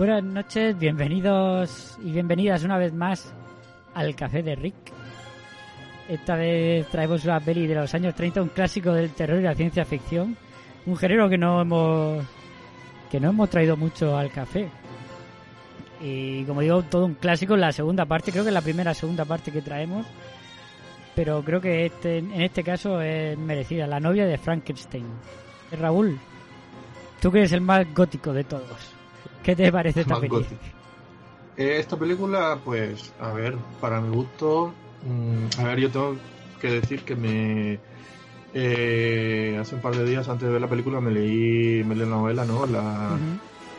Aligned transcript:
Buenas 0.00 0.24
noches, 0.24 0.78
bienvenidos 0.78 1.98
y 2.02 2.12
bienvenidas 2.12 2.64
una 2.64 2.78
vez 2.78 2.90
más 2.94 3.34
al 3.92 4.16
Café 4.16 4.42
de 4.42 4.54
Rick. 4.54 4.74
Esta 6.08 6.36
vez 6.36 6.88
traemos 6.88 7.22
una 7.26 7.38
peli 7.38 7.66
de 7.66 7.74
los 7.74 7.92
años 7.92 8.14
30, 8.14 8.40
un 8.40 8.48
clásico 8.48 8.94
del 8.94 9.10
terror 9.10 9.38
y 9.38 9.42
la 9.42 9.54
ciencia 9.54 9.84
ficción, 9.84 10.38
un 10.86 10.96
género 10.96 11.28
que 11.28 11.36
no 11.36 11.60
hemos 11.60 12.24
que 13.10 13.20
no 13.20 13.28
hemos 13.28 13.50
traído 13.50 13.76
mucho 13.76 14.16
al 14.16 14.30
café. 14.30 14.70
Y 16.00 16.44
como 16.44 16.62
digo, 16.62 16.82
todo 16.84 17.04
un 17.04 17.16
clásico 17.16 17.52
en 17.52 17.60
la 17.60 17.70
segunda 17.70 18.06
parte, 18.06 18.32
creo 18.32 18.42
que 18.42 18.48
es 18.48 18.54
la 18.54 18.62
primera 18.62 18.94
segunda 18.94 19.26
parte 19.26 19.52
que 19.52 19.60
traemos, 19.60 20.06
pero 21.14 21.44
creo 21.44 21.60
que 21.60 21.84
este, 21.84 22.16
en 22.16 22.40
este 22.40 22.64
caso 22.64 23.02
es 23.02 23.36
merecida, 23.36 23.86
la 23.86 24.00
novia 24.00 24.24
de 24.24 24.38
Frankenstein. 24.38 25.04
Raúl, 25.78 26.18
tú 27.20 27.30
que 27.30 27.40
eres 27.40 27.52
el 27.52 27.60
más 27.60 27.84
gótico 27.92 28.32
de 28.32 28.44
todos. 28.44 28.99
¿Qué 29.42 29.56
te 29.56 29.72
parece 29.72 30.00
esta 30.00 30.20
película? 30.20 30.46
Eh, 31.56 31.78
esta 31.78 31.96
película, 31.96 32.58
pues, 32.64 33.12
a 33.18 33.32
ver, 33.32 33.56
para 33.80 34.00
mi 34.00 34.14
gusto, 34.14 34.72
mmm, 35.02 35.46
a 35.60 35.64
ver, 35.64 35.80
yo 35.80 35.90
tengo 35.90 36.16
que 36.60 36.68
decir 36.68 37.00
que 37.02 37.16
me 37.16 37.78
eh, 38.52 39.56
hace 39.60 39.74
un 39.74 39.80
par 39.80 39.94
de 39.94 40.04
días 40.04 40.28
antes 40.28 40.46
de 40.46 40.52
ver 40.52 40.60
la 40.60 40.68
película 40.68 41.00
me 41.00 41.10
leí, 41.10 41.84
me 41.84 41.94
leí 41.94 42.08
la 42.08 42.16
novela, 42.16 42.44
¿no? 42.44 42.66
La, 42.66 43.18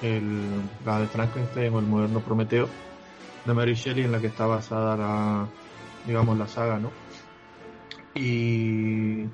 el, 0.02 0.62
la 0.86 1.00
de 1.00 1.08
Frankenstein 1.08 1.74
o 1.74 1.80
el 1.80 1.86
moderno 1.86 2.22
Prometeo 2.22 2.68
de 3.46 3.54
Mary 3.54 3.74
Shelley 3.74 4.06
en 4.06 4.12
la 4.12 4.22
que 4.22 4.28
está 4.28 4.46
basada 4.46 4.96
la, 4.96 5.48
digamos, 6.06 6.38
la 6.38 6.48
saga, 6.48 6.80
¿no? 6.80 6.92
Y 8.16 9.26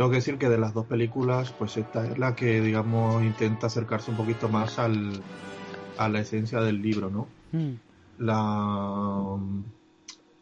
tengo 0.00 0.12
que 0.12 0.16
decir 0.16 0.38
que 0.38 0.48
de 0.48 0.56
las 0.56 0.72
dos 0.72 0.86
películas, 0.86 1.52
pues 1.58 1.76
esta 1.76 2.06
es 2.06 2.16
la 2.16 2.34
que, 2.34 2.62
digamos, 2.62 3.22
intenta 3.22 3.66
acercarse 3.66 4.10
un 4.10 4.16
poquito 4.16 4.48
más 4.48 4.78
al, 4.78 5.20
a 5.98 6.08
la 6.08 6.20
esencia 6.20 6.62
del 6.62 6.80
libro, 6.80 7.10
¿no? 7.10 7.28
Mm. 7.52 7.74
La, 8.16 9.36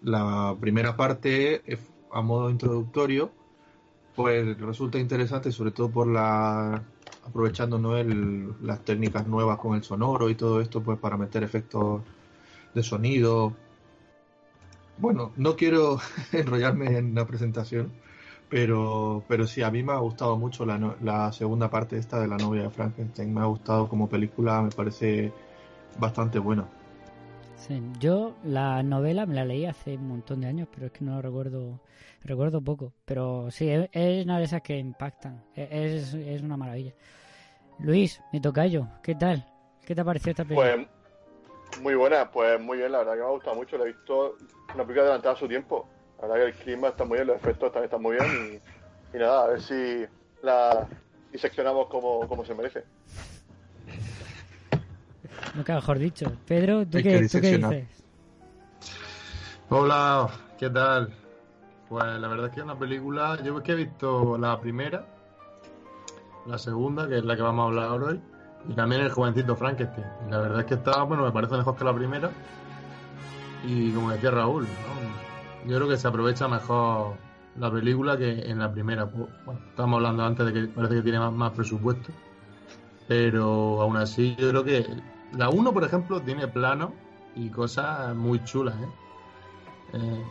la 0.03 0.56
primera 0.61 0.97
parte, 0.97 1.64
a 2.12 2.23
modo 2.23 2.51
introductorio, 2.51 3.33
pues 4.14 4.56
resulta 4.61 5.01
interesante, 5.01 5.51
sobre 5.51 5.73
todo 5.73 5.91
por 5.91 6.06
la 6.06 6.81
aprovechando 7.27 7.81
¿no? 7.81 7.97
el, 7.97 8.55
las 8.62 8.84
técnicas 8.84 9.27
nuevas 9.27 9.59
con 9.59 9.75
el 9.75 9.83
sonoro 9.83 10.31
y 10.31 10.36
todo 10.36 10.61
esto, 10.61 10.84
pues 10.84 11.01
para 11.01 11.17
meter 11.17 11.42
efectos 11.42 12.03
de 12.75 12.83
sonido. 12.84 13.56
Bueno, 14.98 15.33
no 15.36 15.56
quiero 15.56 15.98
enrollarme 16.33 16.97
en 16.97 17.17
la 17.17 17.27
presentación, 17.27 17.91
pero, 18.48 19.22
pero 19.28 19.46
sí, 19.46 19.62
a 19.62 19.70
mí 19.70 19.82
me 19.82 19.92
ha 19.92 19.98
gustado 19.98 20.36
mucho 20.36 20.64
la, 20.66 20.78
no- 20.78 20.96
la 21.02 21.33
segunda 21.33 21.70
parte 21.70 21.98
esta 21.98 22.20
de 22.20 22.28
la 22.28 22.39
novia 22.39 22.62
de 22.64 22.70
Frankenstein. 22.70 23.33
Me 23.34 23.40
ha 23.40 23.45
gustado 23.46 23.89
como 23.89 24.08
película, 24.08 24.62
me 24.62 24.70
parece 24.70 25.33
bastante 25.98 26.39
buena. 26.39 26.67
Sí, 27.56 27.80
yo 27.98 28.34
la 28.45 28.83
novela 28.83 29.27
me 29.27 29.34
la 29.34 29.45
leí 29.45 29.64
hace 29.67 29.96
un 29.96 30.08
montón 30.08 30.40
de 30.40 30.46
años, 30.46 30.68
pero 30.73 30.86
es 30.86 30.92
que 30.92 31.05
no 31.05 31.17
lo 31.17 31.23
recuerdo, 31.23 31.80
recuerdo 32.24 32.61
poco. 32.62 32.92
Pero 33.05 33.50
sí, 33.50 33.68
es, 33.68 33.89
es 33.92 34.24
una 34.24 34.39
de 34.39 34.45
esas 34.45 34.62
que 34.62 34.78
impactan. 34.78 35.42
E- 35.55 35.68
Es, 35.70 36.14
es 36.14 36.42
una 36.42 36.56
maravilla. 36.56 36.94
Luis, 37.78 38.20
mi 38.33 38.40
tocayo, 38.40 38.89
¿qué 39.02 39.14
tal? 39.14 39.46
¿Qué 39.86 39.94
te 39.94 40.00
ha 40.00 40.05
parecido 40.05 40.30
esta 40.33 40.44
película? 40.44 40.77
Pues 40.77 40.86
muy 41.83 41.94
buena, 41.94 42.30
pues 42.30 42.61
muy 42.61 42.78
bien, 42.78 42.92
la 42.92 42.98
verdad 42.98 43.14
que 43.14 43.20
me 43.20 43.27
ha 43.27 43.30
gustado 43.30 43.56
mucho. 43.56 43.78
La 43.78 43.84
he 43.84 43.89
visto 43.89 44.36
una 44.74 44.84
película 44.84 45.02
adelantada 45.02 45.34
a 45.34 45.39
su 45.39 45.48
tiempo. 45.48 45.89
La 46.20 46.29
verdad 46.29 46.45
que 46.45 46.51
el 46.51 46.55
clima 46.55 46.89
está 46.89 47.05
muy 47.05 47.18
bien, 47.18 47.29
los 47.29 47.36
efectos 47.36 47.73
también 47.73 47.84
están 47.84 48.02
muy 48.02 48.17
bien 48.17 48.61
y, 49.12 49.17
y 49.17 49.20
nada, 49.20 49.45
a 49.45 49.46
ver 49.48 49.62
si 49.62 50.05
la 50.42 50.86
diseccionamos 51.33 51.86
como, 51.89 52.27
como 52.27 52.45
se 52.45 52.55
merece. 52.55 52.84
Nunca 55.55 55.74
mejor 55.74 55.98
dicho. 55.98 56.33
Pedro, 56.46 56.86
¿tú 56.86 56.98
qué, 56.98 57.29
¿tú 57.30 57.40
qué 57.40 57.58
dices? 57.58 57.86
Hola, 59.70 60.29
¿qué 60.58 60.70
tal? 60.70 61.14
Pues 61.89 62.05
la 62.05 62.29
verdad 62.29 62.46
es 62.46 62.52
que 62.52 62.61
es 62.61 62.64
una 62.64 62.79
película, 62.79 63.39
yo 63.42 63.56
es 63.56 63.64
que 63.64 63.73
he 63.73 63.77
visto 63.77 64.36
la 64.39 64.61
primera, 64.61 65.06
la 66.46 66.58
segunda, 66.58 67.08
que 67.08 67.18
es 67.18 67.24
la 67.24 67.36
que 67.36 67.42
vamos 67.42 67.64
a 67.64 67.67
hablar 67.68 67.85
ahora 67.89 68.06
hoy, 68.06 68.20
y 68.68 68.74
también 68.74 69.02
el 69.02 69.11
jovencito 69.11 69.56
Frankenstein. 69.56 70.06
La 70.30 70.39
verdad 70.40 70.61
es 70.61 70.67
que 70.67 70.74
está, 70.74 71.02
bueno, 71.02 71.24
me 71.24 71.33
parece 71.33 71.56
mejor 71.56 71.77
que 71.77 71.85
la 71.85 71.95
primera. 71.95 72.30
Y 73.64 73.90
como 73.92 74.11
decía 74.11 74.30
Raúl, 74.30 74.64
¿no? 74.64 74.98
Yo 75.67 75.77
creo 75.77 75.89
que 75.89 75.96
se 75.96 76.08
aprovecha 76.08 76.48
mejor 76.48 77.17
la 77.58 77.70
película 77.70 78.17
que 78.17 78.51
en 78.51 78.58
la 78.58 78.70
primera. 78.73 79.05
Bueno, 79.05 79.61
estábamos 79.70 79.98
hablando 79.98 80.24
antes 80.24 80.46
de 80.46 80.52
que 80.52 80.69
parece 80.69 80.96
que 80.96 81.02
tiene 81.02 81.19
más, 81.19 81.52
presupuesto, 81.52 82.13
pero 83.07 83.80
aún 83.80 83.97
así 83.97 84.36
yo 84.39 84.51
creo 84.51 84.64
que 84.64 84.86
la 85.36 85.48
1, 85.48 85.73
por 85.73 85.85
ejemplo, 85.85 86.20
tiene 86.23 86.48
planos 86.48 86.91
y 87.35 87.48
cosas 87.51 88.14
muy 88.14 88.42
chulas, 88.45 88.74
¿eh? 88.77 88.89
Eh, 89.95 90.24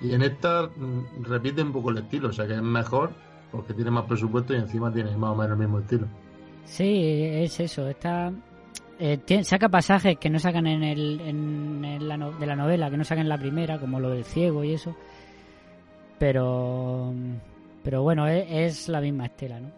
y 0.00 0.14
en 0.14 0.22
esta 0.22 0.68
mm, 0.76 1.24
repite 1.24 1.62
un 1.62 1.72
poco 1.72 1.90
el 1.90 1.98
estilo, 1.98 2.28
o 2.28 2.32
sea 2.32 2.46
que 2.46 2.54
es 2.54 2.62
mejor 2.62 3.10
porque 3.50 3.72
tiene 3.72 3.90
más 3.90 4.04
presupuesto 4.06 4.52
y 4.52 4.56
encima 4.56 4.92
tiene 4.92 5.16
más 5.16 5.30
o 5.30 5.36
menos 5.36 5.52
el 5.52 5.58
mismo 5.58 5.78
estilo. 5.78 6.06
Sí, 6.64 7.22
es 7.22 7.60
eso. 7.60 7.88
Está, 7.88 8.32
eh, 8.98 9.44
saca 9.44 9.68
pasajes 9.68 10.18
que 10.18 10.30
no 10.30 10.38
sacan 10.38 10.66
en 10.66 10.82
el, 10.82 11.20
en, 11.20 11.84
en 11.84 12.08
la 12.08 12.16
no- 12.16 12.32
de 12.32 12.46
la 12.46 12.56
novela, 12.56 12.90
que 12.90 12.96
no 12.96 13.04
sacan 13.04 13.22
en 13.24 13.28
la 13.28 13.38
primera, 13.38 13.78
como 13.78 14.00
lo 14.00 14.10
del 14.10 14.24
ciego 14.24 14.62
y 14.64 14.72
eso. 14.74 14.94
Pero, 16.18 17.12
pero 17.82 18.02
bueno, 18.02 18.26
es, 18.26 18.46
es 18.50 18.88
la 18.88 19.00
misma 19.00 19.26
estela, 19.26 19.60
¿no? 19.60 19.70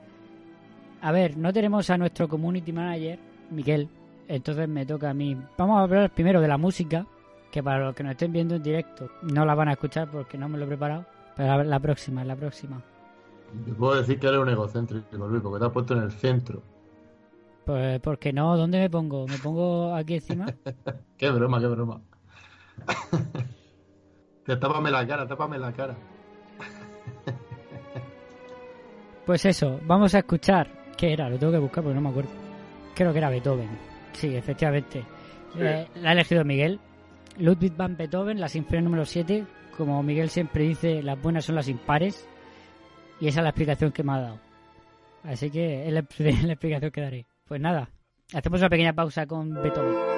A 1.03 1.12
ver, 1.12 1.37
no 1.37 1.53
tenemos 1.53 1.88
a 1.91 1.99
nuestro 1.99 2.28
community 2.28 2.72
manager, 2.72 3.19
Miguel. 3.50 3.88
Entonces 4.28 4.69
me 4.69 4.84
toca 4.84 5.10
a 5.10 5.15
mí. 5.15 5.37
Vamos 5.56 5.78
a 5.78 5.83
hablar 5.83 6.10
primero 6.10 6.41
de 6.41 6.48
la 6.48 6.59
música, 6.59 7.06
que 7.50 7.62
para 7.62 7.84
los 7.87 7.94
que 7.94 8.03
nos 8.03 8.12
estén 8.12 8.33
viendo 8.33 8.56
en 8.56 8.62
directo 8.62 9.09
no 9.22 9.44
la 9.44 9.54
van 9.54 9.69
a 9.69 9.72
escuchar 9.72 10.10
porque 10.10 10.37
no 10.37 10.48
me 10.48 10.59
lo 10.59 10.65
he 10.65 10.69
preparado. 10.69 11.04
Pero 11.37 11.62
la, 11.62 11.78
próxima, 11.81 12.25
la 12.25 12.34
próxima. 12.34 12.83
Te 13.65 13.72
puedo 13.72 13.97
decir 14.00 14.19
que 14.19 14.27
eres 14.27 14.41
un 14.41 14.48
egocéntrico, 14.48 15.16
Luis, 15.28 15.43
porque 15.43 15.59
te 15.60 15.66
has 15.66 15.72
puesto 15.72 15.94
en 15.94 16.03
el 16.03 16.10
centro. 16.12 16.62
Pues 17.66 17.99
porque 17.99 18.32
no, 18.32 18.56
¿dónde 18.56 18.78
me 18.78 18.88
pongo? 18.88 19.27
¿Me 19.27 19.38
pongo 19.38 19.93
aquí 19.93 20.15
encima? 20.15 20.47
Qué 21.19 21.28
broma, 21.31 21.59
qué 21.60 21.66
broma. 21.66 22.00
Te 24.44 24.56
tápame 24.56 24.88
la 24.93 25.04
cara, 25.04 25.27
tápame 25.27 25.59
la 25.59 25.72
cara. 25.72 25.97
Pues 29.27 29.44
eso, 29.44 29.81
vamos 29.84 30.15
a 30.15 30.19
escuchar. 30.19 30.69
¿Qué 30.97 31.12
era? 31.12 31.28
Lo 31.28 31.37
tengo 31.37 31.50
que 31.50 31.59
buscar 31.59 31.82
porque 31.82 31.97
no 31.97 32.00
me 32.00 32.10
acuerdo. 32.10 32.31
Creo 32.94 33.10
que 33.10 33.19
era 33.19 33.28
Beethoven. 33.28 33.77
Sí, 34.12 34.37
efectivamente. 34.37 35.04
Eh, 35.59 35.88
la 35.97 36.10
ha 36.10 36.12
elegido 36.12 36.44
Miguel. 36.44 36.78
Ludwig 37.38 37.77
van 37.77 37.97
Beethoven, 37.97 38.38
la 38.38 38.48
sinfonía 38.48 38.83
número 38.83 39.04
7. 39.04 39.45
Como 39.77 40.01
Miguel 40.04 40.30
siempre 40.30 40.62
dice, 40.62 41.03
las 41.03 41.21
buenas 41.21 41.45
son 41.45 41.57
las 41.57 41.69
impares. 41.69 42.28
Y 43.19 43.27
esa 43.27 43.41
es 43.41 43.42
la 43.42 43.51
explicación 43.51 43.91
que 43.91 44.04
me 44.04 44.12
ha 44.12 44.21
dado. 44.21 44.39
Así 45.24 45.51
que 45.51 45.89
es 45.89 45.92
la, 45.92 46.07
es 46.19 46.45
la 46.45 46.53
explicación 46.53 46.92
que 46.92 47.01
daré. 47.01 47.27
Pues 47.47 47.60
nada, 47.60 47.91
hacemos 48.34 48.60
una 48.60 48.69
pequeña 48.71 48.93
pausa 48.93 49.27
con 49.27 49.54
Beethoven. 49.63 50.16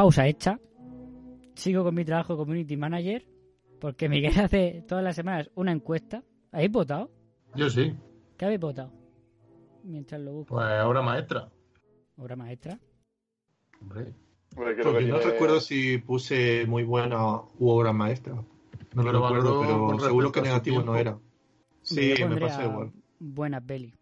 Pausa 0.00 0.26
hecha. 0.26 0.58
Sigo 1.54 1.84
con 1.84 1.94
mi 1.94 2.06
trabajo 2.06 2.32
de 2.32 2.38
community 2.38 2.74
manager 2.74 3.26
porque 3.80 4.08
Miguel 4.08 4.32
hace 4.40 4.82
todas 4.88 5.04
las 5.04 5.14
semanas 5.14 5.50
una 5.56 5.72
encuesta. 5.72 6.22
¿Habéis 6.52 6.72
votado? 6.72 7.10
Yo 7.54 7.68
sí. 7.68 7.94
¿Qué 8.38 8.46
habéis 8.46 8.60
votado? 8.60 8.90
Mientras 9.84 10.18
lo 10.22 10.32
busco. 10.32 10.54
Pues 10.54 10.66
obra 10.84 11.02
maestra. 11.02 11.50
¿Obra 12.16 12.34
maestra? 12.34 12.78
Hombre. 13.82 14.14
Hombre, 14.56 14.74
creo 14.74 14.94
que 14.94 15.00
no 15.06 15.18
tiene- 15.18 15.32
recuerdo 15.32 15.60
si 15.60 15.98
puse 15.98 16.64
muy 16.66 16.82
buena 16.84 17.36
u 17.58 17.68
obra 17.68 17.92
maestra. 17.92 18.32
No 18.34 19.02
lo 19.02 19.02
Pero 19.02 19.12
recuerdo, 19.12 19.60
valoró 19.60 19.86
pero 19.88 20.00
seguro 20.00 20.32
que 20.32 20.40
negativo 20.40 20.82
no 20.82 20.96
era. 20.96 21.18
Sí, 21.82 22.14
me 22.26 22.40
pasa 22.40 22.64
igual. 22.64 22.90
Buena 23.18 23.60
peli. 23.60 23.92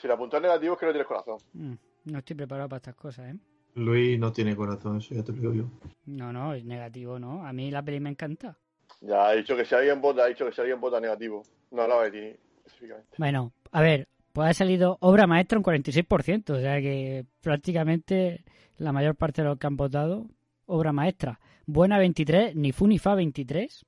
Si 0.00 0.06
la 0.06 0.14
apuntas 0.14 0.40
negativo 0.40 0.74
es 0.74 0.80
que 0.80 0.86
no 0.86 0.92
tienes 0.92 1.08
corazón. 1.08 1.38
Mm, 1.54 1.74
No 2.04 2.18
estoy 2.18 2.36
preparado 2.36 2.68
para 2.68 2.76
estas 2.78 2.94
cosas, 2.94 3.34
¿eh? 3.34 3.38
Luis 3.74 4.18
no 4.18 4.32
tiene 4.32 4.56
corazón, 4.56 4.98
eso 4.98 5.14
ya 5.14 5.22
te 5.22 5.32
lo 5.32 5.38
digo 5.38 5.54
yo. 5.54 5.64
No, 6.06 6.32
no, 6.32 6.54
es 6.54 6.64
negativo, 6.64 7.18
¿no? 7.18 7.46
A 7.46 7.52
mí 7.52 7.70
la 7.70 7.82
peli 7.82 8.00
me 8.00 8.10
encanta. 8.10 8.58
Ya 9.00 9.28
ha 9.28 9.32
dicho 9.32 9.56
que 9.56 9.64
si 9.64 9.74
alguien 9.74 10.00
vota, 10.00 10.24
ha 10.24 10.26
dicho 10.26 10.44
que 10.44 10.52
si 10.52 10.60
alguien 10.60 10.80
vota 10.80 11.00
negativo. 11.00 11.42
No 11.70 11.82
hablaba 11.82 12.04
de 12.04 12.10
ti 12.10 12.40
específicamente. 12.66 13.16
Bueno, 13.18 13.52
a 13.70 13.80
ver, 13.80 14.08
pues 14.32 14.50
ha 14.50 14.54
salido 14.54 14.98
obra 15.00 15.26
maestra 15.26 15.58
un 15.58 15.64
46%, 15.64 16.50
o 16.50 16.60
sea 16.60 16.80
que 16.80 17.24
prácticamente 17.40 18.44
la 18.76 18.92
mayor 18.92 19.14
parte 19.14 19.42
de 19.42 19.48
los 19.48 19.58
que 19.58 19.66
han 19.66 19.76
votado, 19.76 20.26
obra 20.66 20.92
maestra. 20.92 21.40
Buena 21.66 21.98
23, 21.98 22.56
ni 22.56 22.72
fu 22.72 22.86
ni 22.86 22.98
fa 22.98 23.14
23, 23.14 23.86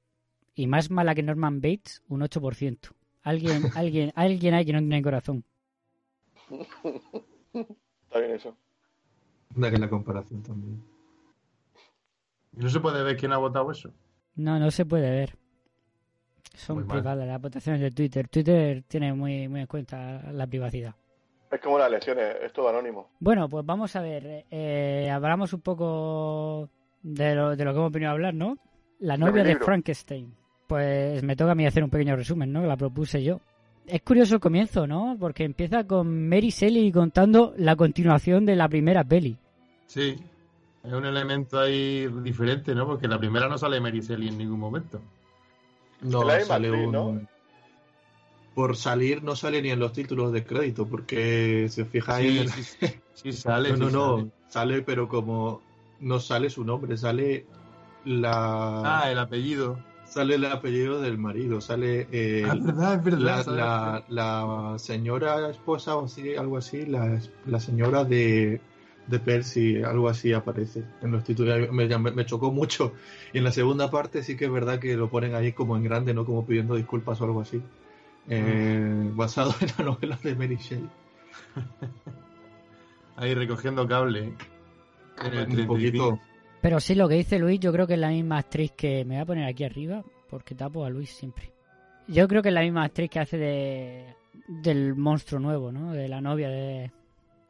y 0.54 0.66
más 0.66 0.90
mala 0.90 1.14
que 1.14 1.22
Norman 1.22 1.60
Bates, 1.60 2.02
un 2.08 2.20
8%. 2.20 2.92
Alguien, 3.22 3.62
alguien, 3.76 4.12
alguien 4.14 4.54
hay 4.54 4.64
que 4.64 4.72
no 4.72 4.78
tiene 4.80 5.02
corazón. 5.02 5.44
Está 6.50 8.18
bien 8.18 8.32
eso. 8.32 8.56
Anda 9.54 9.70
que 9.70 9.78
la 9.78 9.88
comparación 9.88 10.42
también. 10.42 10.82
¿Y 12.56 12.60
no 12.60 12.68
se 12.68 12.80
puede 12.80 13.02
ver 13.02 13.16
quién 13.16 13.32
ha 13.32 13.38
votado 13.38 13.70
eso? 13.70 13.90
No, 14.36 14.58
no 14.58 14.70
se 14.70 14.84
puede 14.86 15.10
ver. 15.10 15.36
Son 16.54 16.76
Muy 16.76 16.84
mal. 16.84 16.98
privadas 16.98 17.26
las 17.26 17.40
votaciones 17.40 17.80
de 17.80 17.90
Twitter. 17.90 18.28
Twitter 18.28 18.82
tiene 18.86 19.12
muy, 19.14 19.48
muy 19.48 19.60
en 19.60 19.66
cuenta 19.66 20.30
la 20.32 20.46
privacidad. 20.46 20.94
Es 21.50 21.60
como 21.60 21.78
las 21.78 21.88
elecciones, 21.88 22.36
es 22.42 22.52
todo 22.52 22.68
anónimo. 22.68 23.10
Bueno, 23.20 23.48
pues 23.48 23.64
vamos 23.64 23.94
a 23.96 24.00
ver. 24.00 24.44
Eh, 24.50 25.10
hablamos 25.10 25.52
un 25.52 25.60
poco 25.60 26.68
de 27.02 27.34
lo, 27.34 27.56
de 27.56 27.64
lo 27.64 27.72
que 27.72 27.78
hemos 27.78 27.92
venido 27.92 28.10
a 28.10 28.14
hablar, 28.14 28.34
¿no? 28.34 28.56
La 29.00 29.16
novia 29.16 29.42
de 29.42 29.50
libro. 29.50 29.64
Frankenstein. 29.66 30.34
Pues 30.66 31.22
me 31.22 31.36
toca 31.36 31.52
a 31.52 31.54
mí 31.54 31.66
hacer 31.66 31.84
un 31.84 31.90
pequeño 31.90 32.16
resumen, 32.16 32.52
¿no? 32.52 32.62
Que 32.62 32.68
la 32.68 32.76
propuse 32.76 33.22
yo. 33.22 33.40
Es 33.86 34.02
curioso 34.02 34.34
el 34.34 34.40
comienzo, 34.40 34.86
¿no? 34.86 35.16
Porque 35.18 35.44
empieza 35.44 35.84
con 35.86 36.28
Mary 36.28 36.50
Shelley 36.50 36.92
contando 36.92 37.52
la 37.56 37.76
continuación 37.76 38.46
de 38.46 38.56
la 38.56 38.68
primera 38.68 39.04
peli. 39.04 39.36
Sí. 39.86 40.16
Es 40.84 40.92
un 40.92 41.04
elemento 41.04 41.60
ahí 41.60 42.06
diferente, 42.22 42.74
¿no? 42.74 42.86
Porque 42.86 43.08
la 43.08 43.18
primera 43.18 43.48
no 43.48 43.58
sale 43.58 43.80
Mary 43.80 44.00
Shelley 44.00 44.28
en 44.28 44.38
ningún 44.38 44.58
momento. 44.58 45.00
No, 46.00 46.24
la 46.24 46.40
sale 46.40 46.70
un... 46.70 46.92
¿no? 46.92 47.20
Por 48.54 48.76
salir 48.76 49.22
no 49.22 49.34
sale 49.34 49.62
ni 49.62 49.70
en 49.70 49.78
los 49.78 49.92
títulos 49.92 50.32
de 50.32 50.44
crédito, 50.44 50.86
porque 50.86 51.68
si 51.70 51.80
os 51.82 51.88
fijáis... 51.88 52.30
Sí, 52.30 52.38
en 52.38 52.42
el- 52.42 52.50
sí, 52.50 53.00
sí 53.14 53.32
sale. 53.32 53.72
no, 53.76 53.88
no, 53.88 53.90
no, 53.90 54.16
sale. 54.18 54.30
sale. 54.48 54.82
pero 54.82 55.08
como 55.08 55.62
no 56.00 56.20
sale 56.20 56.50
su 56.50 56.64
nombre, 56.64 56.96
sale 56.96 57.46
la... 58.04 59.00
Ah, 59.02 59.10
el 59.10 59.18
apellido. 59.18 59.78
Sale 60.12 60.34
el 60.34 60.44
apellido 60.44 61.00
del 61.00 61.16
marido, 61.16 61.62
sale 61.62 62.06
eh, 62.12 62.44
Ah, 62.46 62.54
verdad, 62.54 62.94
es 62.96 63.04
verdad. 63.04 63.20
la, 63.36 63.42
sale- 63.44 63.56
la, 63.56 64.04
la 64.08 64.78
señora 64.78 65.48
esposa 65.48 65.96
o 65.96 66.04
así, 66.04 66.34
algo 66.36 66.58
así, 66.58 66.84
la, 66.84 67.18
la 67.46 67.60
señora 67.60 68.04
de, 68.04 68.60
de 69.06 69.18
Percy, 69.18 69.82
algo 69.82 70.10
así 70.10 70.34
aparece 70.34 70.84
en 71.00 71.12
los 71.12 71.24
títulos. 71.24 71.70
Me, 71.72 71.86
me, 71.98 72.10
me 72.10 72.26
chocó 72.26 72.52
mucho. 72.52 72.92
Y 73.32 73.38
en 73.38 73.44
la 73.44 73.52
segunda 73.52 73.90
parte 73.90 74.22
sí 74.22 74.36
que 74.36 74.44
es 74.44 74.52
verdad 74.52 74.78
que 74.78 74.96
lo 74.98 75.08
ponen 75.08 75.34
ahí 75.34 75.52
como 75.52 75.78
en 75.78 75.84
grande, 75.84 76.12
no 76.12 76.26
como 76.26 76.44
pidiendo 76.44 76.74
disculpas 76.74 77.18
o 77.22 77.24
algo 77.24 77.40
así. 77.40 77.62
Eh, 78.28 79.10
basado 79.14 79.54
en 79.62 79.68
la 79.78 79.84
novela 79.92 80.18
de 80.22 80.34
Mary 80.34 80.56
Shelley. 80.60 80.90
Ahí 83.16 83.34
recogiendo 83.34 83.86
cable. 83.88 84.34
En 85.24 85.34
el 85.34 85.60
Un 85.60 85.66
poquito. 85.66 86.20
35. 86.62 86.68
Pero 86.68 86.80
sí, 86.80 86.94
lo 86.94 87.08
que 87.08 87.16
dice 87.16 87.38
Luis, 87.38 87.60
yo 87.60 87.72
creo 87.72 87.86
que 87.86 87.94
es 87.94 88.00
la 88.00 88.08
misma 88.10 88.38
actriz 88.38 88.72
que 88.72 89.04
me 89.04 89.14
voy 89.16 89.22
a 89.22 89.26
poner 89.26 89.44
aquí 89.46 89.64
arriba, 89.64 90.02
porque 90.30 90.54
tapo 90.54 90.84
a 90.84 90.90
Luis 90.90 91.10
siempre. 91.10 91.52
Yo 92.08 92.26
creo 92.28 92.42
que 92.42 92.48
es 92.48 92.54
la 92.54 92.62
misma 92.62 92.84
actriz 92.84 93.10
que 93.10 93.20
hace 93.20 93.36
de 93.38 94.06
del 94.48 94.94
monstruo 94.96 95.38
nuevo, 95.40 95.70
¿no? 95.70 95.92
De 95.92 96.08
la 96.08 96.20
novia 96.20 96.48
de, 96.48 96.90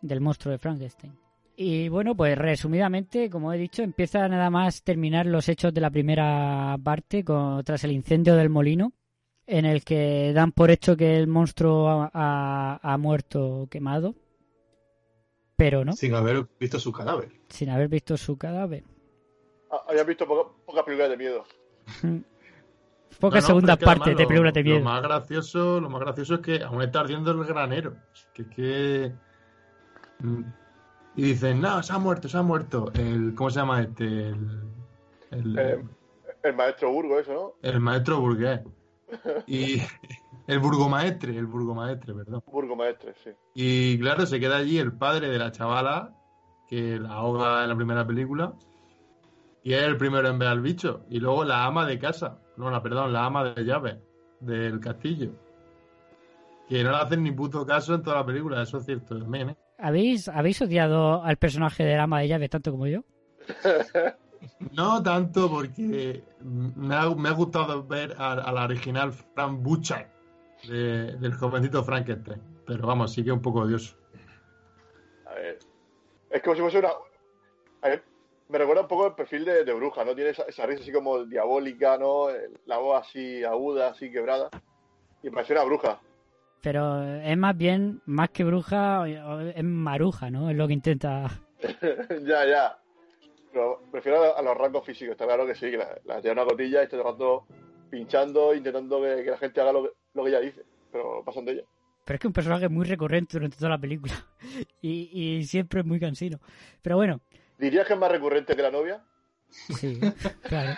del 0.02 0.20
monstruo 0.20 0.52
de 0.52 0.58
Frankenstein. 0.58 1.14
Y 1.56 1.88
bueno, 1.88 2.14
pues 2.16 2.36
resumidamente, 2.36 3.30
como 3.30 3.52
he 3.52 3.58
dicho, 3.58 3.82
empieza 3.82 4.26
nada 4.28 4.50
más 4.50 4.82
terminar 4.82 5.26
los 5.26 5.48
hechos 5.48 5.72
de 5.72 5.80
la 5.80 5.90
primera 5.90 6.76
parte 6.82 7.22
con, 7.24 7.62
tras 7.64 7.84
el 7.84 7.92
incendio 7.92 8.34
del 8.34 8.48
molino, 8.50 8.92
en 9.46 9.64
el 9.66 9.84
que 9.84 10.32
dan 10.34 10.52
por 10.52 10.70
hecho 10.70 10.96
que 10.96 11.16
el 11.16 11.26
monstruo 11.28 11.88
ha, 11.88 12.10
ha- 12.12 12.80
ha 12.82 12.98
muerto 12.98 13.68
quemado, 13.70 14.14
pero 15.56 15.84
no, 15.84 15.92
Sin 15.92 16.14
haber 16.14 16.46
visto 16.58 16.78
su 16.80 16.92
cadáver. 16.92 17.28
sin 17.48 17.68
haber 17.70 17.88
visto 17.88 18.16
su 18.16 18.36
cadáver. 18.36 18.84
Ah, 19.72 19.82
Habías 19.88 20.06
visto 20.06 20.26
poca- 20.26 20.50
pocas 20.66 20.84
películas 20.84 21.10
de 21.10 21.16
miedo. 21.16 21.44
No, 23.20 23.28
no, 23.30 23.60
que 23.60 23.84
partes 23.84 23.86
además 23.86 24.16
de 24.18 24.26
películas 24.26 24.54
de 24.54 24.62
miedo. 24.64 24.78
Lo 24.78 24.84
más 24.84 25.02
gracioso, 25.02 25.80
lo 25.80 25.88
más 25.90 26.00
gracioso 26.00 26.34
es 26.36 26.40
que 26.40 26.62
aún 26.64 26.82
está 26.82 27.00
ardiendo 27.00 27.30
el 27.30 27.44
granero. 27.44 27.94
Que 28.34 28.42
es 28.42 28.48
que. 28.48 29.12
mm, 30.20 30.42
Y 31.16 31.22
dicen, 31.22 31.60
no, 31.60 31.82
se 31.84 31.92
ha 31.92 31.98
muerto, 31.98 32.28
se 32.28 32.38
ha 32.38 32.42
muerto. 32.42 32.90
El, 32.94 33.34
¿Cómo 33.36 33.50
se 33.50 33.60
llama 33.60 33.80
este? 33.82 34.04
El, 34.30 34.62
el, 35.30 35.58
Eh, 35.58 35.84
el 36.42 36.56
maestro 36.56 36.90
Burgo, 36.90 37.18
eso, 37.20 37.32
¿no? 37.62 37.68
el 37.70 37.78
maestro 37.80 38.18
burgués. 38.18 38.60
Y 39.46 39.80
el 40.48 40.58
burgomaestre, 40.58 41.36
el 41.36 41.46
burgomaestre, 41.46 42.14
perdón. 42.14 42.42
Burgo 42.46 42.74
maestre, 42.74 43.14
sí. 43.22 43.30
Y 43.54 44.00
claro, 44.00 44.26
se 44.26 44.40
queda 44.40 44.56
allí 44.56 44.78
el 44.78 44.92
padre 44.94 45.28
de 45.28 45.38
la 45.38 45.52
chavala, 45.52 46.16
que 46.66 46.98
la 46.98 47.10
ahoga 47.12 47.62
en 47.62 47.68
la 47.68 47.76
primera 47.76 48.04
película. 48.06 48.54
Y 49.64 49.74
es 49.74 49.82
el 49.82 49.96
primero 49.96 50.28
en 50.28 50.38
ver 50.38 50.48
al 50.48 50.60
bicho. 50.60 51.04
Y 51.08 51.20
luego 51.20 51.44
la 51.44 51.64
ama 51.64 51.86
de 51.86 51.98
casa. 51.98 52.38
No, 52.56 52.70
la, 52.70 52.82
perdón, 52.82 53.12
la 53.12 53.24
ama 53.26 53.44
de 53.44 53.64
llave 53.64 54.00
del 54.40 54.80
castillo. 54.80 55.30
Que 56.68 56.82
no 56.82 56.90
le 56.90 56.96
hacen 56.96 57.22
ni 57.22 57.30
puto 57.32 57.64
caso 57.66 57.94
en 57.94 58.02
toda 58.02 58.16
la 58.16 58.26
película, 58.26 58.62
eso 58.62 58.78
es 58.78 58.84
cierto 58.86 59.18
también, 59.18 59.50
¿eh? 59.50 59.56
¿Habéis, 59.78 60.28
¿Habéis 60.28 60.60
odiado 60.62 61.22
al 61.22 61.36
personaje 61.36 61.84
del 61.84 61.98
ama 62.00 62.20
de 62.20 62.28
llave 62.28 62.48
tanto 62.48 62.70
como 62.70 62.86
yo? 62.86 63.02
No 64.72 65.00
tanto 65.02 65.48
porque 65.48 66.24
me 66.40 66.96
ha, 66.96 67.08
me 67.10 67.28
ha 67.28 67.32
gustado 67.32 67.84
ver 67.86 68.14
a, 68.18 68.50
la 68.52 68.64
original 68.64 69.12
Frank 69.12 69.60
Butcher 69.62 70.08
de- 70.68 71.16
del 71.16 71.34
jovencito 71.34 71.84
Frankenstein. 71.84 72.40
Pero 72.66 72.86
vamos, 72.86 73.12
sí 73.12 73.22
que 73.22 73.30
es 73.30 73.36
un 73.36 73.42
poco 73.42 73.60
odioso. 73.60 73.96
A 75.26 75.34
ver. 75.34 75.58
Es 76.30 76.42
como 76.42 76.56
si 76.56 76.60
fuese 76.62 76.78
una. 76.80 76.88
A 77.82 77.88
ver, 77.88 78.04
me 78.52 78.58
recuerda 78.58 78.82
un 78.82 78.88
poco 78.88 79.06
el 79.06 79.14
perfil 79.14 79.46
de, 79.46 79.64
de 79.64 79.72
bruja, 79.72 80.04
¿no? 80.04 80.14
Tiene 80.14 80.30
esa, 80.30 80.42
esa 80.42 80.66
risa 80.66 80.82
así 80.82 80.92
como 80.92 81.24
diabólica, 81.24 81.96
¿no? 81.96 82.26
La 82.66 82.76
voz 82.76 83.00
así 83.00 83.42
aguda, 83.42 83.88
así 83.88 84.12
quebrada. 84.12 84.50
Y 85.22 85.30
parece 85.30 85.54
una 85.54 85.64
bruja. 85.64 86.00
Pero 86.60 87.02
es 87.02 87.36
más 87.38 87.56
bien, 87.56 88.02
más 88.04 88.28
que 88.28 88.44
bruja, 88.44 89.04
es 89.08 89.64
maruja, 89.64 90.30
¿no? 90.30 90.50
Es 90.50 90.56
lo 90.56 90.66
que 90.66 90.74
intenta. 90.74 91.30
ya, 92.24 92.46
ya. 92.46 92.78
Pero 93.52 93.82
prefiero 93.90 94.36
a, 94.36 94.42
los 94.42 94.56
rasgos 94.56 94.84
físicos, 94.84 95.12
está 95.12 95.24
claro 95.24 95.46
que 95.46 95.54
sí, 95.54 95.70
que 95.70 95.78
la, 95.78 95.98
la 96.04 96.20
tiene 96.20 96.40
una 96.40 96.50
cotilla 96.50 96.80
y 96.80 96.84
está 96.84 96.98
todo 96.98 97.08
el 97.08 97.12
rato 97.12 97.46
pinchando, 97.90 98.54
intentando 98.54 99.00
que, 99.00 99.24
que 99.24 99.30
la 99.30 99.38
gente 99.38 99.60
haga 99.60 99.72
lo 99.72 99.82
que, 99.84 99.90
lo 100.14 100.24
que 100.24 100.30
ella 100.30 100.40
dice. 100.40 100.62
Pero 100.92 101.24
pasan 101.24 101.46
de 101.46 101.52
ella. 101.52 101.64
Pero 102.04 102.16
es 102.16 102.20
que 102.20 102.26
es 102.26 102.30
un 102.30 102.32
personaje 102.32 102.68
muy 102.68 102.84
recurrente 102.84 103.38
durante 103.38 103.56
toda 103.56 103.70
la 103.70 103.78
película. 103.78 104.14
Y, 104.84 105.08
y 105.12 105.44
siempre 105.44 105.80
es 105.80 105.86
muy 105.86 106.00
cansino. 106.00 106.40
Pero 106.82 106.96
bueno, 106.96 107.20
¿Dirías 107.62 107.86
que 107.86 107.92
es 107.92 107.98
más 107.98 108.10
recurrente 108.10 108.56
que 108.56 108.62
la 108.62 108.72
novia? 108.72 109.04
sí, 109.48 110.00
claro. 110.42 110.76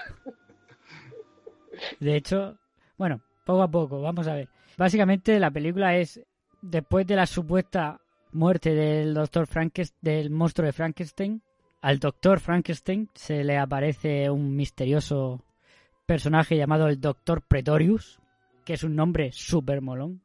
De 1.98 2.14
hecho, 2.14 2.58
bueno, 2.98 3.22
poco 3.46 3.62
a 3.62 3.70
poco, 3.70 4.02
vamos 4.02 4.28
a 4.28 4.34
ver. 4.34 4.50
Básicamente 4.76 5.40
la 5.40 5.50
película 5.50 5.96
es 5.96 6.20
después 6.60 7.06
de 7.06 7.16
la 7.16 7.24
supuesta 7.24 8.02
muerte 8.32 8.74
del 8.74 9.14
doctor 9.14 9.46
Frankenstein, 9.46 9.98
del 10.02 10.28
monstruo 10.28 10.66
de 10.66 10.74
Frankenstein, 10.74 11.42
al 11.80 11.98
doctor 11.98 12.38
Frankenstein 12.38 13.08
se 13.14 13.44
le 13.44 13.56
aparece 13.56 14.28
un 14.28 14.54
misterioso 14.54 15.42
personaje 16.04 16.54
llamado 16.54 16.88
el 16.88 17.00
doctor 17.00 17.40
Pretorius, 17.48 18.20
que 18.62 18.74
es 18.74 18.84
un 18.84 18.94
nombre 18.94 19.32
súper 19.32 19.80
molón. 19.80 20.20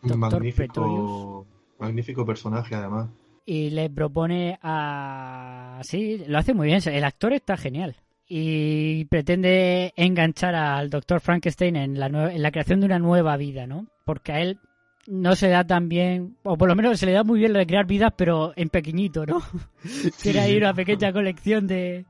Doctor 0.00 0.40
magnífico, 0.40 1.46
magnífico 1.78 2.24
personaje 2.24 2.74
además. 2.74 3.10
Y 3.46 3.70
le 3.70 3.88
propone 3.88 4.58
a... 4.60 5.80
Sí, 5.84 6.24
lo 6.26 6.38
hace 6.38 6.52
muy 6.52 6.66
bien, 6.66 6.80
el 6.84 7.04
actor 7.04 7.32
está 7.32 7.56
genial. 7.56 7.94
Y 8.28 9.04
pretende 9.04 9.92
enganchar 9.96 10.56
al 10.56 10.90
Dr. 10.90 11.20
Frankenstein 11.20 11.76
en 11.76 12.00
la, 12.00 12.06
en 12.06 12.42
la 12.42 12.50
creación 12.50 12.80
de 12.80 12.86
una 12.86 12.98
nueva 12.98 13.36
vida, 13.36 13.68
¿no? 13.68 13.86
Porque 14.04 14.32
a 14.32 14.40
él 14.40 14.58
no 15.06 15.36
se 15.36 15.48
da 15.48 15.64
tan 15.64 15.88
bien, 15.88 16.36
o 16.42 16.58
por 16.58 16.68
lo 16.68 16.74
menos 16.74 16.98
se 16.98 17.06
le 17.06 17.12
da 17.12 17.22
muy 17.22 17.38
bien 17.38 17.52
lo 17.52 17.60
de 17.60 17.66
crear 17.66 17.86
vidas, 17.86 18.12
pero 18.16 18.52
en 18.56 18.68
pequeñito, 18.68 19.24
¿no? 19.24 19.40
Tiene 20.22 20.40
ahí 20.40 20.56
una 20.56 20.74
pequeña 20.74 21.12
colección 21.12 21.68
de, 21.68 22.04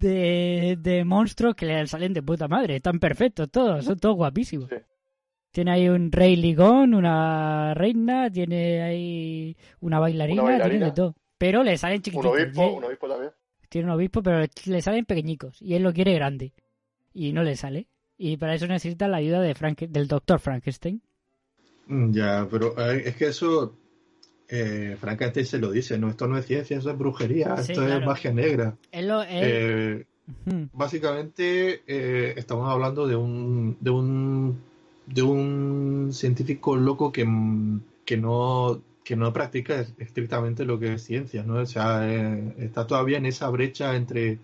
de, 0.00 0.76
de 0.80 1.04
monstruos 1.04 1.54
que 1.54 1.66
le 1.66 1.86
salen 1.86 2.12
de 2.12 2.22
puta 2.22 2.48
madre. 2.48 2.76
Están 2.76 2.98
perfectos 2.98 3.48
todos, 3.48 3.84
son 3.84 3.96
todos 4.00 4.16
guapísimos. 4.16 4.68
Tiene 5.58 5.72
ahí 5.72 5.88
un 5.88 6.12
rey 6.12 6.36
ligón, 6.36 6.94
una 6.94 7.74
reina, 7.74 8.30
tiene 8.30 8.80
ahí 8.80 9.56
una 9.80 9.98
bailarina, 9.98 10.40
Una 10.42 10.50
bailarina. 10.52 10.70
tiene 10.78 10.84
de 10.84 10.92
todo. 10.92 11.16
Pero 11.36 11.64
le 11.64 11.76
salen 11.76 11.96
Un 11.96 12.02
chiquititos. 12.02 12.32
obispo, 12.32 12.62
y- 12.70 12.76
un 12.76 12.84
obispo 12.84 13.08
también. 13.08 13.32
Tiene 13.68 13.86
un 13.88 13.94
obispo, 13.94 14.22
pero 14.22 14.46
le 14.66 14.82
salen 14.82 15.04
pequeñicos. 15.04 15.60
Y 15.60 15.74
él 15.74 15.82
lo 15.82 15.92
quiere 15.92 16.14
grande. 16.14 16.52
Y 17.12 17.32
no 17.32 17.42
le 17.42 17.56
sale. 17.56 17.88
Y 18.16 18.36
para 18.36 18.54
eso 18.54 18.68
necesita 18.68 19.08
la 19.08 19.16
ayuda 19.16 19.40
de 19.40 19.52
Frank, 19.56 19.80
del 19.80 20.06
doctor 20.06 20.38
Frankenstein. 20.38 21.02
Mm, 21.88 22.12
Ya, 22.12 22.46
pero 22.48 22.78
eh, 22.78 23.02
es 23.06 23.16
que 23.16 23.26
eso, 23.26 23.74
eh, 24.48 24.96
Frankenstein 25.00 25.44
se 25.46 25.58
lo 25.58 25.72
dice, 25.72 25.98
no, 25.98 26.08
esto 26.08 26.28
no 26.28 26.38
es 26.38 26.46
ciencia, 26.46 26.78
eso 26.78 26.88
es 26.92 26.96
brujería, 26.96 27.56
Sí, 27.56 27.72
esto 27.72 27.84
claro. 27.84 27.98
es 27.98 28.06
magia 28.06 28.32
negra. 28.32 28.76
Él 28.92 29.08
lo, 29.08 29.22
él- 29.24 29.28
Eh, 29.42 30.06
Ujú. 30.46 30.68
básicamente 30.72 31.82
eh, 31.88 32.34
estamos 32.36 32.70
hablando 32.70 33.08
de 33.08 33.16
un, 33.16 33.76
de 33.80 33.90
un, 33.90 34.68
de 35.12 35.22
un 35.22 36.10
científico 36.12 36.76
loco 36.76 37.10
que, 37.12 37.24
mm, 37.24 37.80
que 38.04 38.16
no 38.16 38.80
que 39.04 39.16
no 39.16 39.32
practica 39.32 39.86
estrictamente 39.96 40.66
lo 40.66 40.78
que 40.78 40.92
es 40.94 41.02
ciencia, 41.02 41.42
¿no? 41.42 41.54
O 41.54 41.64
sea, 41.66 42.00
eh, 42.06 42.54
está 42.58 42.86
todavía 42.86 43.16
en 43.16 43.24
esa 43.24 43.48
brecha 43.48 43.96
entre 43.96 44.38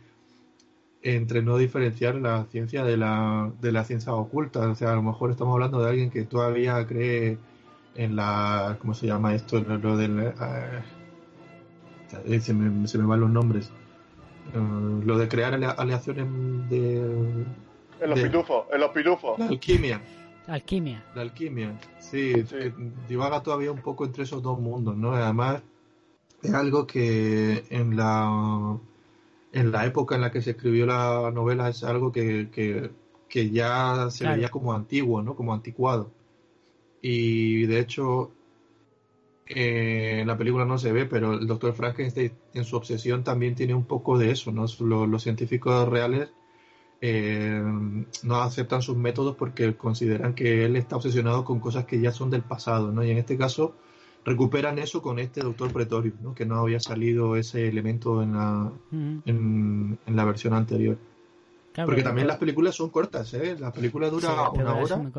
entre 1.02 1.42
no 1.42 1.59
diferenciar 1.59 2.14
la 2.14 2.47
ciencia 2.47 2.83
de 2.83 2.97
la, 2.97 3.52
de 3.61 3.73
la 3.73 3.85
ciencia 3.85 4.14
oculta. 4.14 4.61
O 4.71 4.75
sea, 4.75 4.92
a 4.92 4.94
lo 4.94 5.02
mejor 5.02 5.30
estamos 5.30 5.52
hablando 5.52 5.83
de 5.83 5.90
alguien 5.90 6.09
que 6.09 6.23
todavía 6.25 6.87
cree 6.87 7.37
en 7.94 8.16
la. 8.16 8.78
¿Cómo 8.80 8.94
se 8.94 9.06
llama 9.06 9.35
esto? 9.35 9.61
Lo, 9.61 9.99
del. 9.99 10.33
eh, 12.25 12.40
se, 12.40 12.54
me, 12.54 12.88
se 12.88 12.97
me 12.99 13.04
van 13.04 13.21
los 13.21 13.30
nombres. 13.30 13.71
Eh, 14.54 15.02
lo 15.04 15.18
de 15.18 15.28
crear 15.28 15.52
alea- 15.52 15.73
aleaciones 15.76 16.26
de. 16.71 17.00
En 18.00 18.11
los 18.11 18.18
de- 18.18 18.25
pitufos, 18.26 18.64
en 18.73 18.80
los 18.80 18.90
pitufos. 18.92 19.38
La 19.38 19.47
alquimia. 19.49 20.00
Alquimia. 20.47 21.03
La 21.15 21.23
alquimia, 21.23 21.81
sí, 21.99 22.45
que 22.45 22.73
divaga 23.09 23.43
todavía 23.43 23.73
un 23.73 23.81
poco 23.83 24.05
entre 24.05 24.25
esos 24.25 24.43
dos 24.43 24.59
mundos, 24.61 24.97
¿no? 24.97 25.13
Además, 25.13 25.63
es 26.43 26.55
algo 26.55 26.87
que 26.87 27.65
en 27.71 27.97
la, 27.97 28.79
en 29.53 29.73
la 29.73 29.87
época 29.87 30.17
en 30.17 30.23
la 30.23 30.31
que 30.33 30.43
se 30.43 30.53
escribió 30.53 30.87
la 30.87 31.31
novela 31.33 31.69
es 31.69 31.85
algo 31.85 32.13
que, 32.13 32.51
que, 32.51 32.91
que 33.29 33.51
ya 33.51 34.11
se 34.11 34.25
Claro. 34.25 34.37
veía 34.37 34.51
como 34.51 34.73
antiguo, 34.75 35.23
¿no? 35.23 35.37
Como 35.37 35.55
anticuado. 35.55 36.11
Y 37.03 37.67
de 37.67 37.81
hecho, 37.81 38.33
eh, 39.47 40.21
en 40.21 40.27
la 40.27 40.37
película 40.39 40.65
no 40.65 40.79
se 40.79 40.93
ve, 40.93 41.07
pero 41.07 41.35
el 41.35 41.47
doctor 41.47 41.75
Frankenstein 41.75 42.33
en 42.55 42.65
su 42.65 42.77
obsesión 42.77 43.25
también 43.25 43.55
tiene 43.55 43.75
un 43.75 43.85
poco 43.85 44.19
de 44.19 44.31
eso, 44.31 44.53
¿no? 44.53 44.63
Los, 44.63 44.81
los 44.81 45.23
científicos 45.23 45.89
reales 45.89 46.31
eh, 47.01 47.63
no 48.23 48.37
aceptan 48.41 48.83
sus 48.83 48.97
métodos 48.97 49.37
porque 49.37 49.75
consideran 49.77 50.35
que 50.35 50.65
él 50.65 50.77
está 50.77 50.97
obsesionado 50.97 51.45
con 51.45 51.61
cosas 51.61 51.85
que 51.85 52.01
ya 52.01 52.13
son 52.13 52.31
del 52.31 52.43
pasado, 52.43 52.93
¿no? 52.93 53.05
Y 53.05 53.11
en 53.11 53.19
este 53.19 53.37
caso 53.37 53.75
recuperan 54.25 54.79
eso 54.79 55.03
con 55.03 55.19
este 55.19 55.43
doctor 55.43 55.71
Pretorius, 55.73 56.15
¿no? 56.23 56.35
Que 56.35 56.47
no 56.47 56.57
había 56.57 56.81
salido 56.81 57.37
ese 57.37 57.69
elemento 57.69 58.23
en 58.23 58.33
la, 58.33 58.73
Ujú. 58.91 59.23
en, 59.27 59.99
en 60.07 60.17
la 60.17 60.25
versión 60.25 60.55
anterior. 60.55 60.97
Claro, 61.73 61.89
porque 61.89 62.03
también 62.03 62.29
las 62.29 62.39
películas 62.39 62.75
son 62.75 62.91
cortas, 62.91 63.35
¿eh? 63.35 63.57
La 63.59 63.73
película 63.73 64.09
Sí, 64.09 64.15
dura 64.15 64.51
una 64.51 64.77
hora, 64.77 64.97
muy 64.97 65.13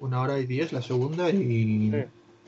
una 0.00 0.22
hora 0.22 0.38
y 0.38 0.46
diez 0.46 0.72
la 0.72 0.82
segunda 0.82 1.30
y, 1.30 1.92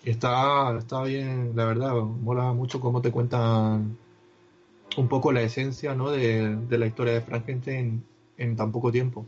y 0.04 0.10
está, 0.10 0.76
está 0.78 1.02
bien, 1.04 1.52
la 1.54 1.66
verdad, 1.66 1.94
mola 1.94 2.52
mucho 2.52 2.80
cómo 2.80 3.02
te 3.02 3.10
cuentan 3.12 3.96
un 4.96 5.08
poco 5.08 5.32
la 5.32 5.42
esencia, 5.42 5.94
¿no? 5.94 6.10
De, 6.10 6.56
de 6.56 6.78
la 6.78 6.86
historia 6.86 7.12
de 7.14 7.20
Frankenstein 7.20 8.02
en 8.42 8.56
tan 8.56 8.70
poco 8.72 8.90
tiempo. 8.92 9.26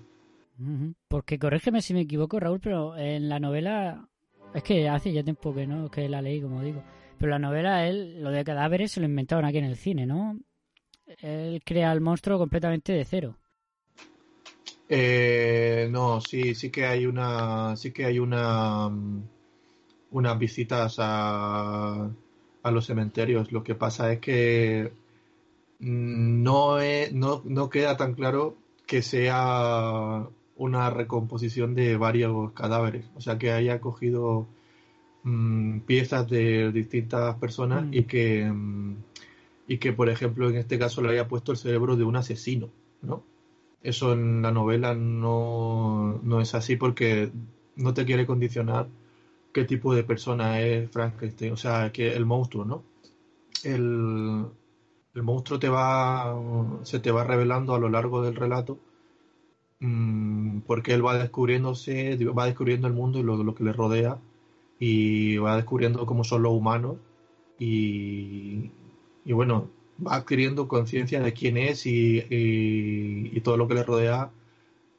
Porque 1.09 1.39
corrígeme 1.39 1.83
si 1.83 1.95
me 1.95 2.03
equivoco, 2.03 2.39
Raúl, 2.41 2.61
pero 2.61 2.97
en 2.97 3.29
la 3.29 3.39
novela. 3.41 4.09
Es 4.55 4.63
que 4.63 4.89
hace 4.89 5.13
ya 5.13 5.25
tiempo 5.25 5.55
que 5.55 5.67
no, 5.67 5.91
que 5.91 6.09
la 6.09 6.23
leí, 6.23 6.41
como 6.41 6.63
digo. 6.63 6.81
Pero 7.19 7.31
la 7.31 7.39
novela, 7.39 7.87
él, 7.89 8.23
lo 8.23 8.31
de 8.31 8.45
cadáveres 8.45 8.93
se 8.93 9.01
lo 9.01 9.07
inventaron 9.07 9.45
aquí 9.45 9.59
en 9.59 9.65
el 9.65 9.77
cine, 9.77 10.07
¿no? 10.07 10.39
Él 11.23 11.63
crea 11.65 11.91
al 11.91 12.01
monstruo 12.01 12.39
completamente 12.39 12.93
de 12.93 13.05
cero. 13.05 13.37
Eh, 14.89 15.89
no, 15.91 16.21
sí, 16.21 16.55
sí 16.55 16.71
que 16.71 16.87
hay 16.87 17.07
una, 17.07 17.77
sí 17.77 17.93
que 17.93 18.05
hay 18.05 18.19
una, 18.19 18.91
unas 20.11 20.39
visitas 20.39 20.97
a, 20.99 22.11
a 22.63 22.71
los 22.71 22.87
cementerios. 22.87 23.53
Lo 23.53 23.63
que 23.65 23.75
pasa 23.75 24.13
es 24.13 24.21
que 24.21 24.93
mm, 25.81 26.43
no, 26.43 26.81
es- 26.81 27.13
no, 27.13 27.43
no 27.47 27.71
queda 27.71 27.97
tan 27.97 28.15
claro 28.15 28.57
que 28.87 29.03
sea 29.03 30.29
una 30.57 30.91
recomposición 30.91 31.75
de 31.75 31.97
varios 31.97 32.53
cadáveres. 32.53 33.07
O 33.17 33.21
sea, 33.21 33.39
que 33.39 33.51
haya 33.53 33.81
cogido 33.81 34.49
mm, 35.25 35.81
piezas 35.81 36.29
de 36.29 36.73
distintas 36.73 37.37
personas 37.37 37.87
y 37.93 38.05
que, 38.05 38.45
mm, 38.51 38.97
y 39.69 39.79
que, 39.79 39.93
por 39.93 40.09
ejemplo, 40.09 40.51
en 40.51 40.57
este 40.57 40.79
caso 40.79 41.03
le 41.03 41.11
haya 41.11 41.29
puesto 41.29 41.53
el 41.53 41.59
cerebro 41.59 41.97
de 41.97 42.05
un 42.05 42.17
asesino, 42.17 42.71
¿no? 43.03 43.25
Eso 43.83 44.13
en 44.13 44.43
la 44.43 44.51
novela 44.51 44.95
no, 44.95 46.21
no 46.23 46.41
es 46.41 46.55
así 46.55 46.77
porque 46.77 47.31
no 47.77 47.95
te 47.95 48.05
quiere 48.05 48.27
condicionar 48.27 48.89
qué 49.53 49.65
tipo 49.65 49.95
de 49.95 50.05
persona 50.05 50.61
es 50.61 50.91
Frankenstein, 50.91 51.53
o 51.53 51.57
sea, 51.57 51.93
que 51.93 52.13
el 52.15 52.27
monstruo, 52.27 52.65
¿no? 52.65 52.85
El, 53.63 54.47
el 55.15 55.23
monstruo 55.23 55.59
te 55.59 55.69
va, 55.69 56.35
se 56.85 57.01
te 57.01 57.11
va 57.13 57.25
revelando 57.25 57.75
a 57.75 57.79
lo 57.79 57.89
largo 57.89 58.23
del 58.23 58.35
relato 58.37 58.79
mm, 59.81 60.61
porque 60.61 60.95
él 60.95 61.05
va 61.05 61.19
descubriéndose, 61.19 62.17
va 62.27 62.47
descubriendo 62.47 62.87
el 62.87 62.95
mundo 62.95 63.19
y 63.19 63.23
lo, 63.23 63.43
lo 63.43 63.55
que 63.55 63.65
le 63.65 63.73
rodea 63.73 64.19
y 64.79 65.37
va 65.39 65.57
descubriendo 65.57 66.07
cómo 66.07 66.25
son 66.25 66.43
los 66.43 66.53
humanos 66.53 66.97
y, 67.59 68.71
y 69.25 69.33
bueno, 69.33 69.71
va 70.05 70.17
adquiriendo 70.17 70.69
conciencia 70.69 71.21
de 71.21 71.33
quién 71.33 71.57
es 71.57 71.87
y, 71.87 72.19
y- 72.31 73.31
y 73.37 73.41
todo 73.43 73.57
lo 73.57 73.69
que 73.69 73.75
le 73.75 73.85
rodea, 73.85 74.31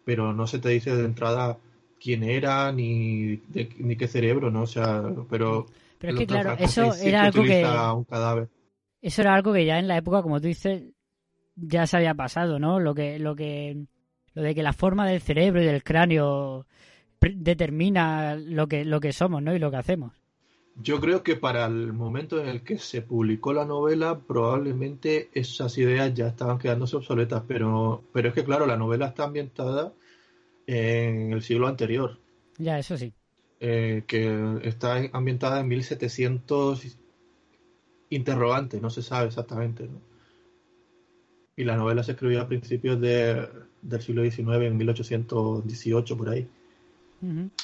pero 0.05 0.34
no 0.34 0.48
se 0.48 0.60
te 0.60 0.69
dice 0.69 0.95
de 0.95 1.05
entrada 1.05 1.60
quién 2.01 2.24
era 2.24 2.72
ni, 2.72 3.38
de- 3.50 3.69
ni 3.79 3.95
qué 3.98 4.07
cerebro, 4.07 4.51
¿no? 4.51 4.63
O 4.63 4.67
sea, 4.67 5.03
pero... 5.29 5.67
Pero 6.00 6.13
es 6.13 6.17
que, 6.19 6.27
claro, 6.27 6.51
eso 6.60 6.81
era 6.81 6.84
algo 6.88 7.34
que- 7.34 7.39
utiliza 7.39 7.93
un 7.93 8.03
cadáver. 8.05 8.50
Eso 9.08 9.22
era 9.22 9.36
algo 9.36 9.54
que 9.54 9.66
ya 9.66 9.78
en 9.78 9.88
la 9.88 9.98
época, 9.98 10.24
como 10.24 10.42
tú 10.42 10.48
dices, 10.48 10.84
ya 11.56 11.86
se 11.86 11.98
había 11.98 12.16
pasado, 12.16 12.58
¿no? 12.58 12.80
Lo 12.80 12.96
que, 12.96 13.20
lo 13.20 13.36
que, 13.36 13.86
lo 14.34 14.42
de 14.42 14.56
que 14.56 14.64
la 14.64 14.74
forma 14.74 15.08
del 15.08 15.22
cerebro 15.22 15.62
y 15.62 15.66
del 15.66 15.84
cráneo 15.84 16.66
determina 17.22 18.36
lo 18.36 18.68
que, 18.68 18.84
lo 18.84 19.00
que 19.00 19.14
somos, 19.14 19.44
¿no? 19.44 19.54
Y 19.56 19.60
lo 19.60 19.70
que 19.70 19.78
hacemos. 19.78 20.14
Yo 20.78 21.00
creo 21.00 21.22
que 21.22 21.36
para 21.36 21.66
el 21.68 21.94
momento 21.94 22.42
en 22.42 22.48
el 22.48 22.64
que 22.64 22.80
se 22.80 23.04
publicó 23.04 23.54
la 23.54 23.64
novela, 23.66 24.20
probablemente 24.20 25.30
esas 25.34 25.78
ideas 25.78 26.14
ya 26.16 26.28
estaban 26.28 26.58
quedándose 26.58 26.98
obsoletas, 26.98 27.44
pero, 27.48 28.04
pero 28.12 28.30
es 28.30 28.34
que, 28.34 28.44
claro, 28.44 28.66
la 28.66 28.76
novela 28.76 29.06
está 29.08 29.26
ambientada 29.26 29.94
en 30.68 31.32
el 31.32 31.42
siglo 31.44 31.68
anterior, 31.68 32.18
Ya, 32.58 32.80
eso 32.80 32.98
sí. 32.98 33.14
eh, 33.60 34.04
que 34.08 34.60
está 34.64 34.98
ambientada 35.14 35.60
en 35.62 35.68
1700 35.68 36.98
interrogante, 38.10 38.80
no 38.80 38.90
se 38.90 39.02
sabe 39.02 39.28
exactamente, 39.28 39.88
¿no? 39.88 40.00
Y 41.58 41.64
la 41.64 41.78
novela 41.78 42.04
se 42.04 42.12
escribió 42.12 42.42
a 42.42 42.48
principios 42.48 43.00
de- 43.00 43.48
del 43.82 44.02
siglo 44.02 44.24
XIX, 44.24 44.68
en 44.68 44.78
1818, 44.78 46.18
por 46.18 46.30
ahí. 46.30 46.48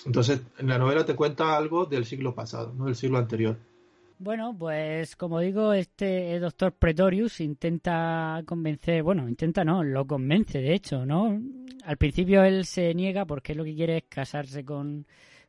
Entonces, 0.05 0.41
en 0.57 0.67
la 0.67 0.77
novela 0.77 1.05
te 1.05 1.15
cuenta 1.15 1.55
algo 1.57 1.85
del 1.85 2.05
siglo 2.05 2.33
pasado, 2.33 2.73
no 2.75 2.85
del 2.85 2.95
siglo 2.95 3.17
anterior. 3.17 3.57
Bueno, 4.17 4.55
pues 4.57 5.15
como 5.15 5.39
digo, 5.39 5.73
este 5.73 6.39
doctor 6.39 6.73
Pretorius 6.73 7.41
intenta 7.41 8.41
convencer, 8.45 9.01
bueno, 9.03 9.27
intenta 9.27 9.63
no, 9.63 9.83
lo 9.83 10.05
convence 10.05 10.59
de 10.61 10.73
hecho, 10.75 11.05
¿no? 11.05 11.41
Al 11.85 11.97
principio 11.97 12.43
él 12.43 12.65
se 12.65 12.93
niega 12.93 13.25
porque 13.25 13.55
lo 13.55 13.63
que 13.63 13.75
quiere 13.75 13.97
es 13.97 14.03
casarse 14.07 14.63
con, 14.63 15.05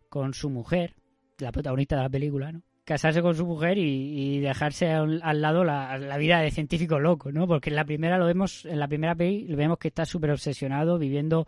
con 0.09 0.33
su 0.33 0.49
mujer, 0.49 0.95
la 1.39 1.53
protagonista 1.53 1.97
de 1.97 2.03
la 2.03 2.09
película, 2.09 2.51
¿no? 2.51 2.63
Casarse 2.85 3.23
con 3.23 3.35
su 3.37 3.47
mujer 3.47 3.79
y, 3.79 4.37
y 4.37 4.41
dejarse 4.41 4.91
al 4.91 5.41
lado 5.41 5.63
la, 5.63 5.99
la 5.99 6.19
vida 6.19 6.41
de 6.41 6.51
científico 6.51 6.99
loco, 6.99 7.31
¿no? 7.31 7.47
Porque 7.47 7.71
en 7.71 7.77
la 7.77 7.85
primera 7.85 8.19
lo 8.19 8.27
vemos, 8.27 8.65
en 8.65 8.81
la 8.81 8.89
primera 8.89 9.15
peli 9.15 9.47
vemos 9.55 9.79
que 9.79 9.89
está 9.89 10.05
súper 10.05 10.33
obsesionado 10.33 10.99
viviendo 10.99 11.47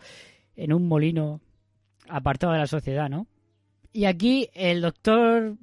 en 0.57 0.73
un 0.73 0.87
molino 0.87 1.41
apartado 2.09 2.53
de 2.53 2.61
la 2.61 2.67
sociedad, 2.67 3.09
¿no? 3.09 3.27
Y 3.93 4.07
aquí 4.07 4.49
el 4.55 4.81
doctor, 4.81 5.57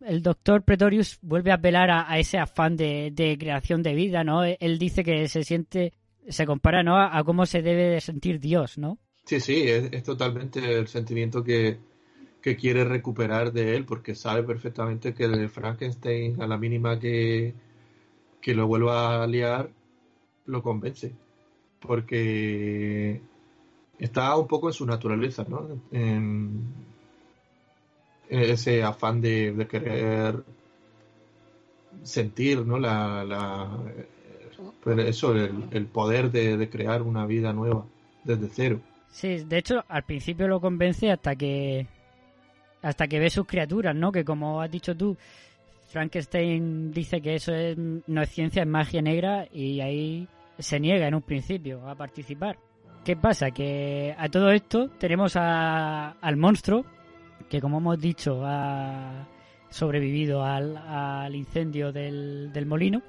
el 0.00 0.22
doctor 0.22 0.62
Pretorius 0.62 1.18
vuelve 1.22 1.50
a 1.50 1.54
apelar 1.54 1.90
a, 1.90 2.18
ese 2.18 2.38
afán 2.38 2.76
de, 2.76 3.10
de 3.12 3.36
creación 3.38 3.82
de 3.82 3.94
vida, 3.94 4.24
¿no? 4.24 4.44
Él 4.44 4.78
dice 4.78 5.02
que 5.02 5.28
se 5.28 5.42
siente, 5.42 5.94
se 6.28 6.46
compara, 6.46 6.82
¿no? 6.82 6.96
A, 6.96 7.16
a 7.16 7.24
cómo 7.24 7.46
se 7.46 7.62
debe 7.62 7.84
de 7.84 8.00
sentir 8.00 8.40
Dios, 8.40 8.78
¿no? 8.78 8.98
Sí, 9.24 9.40
sí, 9.40 9.62
es, 9.68 9.88
es 9.92 10.02
totalmente 10.02 10.60
el 10.78 10.88
sentimiento 10.88 11.42
que, 11.42 11.78
que 12.48 12.56
quiere 12.56 12.84
recuperar 12.84 13.52
de 13.52 13.76
él, 13.76 13.84
porque 13.84 14.14
sabe 14.14 14.42
perfectamente 14.42 15.12
que 15.12 15.24
el 15.24 15.50
Frankenstein, 15.50 16.40
a 16.40 16.46
la 16.46 16.56
mínima 16.56 16.98
que, 16.98 17.52
que 18.40 18.54
lo 18.54 18.66
vuelva 18.66 19.22
a 19.22 19.26
liar, 19.26 19.68
lo 20.46 20.62
convence. 20.62 21.12
porque 21.80 23.20
está 23.98 24.34
un 24.36 24.46
poco 24.46 24.68
en 24.68 24.72
su 24.72 24.86
naturaleza, 24.86 25.44
¿no? 25.46 25.68
En, 25.92 26.88
ese 28.30 28.82
afán 28.82 29.20
de, 29.20 29.52
de 29.52 29.66
querer 29.66 30.42
sentir, 32.02 32.64
¿no? 32.64 32.78
La, 32.78 33.24
la 33.24 33.78
pues 34.82 34.98
eso, 35.00 35.34
el, 35.34 35.68
el 35.70 35.86
poder 35.86 36.30
de, 36.30 36.56
de 36.56 36.70
crear 36.70 37.02
una 37.02 37.26
vida 37.26 37.52
nueva 37.52 37.84
desde 38.24 38.48
cero. 38.48 38.80
Sí, 39.10 39.44
de 39.44 39.58
hecho, 39.58 39.84
al 39.88 40.04
principio 40.04 40.48
lo 40.48 40.60
convence 40.60 41.10
hasta 41.10 41.36
que 41.36 41.86
hasta 42.82 43.06
que 43.08 43.18
ve 43.18 43.30
sus 43.30 43.46
criaturas, 43.46 43.94
¿no? 43.94 44.12
Que 44.12 44.24
como 44.24 44.60
has 44.60 44.70
dicho 44.70 44.96
tú, 44.96 45.16
Frankenstein 45.88 46.90
dice 46.92 47.20
que 47.20 47.34
eso 47.34 47.54
es, 47.54 47.76
no 47.78 48.22
es 48.22 48.28
ciencia, 48.30 48.62
es 48.62 48.68
magia 48.68 49.00
negra 49.02 49.46
y 49.52 49.80
ahí 49.80 50.28
se 50.58 50.78
niega 50.78 51.08
en 51.08 51.14
un 51.14 51.22
principio 51.22 51.88
a 51.88 51.94
participar. 51.94 52.58
¿Qué 53.04 53.16
pasa? 53.16 53.50
Que 53.50 54.14
a 54.18 54.28
todo 54.28 54.50
esto 54.50 54.88
tenemos 54.98 55.34
a- 55.36 56.10
al 56.20 56.36
monstruo 56.36 56.84
que, 57.48 57.60
como 57.60 57.78
hemos 57.78 57.98
dicho, 57.98 58.42
ha 58.44 59.26
sobrevivido 59.70 60.44
al, 60.44 60.76
al 60.76 61.34
incendio 61.34 61.90
del, 61.92 62.52
del 62.52 62.66
molino, 62.66 63.02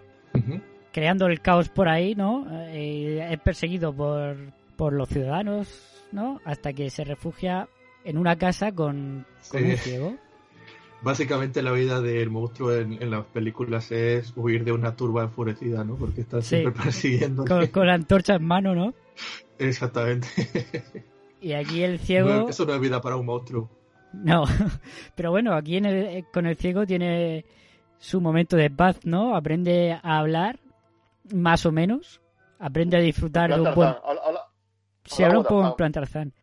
creando 0.94 1.28
el 1.28 1.42
caos 1.42 1.70
por 1.70 1.90
ahí, 1.90 2.16
¿no? 2.16 2.48
Eh, 2.70 3.28
es 3.32 3.40
perseguido 3.40 3.94
por, 3.94 4.38
por 4.78 4.94
los 4.94 5.10
ciudadanos, 5.10 5.68
¿no? 6.14 6.40
Hasta 6.46 6.72
que 6.74 6.90
se 6.90 7.04
refugia 7.04 7.68
en 8.03 8.18
una 8.18 8.38
casa 8.38 8.72
con, 8.72 9.25
con 9.51 9.62
Sí. 9.62 9.65
un 9.72 9.77
ciego. 9.77 10.15
Básicamente 11.01 11.62
la 11.62 11.72
vida 11.72 12.01
del 12.01 12.29
monstruo 12.29 12.74
en, 12.74 13.01
en 13.01 13.10
las 13.12 13.25
películas 13.25 13.89
es 13.91 14.34
huir 14.36 14.65
de 14.65 14.74
una 14.74 14.96
turba 14.98 15.24
enfurecida, 15.24 15.84
¿no? 15.86 15.96
Porque 15.96 16.22
está 16.22 16.41
Sí. 16.41 16.58
siempre 16.58 16.74
persiguiendo. 16.84 17.46
Con, 17.46 17.68
con 17.68 17.88
la 17.88 17.94
antorcha 17.94 18.36
en 18.36 18.44
mano, 18.46 18.75
¿no? 18.75 18.94
Exactamente. 19.58 20.27
Y 21.41 21.53
aquí 21.53 21.84
el 21.84 22.00
ciego... 22.00 22.27
No, 22.27 22.50
eso 22.50 22.65
no 22.65 22.74
es 22.74 22.82
vida 22.82 23.00
para 23.00 23.15
un 23.15 23.25
monstruo. 23.25 23.70
No, 24.12 24.44
pero 25.15 25.32
bueno, 25.32 25.53
aquí 25.53 25.77
en 25.77 25.86
el- 25.86 26.25
con 26.34 26.46
el 26.46 26.58
ciego 26.58 26.86
tiene 26.86 27.46
su 27.98 28.20
momento 28.20 28.58
de 28.58 28.70
paz, 28.70 29.00
¿no? 29.06 29.38
Aprende 29.38 29.94
a 30.03 30.18
hablar, 30.20 30.60
más 31.34 31.65
o 31.65 31.72
menos. 31.72 32.20
Aprende 32.60 32.98
a 32.98 33.00
disfrutar 33.00 33.53
de 33.56 33.62
un 33.62 33.74
buen... 33.74 33.88
Habla- 33.88 34.22
habla- 34.25 34.48
Se 35.06 35.24
habla 35.24 35.38
un 35.39 35.46
poco 35.46 35.65
en 35.70 35.75
plan 35.75 35.91
Tarzán. 35.94 36.34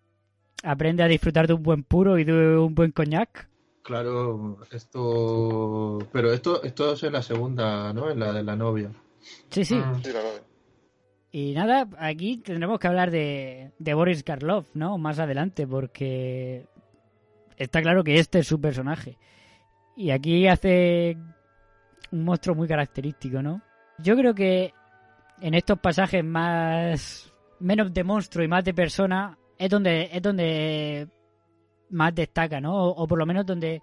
Aprende 0.62 1.02
a 1.02 1.08
disfrutar 1.08 1.46
de 1.46 1.54
un 1.54 1.62
buen 1.62 1.82
puro 1.82 2.18
y 2.18 2.25
de 2.25 2.58
un 2.58 2.75
buen 2.75 2.92
coñac. 2.92 3.48
Claro, 3.82 4.58
esto. 4.72 5.98
Pero 6.12 6.32
esto, 6.32 6.62
esto 6.62 6.92
es 6.94 7.02
en 7.04 7.12
la 7.12 7.22
segunda, 7.22 7.92
¿no? 7.92 8.10
En 8.10 8.18
la 8.18 8.32
de 8.32 8.42
la 8.42 8.56
novia. 8.56 8.90
Sí, 9.50 9.64
sí. 9.64 9.80
Sí, 10.02 10.12
la 10.12 10.22
novia. 10.22 10.42
Y 11.30 11.52
nada, 11.52 11.88
aquí 11.98 12.38
tendremos 12.38 12.78
que 12.78 12.86
hablar 12.86 13.10
de, 13.10 13.72
de 13.78 13.94
Boris 13.94 14.22
Karloff, 14.25 14.75
¿no? 14.75 14.96
Más 14.98 15.18
adelante, 15.18 15.66
porque 15.66 16.66
está 17.56 17.82
claro 17.82 18.02
que 18.02 18.18
este 18.18 18.40
es 18.40 18.46
su 18.46 18.60
personaje. 18.60 19.18
Y 19.96 20.10
aquí 20.10 20.46
hace 20.48 21.16
un 22.10 22.25
monstruo 22.25 22.56
muy 22.56 22.66
característico, 22.66 23.42
¿no? 23.42 23.62
Yo 23.98 24.16
creo 24.16 24.34
que 24.34 24.72
en 25.40 25.54
estos 25.54 25.78
pasajes 25.78 26.25
más 26.25 27.32
menos 27.60 27.92
de 27.92 28.04
monstruo 28.04 28.44
y 28.44 28.48
más 28.48 28.64
de 28.64 28.75
persona 28.75 29.38
es 29.58 29.70
donde 29.70 30.10
es 30.12 30.22
donde 30.22 31.08
más 31.90 32.14
destaca, 32.14 32.60
¿no? 32.60 32.75
O, 32.75 33.02
o 33.02 33.06
por 33.06 33.18
lo 33.18 33.26
menos 33.26 33.46
donde 33.46 33.82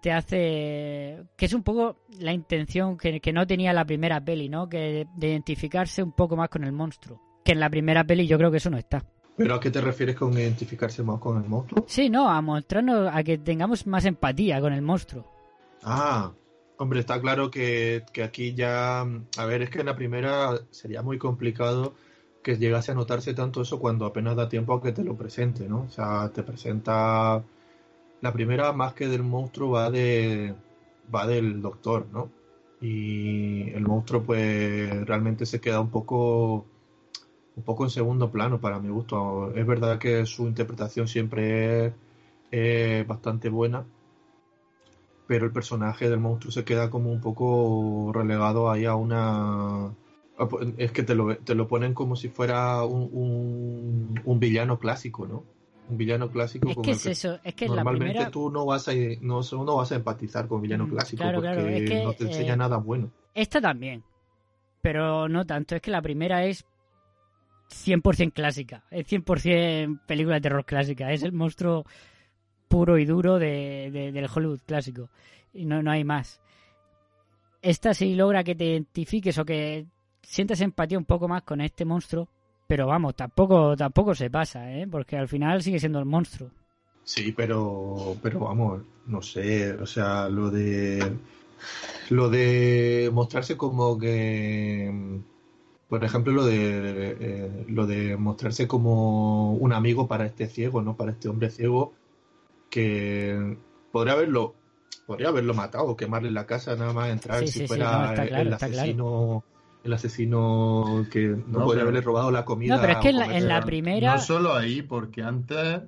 te 0.00 0.12
hace 0.12 1.24
que 1.36 1.46
es 1.46 1.52
un 1.52 1.62
poco 1.62 1.96
la 2.20 2.32
intención 2.32 2.96
que, 2.96 3.20
que 3.20 3.32
no 3.32 3.46
tenía 3.46 3.72
la 3.72 3.84
primera 3.84 4.24
peli, 4.24 4.48
¿no? 4.48 4.68
Que 4.68 5.06
de 5.16 5.28
identificarse 5.28 6.02
un 6.02 6.12
poco 6.12 6.36
más 6.36 6.48
con 6.48 6.64
el 6.64 6.72
monstruo. 6.72 7.20
Que 7.44 7.52
en 7.52 7.60
la 7.60 7.70
primera 7.70 8.04
peli 8.04 8.26
yo 8.26 8.38
creo 8.38 8.50
que 8.50 8.58
eso 8.58 8.70
no 8.70 8.78
está. 8.78 9.04
¿Pero 9.36 9.54
a 9.54 9.60
qué 9.60 9.70
te 9.70 9.80
refieres 9.80 10.16
con 10.16 10.32
identificarse 10.32 11.02
más 11.02 11.20
con 11.20 11.42
el 11.42 11.48
monstruo? 11.48 11.84
Sí, 11.86 12.10
no, 12.10 12.28
a 12.28 12.40
mostrarnos, 12.42 13.08
a 13.12 13.22
que 13.22 13.38
tengamos 13.38 13.86
más 13.86 14.04
empatía 14.04 14.60
con 14.60 14.72
el 14.72 14.82
monstruo. 14.82 15.32
Ah, 15.84 16.32
hombre, 16.76 17.00
está 17.00 17.20
claro 17.20 17.50
que, 17.50 18.04
que 18.12 18.24
aquí 18.24 18.54
ya. 18.54 19.00
A 19.00 19.44
ver, 19.46 19.62
es 19.62 19.70
que 19.70 19.80
en 19.80 19.86
la 19.86 19.94
primera 19.94 20.58
sería 20.70 21.02
muy 21.02 21.18
complicado 21.18 21.94
que 22.42 22.56
llegase 22.56 22.92
a 22.92 22.94
notarse 22.94 23.34
tanto 23.34 23.62
eso 23.62 23.78
cuando 23.78 24.06
apenas 24.06 24.36
da 24.36 24.48
tiempo 24.48 24.74
a 24.74 24.82
que 24.82 24.92
te 24.92 25.04
lo 25.04 25.16
presente, 25.16 25.68
¿no? 25.68 25.82
O 25.82 25.90
sea, 25.90 26.30
te 26.32 26.42
presenta. 26.42 27.44
La 28.20 28.32
primera, 28.32 28.72
más 28.72 28.94
que 28.94 29.08
del 29.08 29.22
monstruo, 29.22 29.70
va 29.70 29.90
de. 29.90 30.54
va 31.14 31.26
del 31.26 31.62
doctor, 31.62 32.06
¿no? 32.12 32.30
Y 32.80 33.70
el 33.70 33.82
monstruo, 33.86 34.22
pues, 34.24 35.06
realmente 35.06 35.46
se 35.46 35.60
queda 35.60 35.80
un 35.80 35.90
poco. 35.90 36.66
un 37.56 37.62
poco 37.64 37.84
en 37.84 37.90
segundo 37.90 38.30
plano 38.30 38.60
para 38.60 38.78
mi 38.80 38.88
gusto. 38.90 39.52
Es 39.54 39.66
verdad 39.66 39.98
que 39.98 40.26
su 40.26 40.46
interpretación 40.46 41.08
siempre 41.08 41.86
es, 41.86 41.92
es 42.50 43.06
bastante 43.06 43.48
buena 43.50 43.84
pero 45.28 45.44
el 45.44 45.52
personaje 45.52 46.08
del 46.08 46.20
monstruo 46.20 46.50
se 46.50 46.64
queda 46.64 46.90
como 46.90 47.12
un 47.12 47.20
poco 47.20 48.10
relegado 48.14 48.70
ahí 48.70 48.86
a 48.86 48.96
una... 48.96 49.94
Es 50.76 50.92
que 50.92 51.02
te 51.02 51.14
lo, 51.14 51.36
te 51.36 51.54
lo 51.54 51.66
ponen 51.66 51.94
como 51.94 52.14
si 52.16 52.28
fuera 52.28 52.84
un, 52.84 53.08
un, 53.12 54.20
un 54.24 54.40
villano 54.40 54.78
clásico, 54.78 55.26
¿no? 55.26 55.44
Un 55.88 55.96
villano 55.96 56.30
clásico 56.30 56.68
Es 56.70 56.76
con 56.76 56.84
que 56.84 56.90
el 56.92 56.96
es 56.96 57.06
eso, 57.06 57.38
es 57.42 57.54
que 57.54 57.64
en 57.64 57.70
la 57.74 57.76
normalmente 57.82 58.18
primera... 58.18 58.30
tú 58.30 58.50
no 58.50 58.66
vas 58.66 58.88
a 58.88 58.92
no, 59.20 59.40
no 59.64 59.76
vas 59.76 59.92
a 59.92 59.96
empatizar 59.96 60.46
con 60.46 60.60
villano 60.62 60.86
Mm, 60.86 60.90
clásico 60.90 61.18
claro, 61.22 61.40
porque 61.40 61.52
claro, 61.54 61.68
es 61.70 61.82
que, 61.82 61.94
no 62.02 62.12
te 62.12 62.24
enseña 62.24 62.54
eh, 62.54 62.56
nada 62.56 62.76
bueno. 62.76 63.10
Esta 63.34 63.60
también. 63.60 64.02
Pero 64.80 65.28
no 65.28 65.44
tanto, 65.44 65.74
es 65.74 65.82
que 65.82 65.90
la 65.90 66.02
primera 66.02 66.44
es 66.44 66.64
100% 67.68 68.32
clásica. 68.34 68.82
Es 68.90 69.06
100% 69.06 69.98
película 70.06 70.36
de 70.36 70.40
terror 70.40 70.64
clásica. 70.64 71.12
Es 71.12 71.22
el 71.22 71.32
monstruo 71.32 71.84
puro 72.68 72.98
y 72.98 73.04
duro 73.04 73.38
de, 73.38 73.90
de- 73.92 74.12
del 74.12 74.28
Hollywood 74.32 74.60
clásico. 74.66 75.10
Y 75.52 75.64
no, 75.64 75.82
no 75.82 75.90
hay 75.90 76.04
más. 76.04 76.40
Esta 77.62 77.92
sí 77.92 78.14
logra 78.14 78.44
que 78.44 78.54
te 78.54 78.64
identifiques 78.66 79.36
o 79.38 79.44
que 79.44 79.86
sientas 80.28 80.60
empatía 80.60 80.98
un 80.98 81.04
poco 81.04 81.26
más 81.26 81.42
con 81.42 81.60
este 81.60 81.84
monstruo. 81.84 82.28
Pero 82.66 82.86
vamos, 82.86 83.16
tampoco, 83.16 83.74
tampoco 83.76 84.14
se 84.14 84.28
pasa, 84.28 84.70
¿eh? 84.70 84.86
Porque 84.86 85.16
al 85.16 85.26
final 85.26 85.62
sigue 85.62 85.80
siendo 85.80 85.98
el 85.98 86.04
monstruo. 86.04 86.50
Sí, 87.02 87.32
pero, 87.32 88.14
pero 88.22 88.40
vamos, 88.40 88.82
no 89.06 89.22
sé, 89.22 89.72
o 89.72 89.86
sea, 89.86 90.28
lo 90.28 90.50
de 90.50 91.16
lo 92.10 92.28
de 92.28 93.10
mostrarse 93.10 93.56
como 93.56 93.98
que, 93.98 95.22
por 95.88 96.04
ejemplo, 96.04 96.34
lo 96.34 96.44
de 96.44 97.16
eh, 97.18 97.64
lo 97.68 97.86
de 97.86 98.18
mostrarse 98.18 98.68
como 98.68 99.54
un 99.54 99.72
amigo 99.72 100.06
para 100.06 100.26
este 100.26 100.46
ciego, 100.46 100.82
¿no? 100.82 100.94
Para 100.94 101.12
este 101.12 101.30
hombre 101.30 101.48
ciego 101.48 101.94
que 102.68 103.56
podría 103.90 104.12
haberlo 104.12 104.54
podría 105.06 105.28
haberlo 105.28 105.54
matado, 105.54 105.96
quemarle 105.96 106.30
la 106.30 106.44
casa 106.44 106.76
nada 106.76 106.92
más 106.92 107.08
entrar 107.08 107.40
Sí, 107.40 107.46
si 107.46 107.52
sí, 107.52 107.58
sí, 107.60 107.66
fuera 107.66 107.92
no, 107.92 108.10
está 108.10 108.26
claro, 108.26 108.50
el 108.50 108.56
claro. 108.58 109.44
El 109.84 109.92
asesino 109.92 111.06
que 111.10 111.28
no, 111.28 111.36
No, 111.36 111.64
podría 111.64 111.68
pero- 111.68 111.80
haberle 111.82 112.00
robado 112.00 112.30
la 112.30 112.44
comida. 112.44 112.74
No, 112.76 112.80
pero 112.80 112.92
es 112.94 112.98
que 112.98 113.08
en 113.10 113.18
la- 113.48 113.58
en 113.58 113.64
primera- 113.64 114.14
No 114.14 114.20
solo 114.20 114.54
ahí, 114.54 114.82
porque 114.82 115.22
antes 115.22 115.82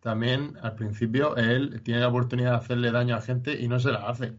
también 0.00 0.56
al 0.62 0.74
principio 0.74 1.36
él 1.36 1.80
tiene 1.82 2.00
la 2.00 2.08
oportunidad 2.08 2.50
de 2.52 2.56
hacerle 2.58 2.90
daño 2.92 3.16
a 3.16 3.20
gente 3.20 3.60
y 3.60 3.66
no 3.68 3.80
se 3.80 3.90
la 3.92 4.08
hace. 4.08 4.34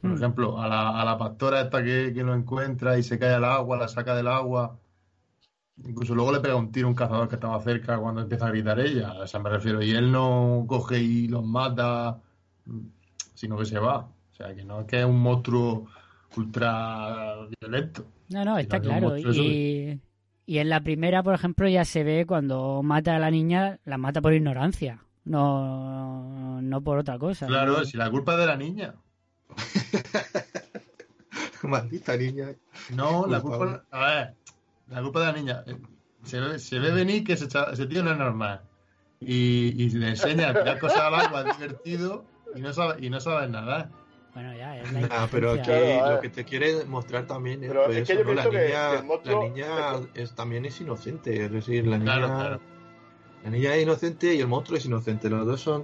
Por 0.00 0.10
Mm. 0.10 0.14
ejemplo, 0.16 0.60
a 0.60 0.68
la, 0.68 1.00
a 1.00 1.04
la 1.04 1.16
pastora 1.18 1.60
esta 1.62 1.82
que, 1.82 2.12
que 2.14 2.22
lo 2.22 2.34
encuentra 2.34 2.98
y 2.98 3.02
se 3.02 3.18
cae 3.18 3.34
al 3.34 3.44
agua, 3.44 3.76
la 3.76 3.88
saca 3.88 4.14
del 4.14 4.28
agua. 4.28 4.78
Incluso 5.82 6.14
luego 6.14 6.32
le 6.32 6.40
pega 6.40 6.56
un 6.56 6.72
tiro 6.72 6.86
a 6.88 6.90
un 6.90 6.94
cazador 6.94 7.28
que 7.28 7.36
estaba 7.36 7.58
cerca 7.60 7.96
cuando 7.98 8.20
empieza 8.20 8.46
a 8.46 8.50
gritar 8.50 8.78
ella. 8.80 9.14
O 9.14 9.26
sea, 9.26 9.40
me 9.40 9.48
refiero. 9.50 9.82
Y 9.82 9.92
él 9.92 10.12
no 10.12 10.64
coge 10.66 10.98
y 11.00 11.28
los 11.28 11.44
mata, 11.44 12.18
sino 13.34 13.56
que 13.56 13.64
se 13.64 13.78
va. 13.78 13.98
O 14.00 14.34
sea, 14.34 14.54
que 14.54 14.64
no 14.64 14.80
es 14.80 14.86
que 14.86 15.00
es 15.00 15.06
un 15.06 15.20
monstruo 15.20 15.86
ultra 16.36 17.46
violento. 17.60 18.06
No, 18.28 18.44
no, 18.44 18.58
está 18.58 18.80
claro. 18.80 19.18
Y, 19.18 20.00
y 20.46 20.58
en 20.58 20.68
la 20.68 20.80
primera, 20.80 21.22
por 21.22 21.34
ejemplo, 21.34 21.68
ya 21.68 21.84
se 21.84 22.04
ve 22.04 22.24
cuando 22.26 22.82
mata 22.82 23.16
a 23.16 23.18
la 23.18 23.30
niña, 23.30 23.78
la 23.84 23.98
mata 23.98 24.20
por 24.20 24.32
ignorancia, 24.32 25.04
no, 25.24 26.60
no 26.62 26.80
por 26.82 26.98
otra 26.98 27.18
cosa. 27.18 27.46
Claro, 27.46 27.78
¿no? 27.78 27.84
si 27.84 27.96
la 27.96 28.10
culpa 28.10 28.32
es 28.32 28.40
de 28.40 28.46
la 28.46 28.56
niña. 28.56 28.94
Maldita 31.62 32.16
niña. 32.16 32.54
No, 32.94 33.26
la 33.26 33.40
culpa. 33.40 33.84
A 33.90 34.06
ver, 34.06 34.34
la 34.88 35.02
culpa 35.02 35.20
de 35.20 35.26
la 35.26 35.32
niña. 35.32 35.64
Se 36.22 36.40
ve, 36.40 36.58
se 36.58 36.78
ve 36.78 36.90
venir 36.90 37.24
que 37.24 37.34
ese, 37.34 37.46
tío 37.46 38.02
no 38.02 38.12
es 38.12 38.18
normal. 38.18 38.62
Y, 39.20 39.82
y 39.82 39.90
le 39.90 40.10
enseña 40.10 40.50
a 40.50 40.54
tirar 40.54 40.78
cosas 40.78 41.00
al 41.00 41.14
agua, 41.14 41.44
divertido, 41.44 42.24
y 42.54 42.60
no 42.60 42.72
sabe, 42.72 43.04
y 43.04 43.10
no 43.10 43.20
sabes 43.20 43.50
nada. 43.50 43.90
Bueno, 44.34 44.54
ya, 44.56 44.78
es 44.78 44.92
la 44.92 45.00
Nah, 45.00 45.26
pero 45.30 45.52
aquí. 45.52 45.62
Claro, 45.64 46.14
lo 46.14 46.20
que 46.20 46.28
te 46.28 46.44
quiere 46.44 46.84
mostrar 46.84 47.26
también 47.26 47.64
es, 47.64 47.72
pues 47.72 47.96
es 47.96 48.06
que 48.06 48.12
eso, 48.14 48.22
yo 48.22 48.28
¿no? 48.28 48.34
La 48.34 48.42
que 48.44 48.50
niña, 48.50 48.92
el 48.98 49.04
monstruo- 49.04 49.24
la 49.24 49.48
niña 49.48 50.08
es, 50.14 50.34
también 50.34 50.64
es 50.64 50.80
inocente, 50.80 51.44
es 51.44 51.50
decir, 51.52 51.86
la 51.86 51.98
niña, 51.98 52.16
Claro, 52.16 52.26
claro. 52.28 52.60
la 53.44 53.50
niña 53.50 53.74
es 53.74 53.82
inocente 53.82 54.34
y 54.34 54.40
el 54.40 54.46
monstruo 54.46 54.78
es 54.78 54.86
inocente, 54.86 55.28
los 55.28 55.46
dos 55.46 55.60
son, 55.60 55.82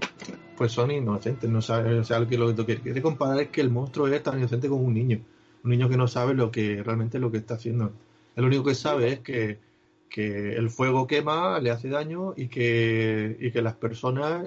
pues 0.56 0.72
son 0.72 0.90
inocentes, 0.90 1.50
no 1.50 1.60
sabe, 1.60 1.98
o 1.98 2.04
sea, 2.04 2.20
lo 2.20 2.28
que 2.28 2.38
lo 2.38 2.54
que 2.54 2.78
quiere 2.80 3.02
comparar 3.02 3.40
es 3.40 3.48
que 3.48 3.60
el 3.60 3.70
monstruo 3.70 4.06
es 4.08 4.22
tan 4.22 4.38
inocente 4.38 4.68
como 4.68 4.82
un 4.82 4.94
niño, 4.94 5.20
un 5.64 5.70
niño 5.70 5.88
que 5.88 5.96
no 5.96 6.06
sabe 6.06 6.34
lo 6.34 6.50
que 6.50 6.82
realmente 6.82 7.18
lo 7.18 7.30
que 7.32 7.38
está 7.38 7.54
haciendo, 7.54 7.92
el 8.36 8.44
único 8.44 8.64
que 8.64 8.74
sabe 8.74 9.12
es 9.12 9.20
que 9.20 9.66
que 10.08 10.54
el 10.54 10.70
fuego 10.70 11.06
quema, 11.08 11.58
le 11.58 11.70
hace 11.72 11.88
daño 11.88 12.32
y 12.36 12.46
que, 12.46 13.36
y 13.40 13.50
que 13.50 13.60
las 13.60 13.74
personas, 13.74 14.46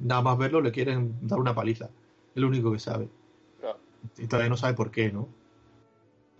nada 0.00 0.20
más 0.20 0.36
verlo, 0.36 0.60
le 0.60 0.72
quieren 0.72 1.14
dar 1.22 1.38
una 1.38 1.54
paliza. 1.54 1.84
Es 2.34 2.42
lo 2.42 2.48
único 2.48 2.72
que 2.72 2.80
sabe. 2.80 3.08
Y 4.18 4.26
todavía 4.26 4.50
no 4.50 4.56
sabe 4.56 4.74
por 4.74 4.90
qué, 4.90 5.10
¿no? 5.12 5.28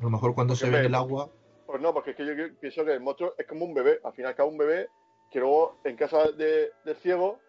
A 0.00 0.02
lo 0.02 0.10
mejor 0.10 0.34
cuando 0.34 0.54
se 0.54 0.68
ve 0.68 0.80
en 0.80 0.84
el 0.86 0.94
agua. 0.94 1.30
Pues 1.66 1.80
no, 1.80 1.92
porque 1.92 2.10
es 2.10 2.16
que 2.16 2.26
yo 2.26 2.32
pienso 2.60 2.84
que 2.84 2.92
el 2.92 3.00
monstruo 3.00 3.34
es 3.36 3.46
como 3.46 3.64
un 3.64 3.74
bebé. 3.74 4.00
Al 4.04 4.12
final, 4.12 4.34
cada 4.34 4.48
un 4.48 4.58
bebé 4.58 4.88
que 5.30 5.40
luego 5.40 5.78
en 5.84 5.96
casa 5.96 6.30
de, 6.32 6.70
del 6.84 6.96
ciego, 6.96 7.40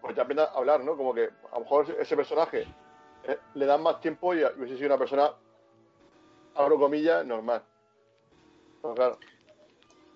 pues 0.00 0.16
ya 0.16 0.22
aprende 0.22 0.44
a 0.44 0.46
hablar, 0.46 0.82
¿no? 0.82 0.96
Como 0.96 1.12
que 1.12 1.24
a 1.24 1.54
lo 1.54 1.60
mejor 1.60 1.96
ese 2.00 2.16
personaje 2.16 2.66
eh, 3.24 3.38
le 3.54 3.66
dan 3.66 3.82
más 3.82 4.00
tiempo 4.00 4.34
y 4.34 4.42
hubiese 4.42 4.76
sido 4.76 4.86
una 4.86 4.98
persona, 4.98 5.32
abro 6.54 6.78
comillas, 6.78 7.26
normal. 7.26 7.62
Pero 8.80 8.94
claro, 8.94 9.18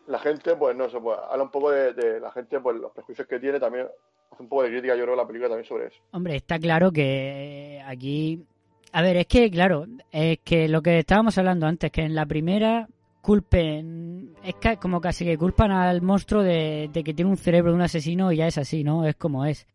la 0.07 0.19
gente, 0.19 0.57
pues 0.57 0.77
no 0.77 0.89
sé, 0.89 1.01
pues 1.01 1.19
habla 1.31 1.45
un 1.45 1.51
poco 1.51 1.71
de, 1.71 1.93
de 1.93 2.21
la 2.21 2.31
gente, 2.31 2.61
pues 2.61 2.77
los 2.77 2.93
prejuicios 2.93 3.27
que 3.27 3.41
tiene 3.41 3.61
también. 3.61 3.89
Hace 4.31 4.43
un 4.45 4.49
poco 4.49 4.63
de 4.63 4.71
crítica, 4.71 4.97
yo 4.97 5.05
creo, 5.05 5.15
la 5.15 5.27
película 5.27 5.51
también 5.51 5.69
sobre 5.69 5.89
eso. 5.89 6.01
Hombre, 6.13 6.37
está 6.37 6.59
claro 6.59 6.91
que 6.91 7.83
aquí. 7.87 8.47
A 8.93 9.03
ver, 9.03 9.17
es 9.17 9.27
que, 9.27 9.51
claro, 9.51 9.87
es 10.11 10.39
que 10.45 10.69
lo 10.69 10.83
que 10.83 10.99
estábamos 10.99 11.37
hablando 11.39 11.67
antes, 11.67 11.91
que 11.91 12.03
en 12.03 12.15
la 12.15 12.27
primera 12.27 12.89
culpen. 13.23 14.35
Es 14.45 14.57
que 14.57 14.77
como 14.77 15.01
casi 15.01 15.25
que 15.25 15.39
culpan 15.39 15.71
al 15.71 16.03
monstruo 16.03 16.43
de, 16.43 16.91
de 16.93 17.05
que 17.05 17.15
tiene 17.15 17.31
un 17.31 17.37
cerebro 17.39 17.71
de 17.71 17.77
un 17.77 17.83
asesino 17.83 18.31
y 18.33 18.37
ya 18.37 18.49
es 18.49 18.59
así, 18.59 18.85
¿no? 18.85 19.07
Es 19.07 19.17
como 19.17 19.47
es. 19.47 19.67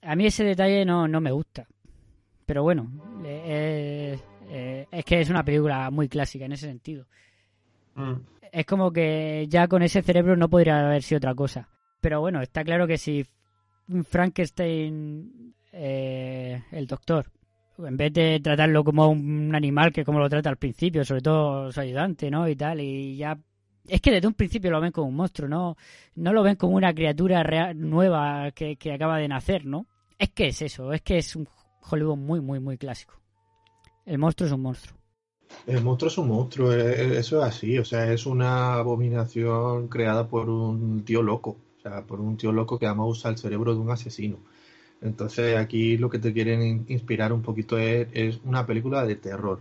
A 0.00 0.16
mí 0.16 0.24
ese 0.24 0.44
detalle 0.44 0.84
no, 0.84 1.06
no 1.06 1.20
me 1.20 1.32
gusta. 1.32 1.66
Pero 2.46 2.62
bueno, 2.62 2.90
eh, 3.24 4.18
eh, 4.48 4.86
es 4.90 5.04
que 5.04 5.20
es 5.20 5.30
una 5.30 5.44
película 5.44 5.90
muy 5.90 6.08
clásica 6.08 6.44
en 6.44 6.52
ese 6.52 6.66
sentido. 6.66 7.06
Mm. 7.94 8.14
Es 8.50 8.66
como 8.66 8.92
que 8.92 9.46
ya 9.48 9.68
con 9.68 9.82
ese 9.82 10.02
cerebro 10.02 10.36
no 10.36 10.48
podría 10.48 10.86
haber 10.86 11.02
sido 11.02 11.18
otra 11.18 11.34
cosa. 11.34 11.68
Pero 12.00 12.20
bueno, 12.20 12.40
está 12.40 12.64
claro 12.64 12.86
que 12.86 12.98
si 12.98 13.24
Frankenstein, 14.08 15.54
eh, 15.72 16.62
el 16.72 16.86
doctor, 16.86 17.26
en 17.86 17.96
vez 17.96 18.12
de 18.12 18.40
tratarlo 18.40 18.84
como 18.84 19.08
un 19.08 19.54
animal 19.54 19.92
que 19.92 20.04
como 20.04 20.18
lo 20.18 20.28
trata 20.28 20.48
al 20.48 20.56
principio, 20.56 21.04
sobre 21.04 21.22
todo 21.22 21.72
su 21.72 21.80
ayudante, 21.80 22.30
¿no? 22.30 22.48
Y 22.48 22.56
tal, 22.56 22.80
y 22.80 23.16
ya... 23.16 23.38
Es 23.88 24.00
que 24.00 24.12
desde 24.12 24.28
un 24.28 24.34
principio 24.34 24.70
lo 24.70 24.80
ven 24.80 24.92
como 24.92 25.08
un 25.08 25.16
monstruo, 25.16 25.48
¿no? 25.48 25.76
No 26.14 26.32
lo 26.32 26.42
ven 26.42 26.56
como 26.56 26.76
una 26.76 26.94
criatura 26.94 27.42
real, 27.42 27.78
nueva 27.78 28.52
que, 28.52 28.76
que 28.76 28.92
acaba 28.92 29.18
de 29.18 29.26
nacer, 29.26 29.66
¿no? 29.66 29.86
Es 30.18 30.30
que 30.30 30.48
es 30.48 30.62
eso, 30.62 30.92
es 30.92 31.02
que 31.02 31.18
es 31.18 31.34
un 31.34 31.48
Hollywood 31.90 32.16
muy, 32.16 32.40
muy, 32.40 32.60
muy 32.60 32.78
clásico. 32.78 33.14
El 34.06 34.18
monstruo 34.18 34.46
es 34.46 34.52
un 34.52 34.62
monstruo. 34.62 34.96
El 35.66 35.82
monstruo 35.82 36.08
es 36.08 36.18
un 36.18 36.28
monstruo, 36.28 36.72
eh, 36.72 37.18
eso 37.18 37.38
es 37.38 37.44
así, 37.44 37.78
o 37.78 37.84
sea, 37.84 38.10
es 38.12 38.26
una 38.26 38.74
abominación 38.74 39.88
creada 39.88 40.28
por 40.28 40.48
un 40.48 41.04
tío 41.04 41.22
loco, 41.22 41.58
o 41.76 41.80
sea, 41.80 42.04
por 42.06 42.20
un 42.20 42.36
tío 42.36 42.52
loco 42.52 42.78
que 42.78 42.86
además 42.86 43.08
usa 43.10 43.30
el 43.30 43.38
cerebro 43.38 43.74
de 43.74 43.80
un 43.80 43.90
asesino. 43.90 44.38
Entonces 45.02 45.56
aquí 45.58 45.96
lo 45.98 46.10
que 46.10 46.18
te 46.18 46.32
quieren 46.32 46.62
in- 46.62 46.86
inspirar 46.88 47.32
un 47.32 47.42
poquito 47.42 47.78
es, 47.78 48.40
una 48.44 48.66
película 48.66 49.04
de 49.04 49.16
terror. 49.16 49.60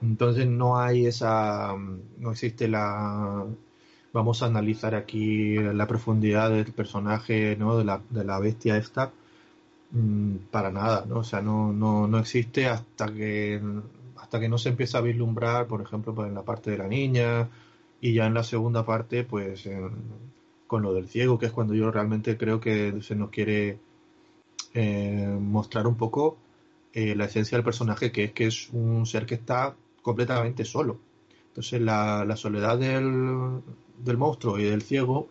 Entonces 0.00 0.46
no 0.46 0.78
hay 0.80 1.06
esa, 1.06 1.74
no 2.18 2.30
existe 2.32 2.68
la, 2.68 3.46
vamos 4.12 4.42
a 4.42 4.46
analizar 4.46 4.94
aquí 4.94 5.56
la 5.58 5.86
profundidad 5.88 6.50
del 6.50 6.72
personaje, 6.72 7.56
¿no? 7.56 7.76
De 7.78 7.84
la, 7.84 8.02
de 8.10 8.24
la 8.24 8.38
bestia 8.40 8.76
esta, 8.76 9.12
mm, 9.90 10.36
para 10.50 10.70
nada, 10.70 11.04
¿no? 11.08 11.18
O 11.20 11.24
sea, 11.24 11.40
no, 11.42 11.72
no, 11.72 12.06
no 12.08 12.18
existe 12.18 12.68
hasta 12.68 13.12
que, 13.12 13.60
hasta 14.16 14.40
que 14.40 14.48
no 14.48 14.58
se 14.58 14.70
empieza 14.70 14.98
a 14.98 15.00
vislumbrar, 15.02 15.66
por 15.66 15.82
ejemplo, 15.82 16.14
pues 16.14 16.28
en 16.28 16.34
la 16.34 16.44
parte 16.44 16.70
de 16.70 16.78
la 16.78 16.88
niña 16.88 17.48
y 18.00 18.14
ya 18.14 18.26
en 18.26 18.34
la 18.34 18.44
segunda 18.44 18.84
parte, 18.86 19.24
pues 19.24 19.66
en- 19.66 19.92
con 20.66 20.82
lo 20.82 20.92
del 20.94 21.08
ciego, 21.08 21.38
que 21.38 21.46
es 21.46 21.52
cuando 21.52 21.74
yo 21.74 21.90
realmente 21.90 22.36
creo 22.36 22.60
que 22.60 23.00
se 23.02 23.14
nos 23.16 23.30
quiere 23.30 23.78
eh, 24.74 25.36
mostrar 25.40 25.86
un 25.86 25.96
poco 25.96 26.38
eh, 26.92 27.14
la 27.14 27.26
esencia 27.26 27.56
del 27.56 27.64
personaje, 27.64 28.12
que 28.12 28.24
es 28.24 28.32
que 28.32 28.46
es 28.46 28.68
un 28.72 29.06
ser 29.06 29.26
que 29.26 29.34
está 29.34 29.76
completamente 30.02 30.64
solo. 30.64 30.98
Entonces 31.48 31.80
la, 31.80 32.24
la 32.24 32.36
soledad 32.36 32.78
del, 32.78 33.60
del 33.98 34.16
monstruo 34.16 34.58
y 34.58 34.64
del 34.64 34.82
ciego, 34.82 35.28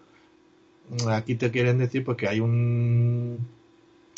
aquí 1.10 1.36
te 1.36 1.52
quieren 1.52 1.78
decir 1.78 2.04
pues 2.04 2.17
que 2.17 2.28
hay 2.28 2.39
un 2.39 3.47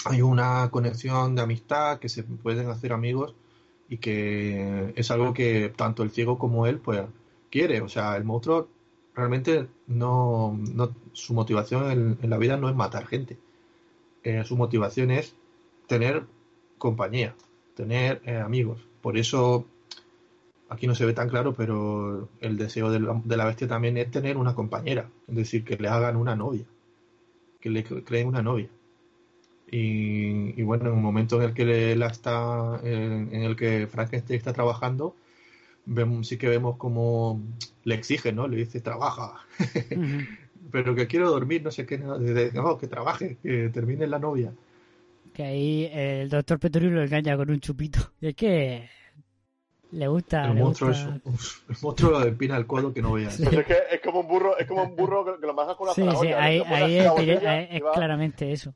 hay 0.05 0.21
una 0.21 0.69
conexión 0.71 1.36
de 1.36 1.41
amistad, 1.41 1.99
que 1.99 2.10
se 2.10 2.23
pueden 2.23 2.69
hacer 2.69 2.93
amigos 2.93 3.36
y 3.89 3.97
que 3.97 4.93
es 4.95 5.12
algo 5.12 5.34
que 5.34 5.73
tanto 5.75 6.03
el 6.03 6.12
ciego 6.12 6.38
como 6.38 6.67
él 6.67 6.79
pues 6.79 7.01
quiere. 7.51 7.82
O 7.82 7.89
sea, 7.89 8.15
el 8.15 8.23
monstruo 8.23 8.69
realmente 9.15 9.67
no, 9.88 10.58
no 10.73 10.95
su 11.13 11.34
motivación 11.34 11.91
en, 11.91 12.17
en 12.21 12.29
la 12.29 12.38
vida 12.38 12.58
no 12.58 12.69
es 12.69 12.75
matar 12.75 13.08
gente. 13.08 13.38
Eh, 14.23 14.43
su 14.45 14.55
motivación 14.58 15.12
es 15.12 15.36
tener 15.88 16.23
compañía, 16.77 17.36
tener 17.75 18.21
eh, 18.25 18.38
amigos. 18.38 18.82
Por 19.01 19.17
eso 19.17 19.65
aquí 20.69 20.88
no 20.88 20.95
se 20.95 21.05
ve 21.05 21.13
tan 21.13 21.29
claro, 21.29 21.53
pero 21.53 22.29
el 22.41 22.58
deseo 22.58 22.91
de 22.91 22.99
la, 22.99 23.21
de 23.23 23.38
la 23.38 23.45
bestia 23.45 23.67
también 23.67 23.97
es 23.97 24.12
tener 24.12 24.38
una 24.38 24.55
compañera, 24.55 25.10
es 25.27 25.36
decir, 25.36 25.63
que 25.63 25.77
le 25.77 25.88
hagan 25.89 26.15
una 26.15 26.36
novia, 26.36 26.65
que 27.62 27.69
le 27.69 27.86
cre- 27.86 28.03
creen 28.05 28.27
una 28.27 28.41
novia. 28.43 28.69
Y, 29.71 30.60
y 30.60 30.63
bueno, 30.63 30.88
en 30.88 30.93
un 30.93 31.01
momento 31.03 31.38
en 31.38 31.49
el 31.49 31.53
que 31.53 31.95
la 31.95 32.08
está, 32.08 32.79
en, 32.84 33.29
en 33.34 33.43
el 33.43 33.55
que 33.55 33.88
Frankenstein 33.88 34.38
está 34.38 34.53
trabajando, 34.53 35.15
vemos, 35.86 36.27
sí 36.27 36.38
que 36.38 36.49
vemos 36.49 36.77
como 36.77 37.41
le 37.86 37.95
exige, 37.95 38.34
¿no? 38.34 38.47
Le 38.47 38.58
dice, 38.58 38.82
trabaja, 38.82 39.36
pero 40.71 40.95
que 40.95 41.08
quiero 41.08 41.29
dormir, 41.29 41.63
no 41.63 41.71
sé 41.71 41.86
qué, 41.86 41.97
no, 41.97 42.17
no, 42.17 42.77
que 42.77 42.88
trabaje, 42.88 43.38
que 43.41 43.69
termine 43.69 44.08
la 44.08 44.19
novia. 44.19 44.51
Que 45.34 45.43
ahí 45.43 45.89
el 45.93 46.29
doctor 46.29 46.60
Petrus 46.60 46.91
lo 46.91 47.03
engaña 47.03 47.38
con 47.38 47.49
un 47.49 47.60
chupito. 47.60 47.99
Y 48.21 48.27
es 48.29 48.36
que 48.36 48.89
le 49.91 50.08
gusta. 50.08 50.45
El 50.47 50.55
le 50.55 50.62
monstruo, 50.63 50.89
gusta. 50.89 51.15
es, 51.15 51.21
uf, 51.25 51.69
el 51.69 51.75
monstruo 51.82 52.23
empina 52.23 52.58
el 52.58 52.65
codo 52.67 52.93
que 52.93 53.01
no 53.01 53.13
veas. 53.13 53.36
Sí. 53.36 53.43
Pues 53.43 53.58
es 53.60 53.65
que 53.65 53.77
es 53.91 54.01
como 54.01 54.19
un 54.21 54.27
burro, 54.27 54.58
es 54.58 54.67
como 54.67 54.84
un 54.84 54.95
burro 54.95 55.39
que, 55.39 55.45
lo 55.45 55.53
manejas 55.53 55.77
con 55.77 55.88
una 55.88 55.93
Sí, 55.93 56.01
sí, 56.21 56.27
ahí, 56.34 56.60
le 56.60 56.65
ahí 56.65 56.97
la 57.41 57.62
es, 57.62 57.69
es 57.75 57.82
claramente 57.93 58.51
eso. 58.51 58.73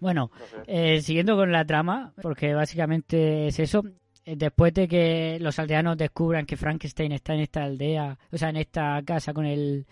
Bueno, 0.00 0.30
No 0.38 0.46
sé. 0.46 0.56
eh, 0.66 1.02
siguiendo 1.02 1.36
con 1.36 1.52
la 1.52 1.64
trama, 1.66 2.12
porque 2.22 2.54
básicamente 2.54 3.48
es 3.48 3.58
eso. 3.58 3.84
eh, 4.24 4.34
Después 4.36 4.72
de 4.72 4.88
que 4.88 5.36
los 5.40 5.58
aldeanos 5.58 5.96
descubran 5.98 6.46
que 6.46 6.56
Frankenstein 6.56 7.12
está 7.12 7.34
en 7.34 7.40
esta 7.40 7.64
aldea, 7.64 8.18
o 8.32 8.38
sea, 8.38 8.48
en 8.48 8.56
esta 8.56 9.02
casa 9.04 9.34
con 9.34 9.44
el, 9.44 9.86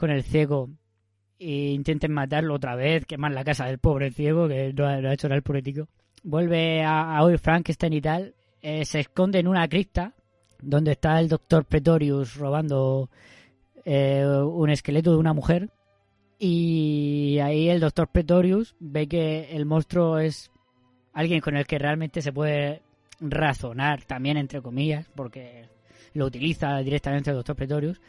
con 0.00 0.10
el 0.10 0.22
ciego, 0.22 0.70
e 1.38 1.72
intenten 1.72 2.10
matarlo 2.10 2.54
otra 2.54 2.74
vez, 2.74 3.04
quemar 3.04 3.32
la 3.32 3.44
casa 3.44 3.66
del 3.66 3.76
pobre 3.76 4.10
ciego, 4.10 4.48
que 4.48 4.72
no 4.72 4.86
ha, 4.86 5.12
hecho 5.12 5.28
nada 5.28 5.36
el 5.36 5.42
político, 5.42 5.88
vuelve 6.22 6.82
a, 6.82 7.18
a 7.18 7.38
Frankenstein 7.38 7.92
y 7.92 8.00
tal, 8.00 8.34
eh, 8.62 8.86
se 8.86 9.00
esconde 9.00 9.40
en 9.40 9.46
una 9.46 9.68
cripta 9.68 10.14
donde 10.62 10.92
está 10.92 11.20
el 11.20 11.28
doctor 11.28 11.66
Pretorius 11.66 12.36
robando 12.36 13.10
eh, 13.84 14.24
un 14.26 14.70
esqueleto 14.70 15.10
de 15.10 15.18
una 15.18 15.34
mujer 15.34 15.68
y 16.38 17.38
ahí 17.42 17.68
el 17.68 17.80
doctor 17.80 18.08
Pretorius 18.08 18.74
ve 18.80 19.06
que 19.06 19.54
el 19.54 19.66
monstruo 19.66 20.18
es 20.18 20.50
alguien 21.12 21.42
con 21.42 21.58
el 21.58 21.66
que 21.66 21.78
realmente 21.78 22.22
se 22.22 22.32
puede 22.32 22.80
razonar 23.20 24.04
también 24.04 24.38
entre 24.38 24.62
comillas 24.62 25.10
porque 25.14 25.68
lo 26.14 26.24
utiliza 26.24 26.78
directamente 26.78 27.28
el 27.28 27.36
doctor 27.36 27.56
Pretorius 27.56 28.00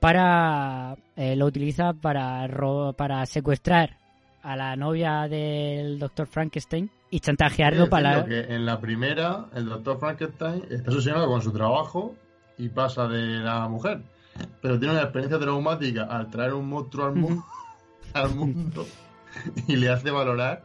para 0.00 0.96
eh, 1.16 1.36
lo 1.36 1.46
utiliza 1.46 1.92
para 1.92 2.46
ro- 2.46 2.92
para 2.96 3.24
secuestrar 3.26 3.96
a 4.42 4.56
la 4.56 4.76
novia 4.76 5.26
del 5.28 5.98
doctor 5.98 6.26
Frankenstein 6.26 6.90
y 7.10 7.20
chantajearlo 7.20 7.84
Sí, 7.84 7.90
para 7.90 8.22
decirlo 8.22 8.46
que 8.46 8.54
en 8.54 8.64
la 8.66 8.80
primera, 8.80 9.46
el 9.54 9.66
doctor 9.68 9.98
Frankenstein 9.98 10.64
está 10.70 10.90
obsesionado 10.90 11.26
con 11.26 11.42
su 11.42 11.52
trabajo 11.52 12.14
y 12.56 12.68
pasa 12.68 13.08
de 13.08 13.38
la 13.40 13.68
mujer. 13.68 14.02
Pero 14.62 14.78
tiene 14.78 14.94
una 14.94 15.02
experiencia 15.02 15.38
traumática 15.38 16.04
al 16.04 16.30
traer 16.30 16.54
un 16.54 16.68
monstruo 16.68 17.06
al, 17.06 17.14
mu- 17.16 17.42
al 18.14 18.34
mundo 18.34 18.86
y 19.66 19.76
le 19.76 19.88
hace 19.90 20.10
valorar 20.10 20.62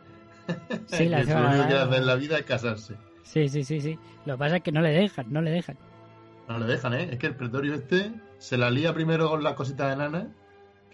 Sí, 0.88 1.06
le 1.10 1.16
que 1.26 1.32
hace 1.32 1.34
lo 1.40 1.48
único 1.48 1.68
que 1.68 1.74
hacer 1.76 1.94
en 2.02 2.06
la 2.08 2.16
vida 2.16 2.38
es 2.38 2.46
casarse. 2.46 2.96
Sí, 3.24 3.48
sí, 3.50 3.64
sí, 3.64 3.82
sí. 3.82 3.98
Lo 4.26 4.34
que 4.36 4.40
pasa 4.40 4.58
es 4.58 4.64
que 4.64 4.72
no 4.72 4.82
le 4.82 4.90
dejan, 4.92 5.26
no 5.32 5.42
le 5.42 5.50
dejan. 5.52 5.78
No 6.48 6.60
le 6.60 6.66
dejan, 6.66 6.94
¿eh? 6.94 7.08
Es 7.12 7.18
que 7.20 7.28
el 7.28 7.36
pretorio 7.36 7.74
este 7.74 8.12
se 8.44 8.58
la 8.58 8.70
lía 8.70 8.94
primero 8.94 9.30
con 9.30 9.42
las 9.42 9.54
cositas 9.54 9.94
enanas. 9.94 10.26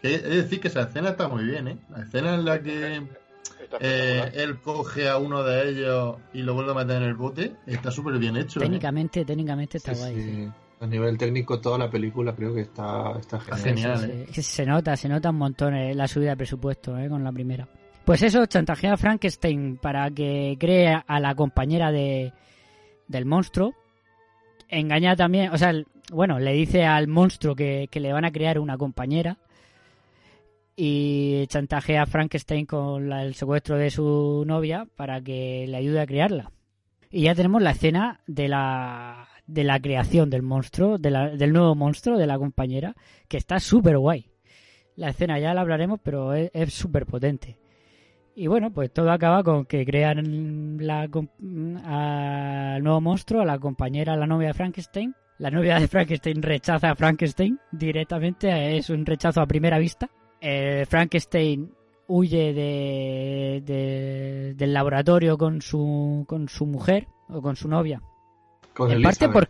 Que 0.02 0.16
es 0.16 0.24
decir, 0.24 0.60
que 0.62 0.68
esa 0.70 0.82
escena 0.84 1.10
está 1.10 1.28
muy 1.28 1.44
bien, 1.44 1.68
¿eh? 1.68 1.78
La 1.90 2.04
escena 2.04 2.36
en 2.36 2.46
la 2.46 2.62
que 2.62 3.02
eh, 3.82 4.32
él 4.36 4.60
coge 4.62 5.10
a 5.10 5.18
uno 5.18 5.44
de 5.44 5.70
ellos 5.70 6.16
y 6.34 6.42
lo 6.44 6.54
vuelve 6.54 6.72
a 6.72 6.76
meter 6.76 6.98
en 7.02 7.04
el 7.10 7.16
bote 7.16 7.56
está 7.66 7.92
súper 7.92 8.18
bien 8.18 8.38
hecho. 8.38 8.60
¿eh? 8.60 8.64
Técnicamente, 8.64 9.26
técnicamente 9.26 9.78
está 9.78 9.94
Sí, 9.94 10.00
guay. 10.00 10.16
sí. 10.16 10.22
sí. 10.46 10.50
A 10.82 10.88
nivel 10.88 11.18
técnico, 11.18 11.60
toda 11.60 11.78
la 11.78 11.90
película 11.90 12.34
creo 12.34 12.54
que 12.56 12.62
está, 12.62 13.12
está 13.20 13.40
genial. 13.42 14.00
genial. 14.00 14.26
Sí, 14.32 14.40
¿eh? 14.40 14.44
Se 14.44 14.66
nota, 14.66 14.96
se 14.96 15.10
nota 15.10 15.30
un 15.32 15.36
montón 15.38 15.74
eh, 15.76 15.94
la 15.94 16.08
subida 16.08 16.30
de 16.30 16.38
presupuesto 16.38 16.98
eh, 16.98 17.10
con 17.10 17.22
la 17.24 17.32
primera. 17.34 17.68
Pues 18.06 18.22
eso, 18.22 18.46
chantajea 18.46 18.94
a 18.94 18.98
Frankenstein 18.98 19.76
para 19.78 20.10
que 20.12 20.56
cree 20.58 21.04
a 21.06 21.20
la 21.20 21.36
compañera 21.36 21.92
de, 21.92 22.32
del 23.10 23.26
monstruo. 23.26 23.74
Engaña 24.70 25.16
también, 25.18 25.52
o 25.52 25.58
sea, 25.58 25.72
el- 25.72 25.88
bueno, 26.12 26.40
le 26.40 26.54
dice 26.54 26.86
al 26.86 27.08
monstruo 27.08 27.56
que, 27.56 27.88
que 27.92 28.00
le 28.00 28.14
van 28.14 28.26
a 28.26 28.32
crear 28.32 28.60
una 28.60 28.78
compañera. 28.78 29.38
y 30.82 31.46
chantajea 31.48 32.04
a 32.04 32.06
Frankenstein 32.06 32.66
con 32.66 33.10
la- 33.10 33.24
el 33.24 33.34
secuestro 33.36 33.76
de 33.78 33.90
su 33.90 34.46
novia 34.48 34.88
para 34.96 35.20
que 35.22 35.66
le 35.68 35.76
ayude 35.76 36.00
a 36.00 36.06
criarla. 36.08 36.52
Y 37.12 37.24
ya 37.24 37.36
tenemos 37.36 37.62
la 37.62 37.72
escena 37.72 38.22
de 38.28 38.48
la, 38.48 39.28
de 39.46 39.66
la 39.66 39.78
creación 39.82 40.30
del 40.30 40.42
monstruo, 40.42 40.98
de 40.98 41.12
la- 41.12 41.30
del 41.32 41.52
nuevo 41.52 41.76
monstruo, 41.76 42.18
de 42.18 42.28
la 42.28 42.38
compañera, 42.40 42.96
que 43.28 43.36
está 43.36 43.60
súper 43.60 43.98
guay. 43.98 44.30
La 44.96 45.10
escena 45.10 45.38
ya 45.38 45.54
la 45.54 45.62
hablaremos, 45.62 46.00
pero 46.02 46.34
es 46.34 46.74
súper 46.74 47.06
potente. 47.06 47.58
Y 48.36 48.48
bueno, 48.48 48.72
pues 48.72 48.90
todo 48.94 49.12
acaba 49.12 49.44
con 49.44 49.66
que 49.66 49.86
crean 49.86 50.78
la, 50.80 51.10
al 51.84 52.84
nuevo 52.84 53.02
monstruo, 53.02 53.42
a 53.42 53.46
la 53.46 53.60
compañera, 53.60 54.14
a 54.14 54.18
la 54.18 54.28
novia 54.28 54.48
de 54.50 54.54
Frankenstein. 54.54 55.14
La 55.40 55.50
novia 55.50 55.80
de 55.80 55.88
Frankenstein 55.88 56.42
rechaza 56.42 56.92
a 56.92 56.96
Frankenstein 56.96 57.58
directamente, 57.72 58.78
es 58.78 58.90
un 58.90 59.06
rechazo 59.06 59.42
a 59.42 59.46
primera 59.48 59.80
vista. 59.80 60.10
Eh, 60.42 60.86
Frankenstein 60.88 61.72
huye 62.08 62.54
de, 62.54 63.64
de- 63.66 64.54
del 64.56 64.74
laboratorio 64.74 65.38
con 65.38 65.62
su, 65.62 66.26
con 66.28 66.50
su 66.50 66.66
mujer 66.66 67.08
o 67.30 67.42
con 67.42 67.56
su 67.56 67.68
novia. 67.70 68.02
Con 68.74 68.92
en 68.92 69.02
parte 69.02 69.30
por... 69.30 69.50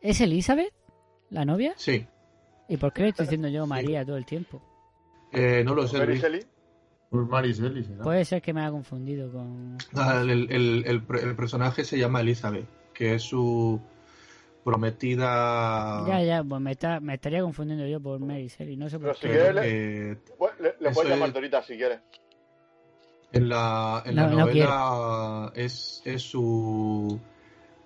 ¿Es 0.00 0.20
Elizabeth 0.20 0.72
la 1.30 1.44
novia? 1.44 1.74
Sí. 1.76 2.04
¿Y 2.68 2.76
por 2.76 2.92
qué 2.92 3.02
le 3.02 3.08
estoy 3.10 3.26
diciendo 3.26 3.48
yo 3.48 3.66
María 3.66 4.04
todo 4.04 4.16
el 4.16 4.26
tiempo? 4.26 4.60
Eh, 5.32 5.62
no 5.64 5.74
lo 5.74 5.86
sé. 5.86 5.98
Será. 5.98 6.12
Puede 8.02 8.24
ser 8.24 8.42
que 8.42 8.52
me 8.52 8.60
haya 8.62 8.70
confundido 8.70 9.30
con... 9.32 9.78
Ah, 9.94 10.20
el, 10.22 10.30
el- 10.30 10.84
el 10.86 11.02
el 11.22 11.36
personaje 11.36 11.84
se 11.84 11.98
llama 11.98 12.20
Elizabeth, 12.20 12.66
que 12.92 13.14
es 13.14 13.22
su 13.22 13.80
prometida. 14.70 16.04
Ya, 16.06 16.22
ya, 16.22 16.44
pues 16.44 16.60
me, 16.60 16.72
está- 16.72 17.00
me 17.00 17.14
estaría 17.14 17.40
confundiendo 17.42 17.86
yo 17.86 18.00
por 18.00 18.18
Mary 18.20 18.48
Shelley, 18.48 18.76
no 18.76 18.88
sé 18.88 18.98
Pero 18.98 19.12
por 19.12 19.20
si 19.20 19.28
quieres, 19.28 19.54
le, 19.54 20.18
Bueno, 20.38 20.54
le- 20.60 20.74
le 20.80 20.90
puedes 20.90 21.10
llamar 21.10 21.28
es- 21.28 21.34
Dorita 21.34 21.62
si 21.62 21.76
quieres. 21.76 22.00
en 23.32 23.48
la, 23.48 24.02
en 24.06 24.14
No, 24.16 24.22
la 24.22 24.28
no 24.30 24.36
novela 24.46 25.52
es, 25.54 26.02
es 26.04 26.22
su. 26.22 27.18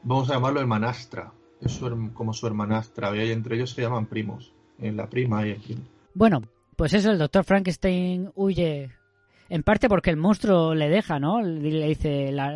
Vamos 0.05 0.31
a 0.31 0.35
llamarlo 0.35 0.61
hermanastra. 0.61 1.33
Es 1.61 1.73
su 1.73 1.87
herm- 1.87 2.13
como 2.13 2.33
su 2.33 2.47
hermanastra. 2.47 3.15
Y 3.17 3.31
entre 3.31 3.57
ellos 3.57 3.71
se 3.71 3.83
llaman 3.83 4.07
primos. 4.07 4.53
En 4.81 4.97
la 4.97 5.09
prima 5.09 5.47
y 5.47 5.51
el 5.51 5.61
primo. 5.61 5.83
Bueno, 6.15 6.43
pues 6.77 6.93
eso, 6.95 7.11
el 7.13 7.19
doctor 7.19 7.45
Frankenstein 7.45 8.31
huye. 8.35 8.91
En 9.49 9.63
parte 9.63 9.89
porque 9.89 10.11
el 10.11 10.17
monstruo 10.17 10.75
le 10.75 10.89
deja, 10.89 11.21
¿no? 11.21 11.41
Le 11.43 11.87
dice 11.87 12.33
la, 12.33 12.53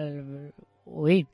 huir. 0.87 1.27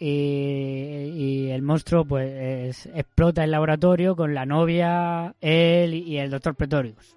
Y, 0.00 0.06
y 0.06 1.50
el 1.50 1.62
monstruo, 1.62 2.04
pues, 2.04 2.30
es- 2.30 2.86
explota 2.94 3.42
el 3.44 3.50
laboratorio 3.50 4.14
con 4.14 4.32
la 4.34 4.46
novia, 4.46 5.34
él 5.40 5.94
y 5.94 6.18
el 6.18 6.30
doctor 6.30 6.54
Pretorius. 6.54 7.16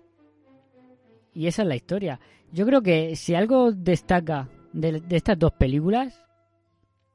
Y 1.34 1.48
esa 1.48 1.62
es 1.62 1.68
la 1.68 1.76
historia. 1.76 2.20
Yo 2.52 2.66
creo 2.66 2.82
que 2.82 3.16
si 3.16 3.36
algo 3.36 3.72
destaca 3.72 4.50
de, 4.74 5.00
de 5.00 5.16
estas 5.16 5.38
dos 5.40 5.54
películas 5.54 6.24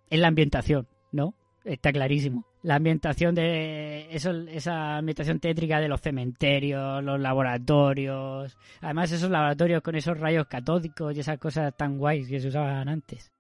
es 0.09 0.19
la 0.21 0.29
ambientación, 0.29 0.87
¿no? 1.13 1.35
Está 1.65 1.93
clarísimo. 1.93 2.47
La 2.63 2.77
ambientación 2.77 3.35
de 3.35 4.07
eso, 4.11 4.31
esa 4.49 4.97
ambientación 4.99 5.41
tétrica 5.41 5.81
de 5.81 5.89
los 5.89 6.01
cementerios, 6.01 7.03
los 7.03 7.21
laboratorios. 7.21 8.57
Además, 8.81 9.13
esos 9.13 9.31
laboratorios 9.31 9.83
con 9.83 9.95
esos 9.97 10.19
rayos 10.19 10.47
catódicos 10.47 11.17
y 11.17 11.21
esas 11.21 11.39
cosas 11.39 11.77
tan 11.77 11.99
guays 11.99 12.29
que 12.29 12.41
se 12.41 12.49
usaban 12.49 12.89
antes 12.89 13.33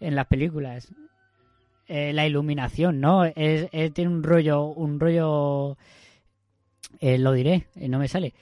en 0.00 0.14
las 0.14 0.26
películas. 0.26 0.92
Eh, 1.90 2.12
la 2.12 2.26
iluminación, 2.26 3.00
¿no? 3.00 3.24
Es, 3.24 3.70
tiene 3.94 4.10
un 4.10 4.22
rollo, 4.22 4.64
un 4.66 5.00
rollo, 5.00 5.78
eh, 7.00 7.16
lo 7.16 7.32
diré, 7.32 7.68
eh, 7.76 7.88
no 7.88 7.98
me 7.98 8.08
sale. 8.08 8.34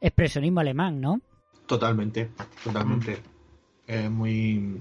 Expresionismo 0.00 0.60
alemán, 0.60 0.98
¿no? 0.98 1.20
Totalmente, 1.66 2.30
totalmente. 2.64 3.18
Es 3.86 4.10
muy. 4.10 4.80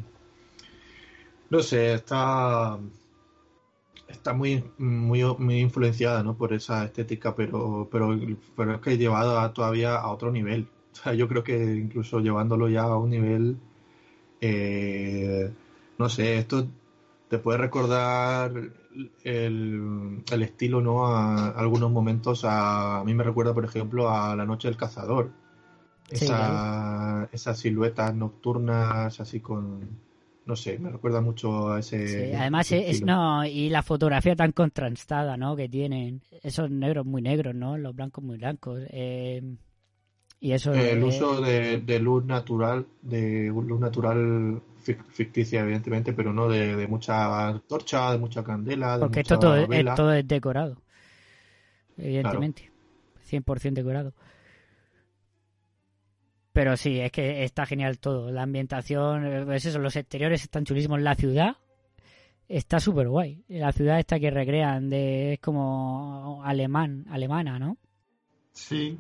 No 1.50 1.60
sé, 1.60 1.96
está. 1.96 2.80
Está 4.08 4.34
muy, 4.34 4.64
muy, 4.78 5.24
muy 5.40 5.60
influenciada 5.60 6.24
¿no? 6.24 6.38
por 6.38 6.54
esa 6.54 6.86
estética, 6.86 7.36
pero, 7.36 7.90
pero, 7.92 8.18
pero 8.56 8.76
es 8.76 8.82
que 8.82 8.98
llevado 8.98 9.40
a- 9.40 9.52
todavía 9.52 9.96
a 9.96 10.10
otro 10.10 10.32
nivel. 10.32 10.68
O 10.94 10.96
sea, 10.96 11.14
yo 11.14 11.28
creo 11.28 11.44
que 11.44 11.58
incluso 11.76 12.20
llevándolo 12.22 12.70
ya 12.70 12.84
a 12.84 12.98
un 12.98 13.10
nivel. 13.10 13.58
no 15.98 16.10
sé, 16.10 16.38
esto 16.38 16.68
te 17.36 17.44
puede 17.44 17.58
recordar 17.58 18.54
el, 19.24 20.24
el 20.32 20.42
estilo, 20.42 20.80
¿no? 20.80 21.06
A, 21.08 21.50
algunos 21.50 21.92
momentos 21.92 22.46
a, 22.46 23.00
a 23.00 23.04
mí 23.04 23.14
me 23.14 23.24
recuerda, 23.24 23.54
por 23.54 23.66
ejemplo, 23.66 24.10
a 24.10 24.36
La 24.38 24.46
Noche 24.46 24.70
del 24.70 24.78
Cazador. 24.78 25.32
Sí, 26.10 26.24
Esa, 26.26 27.28
esas 27.34 27.60
siluetas 27.60 28.16
nocturnas 28.16 29.20
así 29.20 29.42
con, 29.42 29.82
no 30.46 30.56
sé, 30.56 30.80
me 30.80 30.92
recuerda 30.92 31.20
mucho 31.20 31.74
a 31.74 31.80
ese. 31.80 32.08
Sí, 32.08 32.36
además 32.36 32.72
es, 32.72 33.02
no 33.02 33.44
y 33.44 33.70
la 33.70 33.82
fotografía 33.84 34.36
tan 34.36 34.54
contrastada 34.54 35.36
no 35.36 35.56
que 35.56 35.68
tienen 35.68 36.22
esos 36.44 36.70
negros 36.70 37.06
muy 37.06 37.22
negros 37.22 37.56
no 37.56 37.78
los 37.78 37.96
blancos 37.96 38.24
muy 38.24 38.38
blancos 38.38 38.82
eh, 38.92 39.42
y 40.40 40.52
eso 40.52 40.74
El 40.74 41.04
uso 41.04 41.42
de, 41.42 41.82
de 41.82 42.00
luz 42.00 42.24
natural, 42.24 42.86
de 43.02 43.48
luz 43.48 43.80
natural 43.80 44.62
ficticia, 44.94 45.62
evidentemente, 45.62 46.14
pero 46.14 46.32
no 46.32 46.48
de, 46.48 46.76
de 46.76 46.88
mucha 46.88 47.60
torcha, 47.68 48.12
de 48.12 48.18
mucha 48.18 48.44
candela, 48.44 48.94
de 48.94 49.00
porque 49.00 49.20
mucha 49.20 49.36
esto 49.36 49.40
todo 49.40 49.56
es, 49.56 49.86
todo 49.96 50.14
es 50.14 50.28
decorado 50.28 50.82
evidentemente 51.98 52.72
100% 53.30 53.74
decorado. 53.74 54.14
Pero 56.54 56.78
sí 56.78 57.00
es 57.00 57.12
que 57.12 57.44
está 57.44 57.66
genial 57.66 58.00
todo. 58.00 58.32
La 58.32 58.44
ambientación 58.44 59.26
eh, 59.26 59.56
es 59.56 59.66
eso 59.66 59.80
los 59.80 59.96
exteriores 59.96 60.44
están 60.44 60.64
chulísimos. 60.64 61.02
La 61.02 61.16
ciudad 61.16 61.58
está 62.48 62.80
súper 62.80 63.08
guay 63.10 63.44
la 63.48 63.72
ciudad 63.72 63.98
esta 63.98 64.20
que 64.20 64.30
recrean 64.30 64.88
de 64.88 65.34
es 65.34 65.40
como 65.40 66.44
alemán 66.44 67.06
alemana 67.10 67.58
no 67.58 67.78
Sí. 68.52 68.98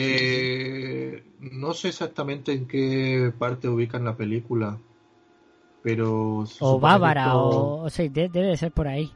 Eh, 0.00 1.24
no 1.40 1.74
sé 1.74 1.88
exactamente 1.88 2.52
en 2.52 2.66
qué 2.66 3.32
parte 3.38 3.68
ubican 3.68 4.04
la 4.04 4.16
película, 4.16 4.78
pero... 5.82 6.44
o 6.60 6.80
bávara 6.80 7.22
esto- 7.24 7.38
o, 7.48 7.82
o 7.84 7.90
sea, 7.90 8.08
de- 8.08 8.28
debe 8.28 8.48
de 8.48 8.56
ser 8.56 8.72
por 8.72 8.88
ahí 8.88 9.12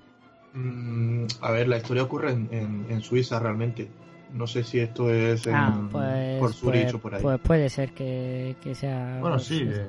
Mm, 0.55 1.25
a 1.40 1.51
ver, 1.51 1.66
la 1.66 1.79
historia 1.79 2.03
ocurre 2.03 2.31
en, 2.33 2.47
en- 2.53 2.87
en 2.90 3.01
Suiza 3.01 3.38
realmente. 3.38 3.88
No 4.35 4.47
sé 4.47 4.64
si 4.64 4.81
esto 4.81 5.11
es 5.11 5.47
en, 5.47 5.57
Ah, 5.57 5.88
pues, 5.90 6.38
por 6.40 6.53
Zurich 6.53 6.83
pues, 6.85 6.95
o 6.95 6.99
por 6.99 7.14
ahí. 7.14 7.23
pues 7.23 7.40
puede 7.40 7.68
ser 7.71 7.92
que, 7.92 8.55
que 8.62 8.75
sea. 8.75 9.18
Bueno, 9.23 9.37
pues, 9.37 9.47
sí. 9.47 9.62
eh, 9.66 9.88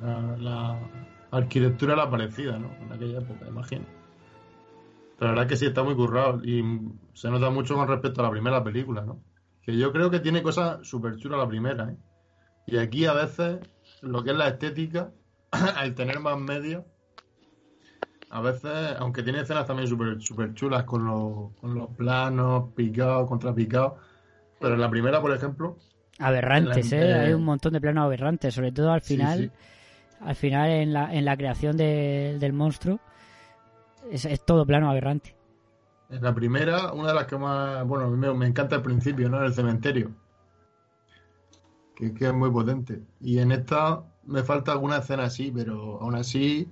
la, 0.00 0.36
la 0.38 0.78
arquitectura 1.30 1.92
era 1.92 2.10
parecida, 2.10 2.58
¿no? 2.58 2.70
En 2.86 2.92
aquella 2.92 3.18
época, 3.18 3.46
imagino. 3.46 3.84
Pero 5.18 5.30
la 5.32 5.36
verdad 5.38 5.48
que 5.50 5.56
sí 5.56 5.66
está 5.66 5.82
muy 5.82 5.94
currado 5.94 6.42
y 6.42 6.64
se 7.12 7.30
nota 7.30 7.50
mucho 7.50 7.74
con 7.74 7.86
respecto 7.88 8.20
a 8.20 8.24
la 8.24 8.30
primera 8.30 8.64
película, 8.64 9.02
¿no? 9.02 9.20
Que 9.64 9.76
yo 9.76 9.92
creo 9.92 10.10
que 10.10 10.20
tiene 10.20 10.42
cosas 10.42 10.86
súper 10.86 11.16
chulas 11.16 11.38
la 11.38 11.48
primera, 11.48 11.90
¿eh? 11.90 11.96
Y 12.66 12.78
aquí 12.78 13.06
a 13.06 13.12
veces 13.12 13.60
lo 14.00 14.22
que 14.22 14.30
es 14.30 14.36
la 14.36 14.48
estética, 14.48 15.12
al 15.50 15.94
tener 15.94 16.18
más 16.20 16.38
medios, 16.38 16.84
a 18.30 18.40
veces, 18.40 18.96
aunque 18.98 19.22
tiene 19.22 19.40
escenas 19.40 19.66
también 19.66 19.88
súper 19.88 20.20
super 20.20 20.54
chulas 20.54 20.84
con 20.84 21.04
los, 21.04 21.52
con 21.60 21.74
los 21.74 21.90
planos 21.90 22.72
picados, 22.74 23.28
contrapicados, 23.28 23.94
pero 24.58 24.74
en 24.74 24.80
la 24.80 24.88
primera, 24.90 25.20
por 25.20 25.32
ejemplo, 25.32 25.76
Aberrantes, 26.18 26.92
La- 26.92 26.98
¿eh? 26.98 27.14
Hay 27.14 27.32
un 27.32 27.44
montón 27.44 27.72
de 27.72 27.80
planos 27.80 28.04
aberrantes, 28.04 28.54
sobre 28.54 28.70
todo 28.72 28.92
al 28.92 29.00
Sí, 29.00 29.16
final. 29.16 29.38
sí. 29.38 29.50
Al 30.20 30.36
final, 30.36 30.70
en 30.70 30.92
la, 30.92 31.12
en 31.12 31.24
la 31.24 31.36
creación 31.36 31.76
de- 31.76 32.36
del 32.38 32.52
monstruo, 32.52 33.00
es, 34.10 34.24
es 34.24 34.44
todo 34.44 34.64
plano 34.64 34.88
aberrante. 34.88 35.34
En 36.12 36.22
la 36.22 36.34
primera, 36.34 36.92
una 36.92 37.08
de 37.08 37.14
las 37.14 37.26
que 37.26 37.38
más, 37.38 37.86
bueno, 37.86 38.10
me, 38.10 38.34
me 38.34 38.46
encanta 38.46 38.76
el 38.76 38.82
principio, 38.82 39.30
¿no? 39.30 39.42
El 39.42 39.54
cementerio. 39.54 40.10
Que, 41.96 42.12
es 42.18 42.34
muy 42.34 42.50
potente. 42.50 43.02
Y 43.18 43.38
en 43.38 43.50
esta 43.50 44.04
me 44.24 44.42
falta 44.42 44.72
alguna 44.72 44.98
escena 44.98 45.24
así, 45.24 45.50
pero 45.50 46.02
aún 46.02 46.14
así 46.14 46.68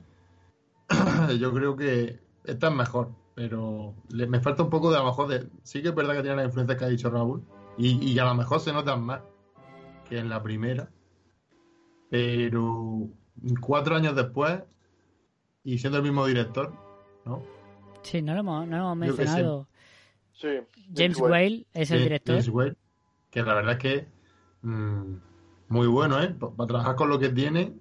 yo 1.40 1.54
creo 1.54 1.74
que 1.74 2.20
esta 2.44 2.68
es 2.68 2.74
mejor. 2.74 3.12
Pero 3.34 3.94
me 4.10 4.40
falta 4.40 4.62
un 4.62 4.68
poco 4.68 4.90
de 4.90 4.98
a 4.98 5.00
lo 5.00 5.06
mejor 5.06 5.28
de... 5.28 5.48
Sí 5.62 5.80
que 5.80 5.88
es 5.88 5.94
verdad 5.94 6.16
que 6.16 6.22
tiene 6.22 6.36
la 6.36 6.44
influencia 6.44 6.76
que 6.76 6.84
ha 6.84 6.88
dicho 6.88 7.08
Raúl. 7.08 7.42
Y, 7.78 8.12
y 8.12 8.18
a 8.18 8.26
lo 8.26 8.34
mejor 8.34 8.60
se 8.60 8.74
notan 8.74 9.02
más 9.02 9.22
que 10.06 10.18
en 10.18 10.28
la 10.28 10.42
primera. 10.42 10.90
Pero 12.10 13.08
cuatro 13.62 13.96
años 13.96 14.14
después, 14.14 14.60
y 15.64 15.78
siendo 15.78 15.96
el 15.96 16.04
mismo 16.04 16.26
director, 16.26 16.74
¿no? 17.24 17.59
Sí, 18.02 18.22
no 18.22 18.34
lo 18.34 18.40
hemos, 18.40 18.66
no 18.66 18.76
lo 18.76 18.82
hemos 18.84 18.96
mencionado. 18.96 19.68
Sí. 20.32 20.48
James 20.94 21.20
Whale 21.20 21.66
es 21.72 21.90
el 21.90 22.02
Sí, 22.02 22.02
director. 22.02 22.42
James 22.42 22.48
Whale, 22.48 22.76
que 23.30 23.42
la 23.42 23.54
verdad 23.54 23.72
es 23.74 23.78
que 23.78 24.08
mm, 24.62 25.16
muy 25.68 25.86
bueno, 25.88 26.22
¿eh? 26.22 26.30
Para 26.34 26.66
trabajar 26.68 26.96
con 26.96 27.08
lo 27.10 27.18
que 27.18 27.30
tiene, 27.30 27.74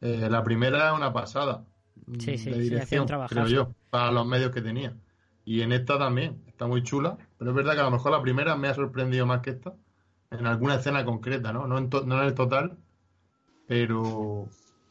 eh, 0.00 0.28
la 0.30 0.42
primera 0.44 0.90
es 0.90 0.96
una 0.96 1.12
pasada 1.12 1.66
mm, 2.06 2.24
Sí, 2.24 2.38
sí, 2.38 2.54
de 2.54 2.60
sí, 2.62 2.76
hacía 2.78 3.00
un 3.00 3.06
dirección, 3.06 3.06
trabajazo. 3.06 3.26
creo 3.26 3.48
yo, 3.48 3.74
para 3.90 4.12
los 4.12 4.26
medios 4.26 4.52
que 4.52 4.62
tenía. 4.62 4.96
Y 5.44 5.62
en 5.62 5.72
esta 5.72 5.98
también, 5.98 6.42
está 6.48 6.66
muy 6.68 6.82
chula, 6.82 7.18
pero 7.38 7.50
es 7.52 7.56
verdad 7.56 7.74
que 7.74 7.80
a 7.80 7.84
lo 7.84 7.90
mejor 7.92 8.12
la 8.12 8.22
primera 8.22 8.56
me 8.56 8.68
ha 8.68 8.74
sorprendido 8.74 9.26
más 9.26 9.40
que 9.42 9.50
esta, 9.50 9.74
en 10.30 10.46
alguna 10.46 10.76
escena 10.76 11.04
concreta, 11.04 11.52
¿no? 11.52 11.66
No 11.68 11.78
en, 11.78 11.90
to- 11.90 12.04
no 12.06 12.20
en 12.20 12.28
el 12.28 12.34
total, 12.34 12.78
pero 13.66 14.50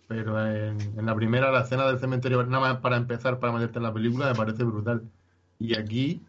pero 0.10 0.44
en, 0.46 0.78
en 1.00 1.06
la 1.06 1.16
primera, 1.16 1.52
la 1.52 1.62
escena 1.62 1.88
del 1.88 2.00
cementerio, 2.00 2.44
nada 2.46 2.74
más 2.74 2.82
para 2.82 2.98
empezar, 2.98 3.40
para 3.40 3.54
meterte 3.54 3.78
en 3.80 3.84
la 3.84 3.94
película, 3.94 4.28
me 4.28 4.36
parece 4.36 4.66
brutal. 4.66 5.04
Y 5.60 5.78
aquí 5.78 6.22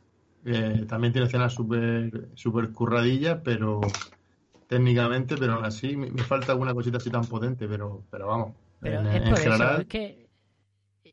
eh, 0.44 0.84
también 0.86 1.12
tiene 1.14 1.26
escenas 1.26 1.54
súper 1.54 2.28
super 2.34 2.70
curradillas, 2.72 3.40
pero 3.42 3.80
técnicamente, 4.68 5.36
pero 5.36 5.54
aún 5.54 5.64
así 5.64 5.96
me, 5.96 6.10
me 6.10 6.22
falta 6.22 6.52
alguna 6.52 6.74
cosita 6.74 6.98
así 6.98 7.10
tan 7.10 7.24
potente, 7.24 7.66
pero, 7.66 8.04
pero 8.10 8.26
vamos. 8.28 8.54
Pero 8.80 9.00
en, 9.00 9.06
es 9.06 9.14
en 9.14 9.22
por 9.24 9.38
eso, 9.38 9.52
general, 9.52 9.80
es 9.80 9.86
que 9.88 10.28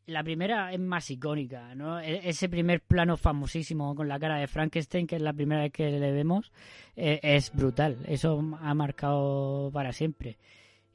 la 0.05 0.23
primera 0.23 0.71
es 0.73 0.79
más 0.79 1.09
icónica, 1.09 1.73
¿no? 1.75 1.99
E- 1.99 2.27
Ese 2.29 2.49
primer 2.49 2.81
plano 2.81 3.17
famosísimo 3.17 3.95
con 3.95 4.07
la 4.07 4.19
cara 4.19 4.37
de 4.37 4.47
Frankenstein, 4.47 5.07
que 5.07 5.15
es 5.15 5.21
la 5.21 5.33
primera 5.33 5.61
vez 5.61 5.71
que 5.71 5.89
le 5.89 6.11
vemos, 6.11 6.51
eh, 6.95 7.19
es 7.23 7.53
brutal. 7.53 7.97
Eso 8.07 8.43
ha 8.61 8.73
marcado 8.73 9.69
para 9.73 9.93
siempre. 9.93 10.37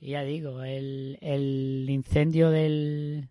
Ya 0.05 0.25
digo, 0.25 0.65
el, 0.65 1.17
el 1.21 1.87
incendio 1.89 2.51
del, 2.51 3.29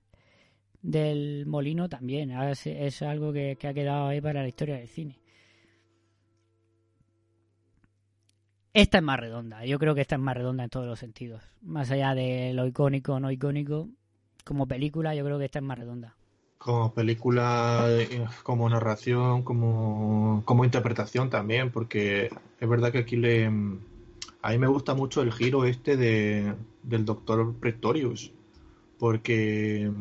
del 0.81 1.45
molino 1.45 1.89
también 1.89 2.31
es, 2.31 2.65
es 2.65 3.01
algo 3.01 3.33
que, 3.33 3.57
que 3.59 3.67
ha 3.67 3.73
quedado 3.73 4.07
ahí 4.07 4.21
para 4.21 4.41
la 4.41 4.47
historia 4.47 4.77
del 4.77 4.87
cine. 4.87 5.19
Esta 8.73 8.99
es 8.99 9.03
más 9.03 9.19
redonda, 9.19 9.65
yo 9.65 9.77
creo 9.79 9.93
que 9.93 9.99
esta 9.99 10.15
es 10.15 10.21
más 10.21 10.37
redonda 10.37 10.63
en 10.63 10.69
todos 10.69 10.87
los 10.87 10.97
sentidos. 10.97 11.43
Más 11.61 11.91
allá 11.91 12.15
de 12.15 12.53
lo 12.53 12.65
icónico 12.65 13.15
o 13.15 13.19
no 13.19 13.29
icónico, 13.29 13.89
como 14.45 14.65
película 14.65 15.13
yo 15.13 15.25
creo 15.25 15.37
que 15.37 15.45
esta 15.45 15.59
es 15.59 15.65
más 15.65 15.77
redonda. 15.77 16.15
Como 16.57 16.93
película, 16.93 17.85
eh, 17.89 18.25
como 18.43 18.69
narración, 18.69 19.43
como, 19.43 20.41
como 20.45 20.63
interpretación 20.63 21.29
también, 21.29 21.69
porque 21.69 22.29
es 22.61 22.69
verdad 22.69 22.93
que 22.93 22.99
aquí 22.99 23.17
le... 23.17 23.51
A 24.41 24.51
mí 24.51 24.57
me 24.57 24.67
gusta 24.67 24.93
mucho 24.93 25.21
el 25.21 25.31
giro 25.31 25.65
este 25.65 25.97
de, 25.97 26.55
del 26.83 27.05
doctor 27.05 27.53
Pretorius, 27.55 28.31
porque, 28.97 29.91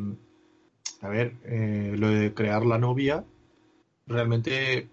a 1.03 1.09
ver, 1.09 1.37
eh, 1.45 1.95
lo 1.99 2.09
de 2.09 2.33
crear 2.33 2.65
la 2.65 2.79
novia, 2.79 3.25
realmente 4.07 4.89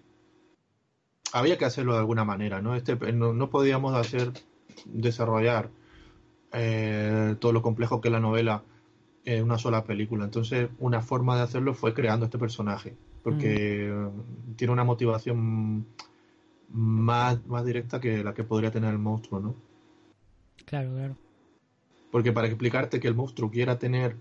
había 1.32 1.58
que 1.58 1.64
hacerlo 1.64 1.92
de 1.92 1.98
alguna 1.98 2.24
manera, 2.24 2.60
¿no? 2.60 2.74
Este, 2.74 2.96
no, 3.12 3.32
no 3.32 3.50
podíamos 3.50 3.94
hacer, 3.94 4.32
desarrollar 4.86 5.70
eh, 6.52 7.36
todo 7.38 7.52
lo 7.52 7.62
complejo 7.62 8.00
que 8.00 8.08
es 8.08 8.12
la 8.12 8.20
novela 8.20 8.62
en 9.24 9.44
una 9.44 9.58
sola 9.58 9.84
película. 9.84 10.24
Entonces, 10.24 10.68
una 10.78 11.02
forma 11.02 11.36
de 11.36 11.42
hacerlo 11.42 11.74
fue 11.74 11.94
creando 11.94 12.26
este 12.26 12.38
personaje, 12.38 12.96
porque 13.22 13.90
mm. 13.92 14.54
tiene 14.56 14.72
una 14.72 14.84
motivación 14.84 15.86
más, 16.68 17.46
más 17.46 17.64
directa 17.64 18.00
que 18.00 18.22
la 18.24 18.34
que 18.34 18.44
podría 18.44 18.70
tener 18.70 18.90
el 18.92 18.98
monstruo, 18.98 19.40
¿no? 19.40 19.54
Claro, 20.66 20.90
claro. 20.94 21.16
Porque 22.10 22.32
para 22.32 22.46
explicarte 22.46 23.00
que 23.00 23.08
el 23.08 23.14
monstruo 23.14 23.50
quiera 23.50 23.78
tener 23.78 24.16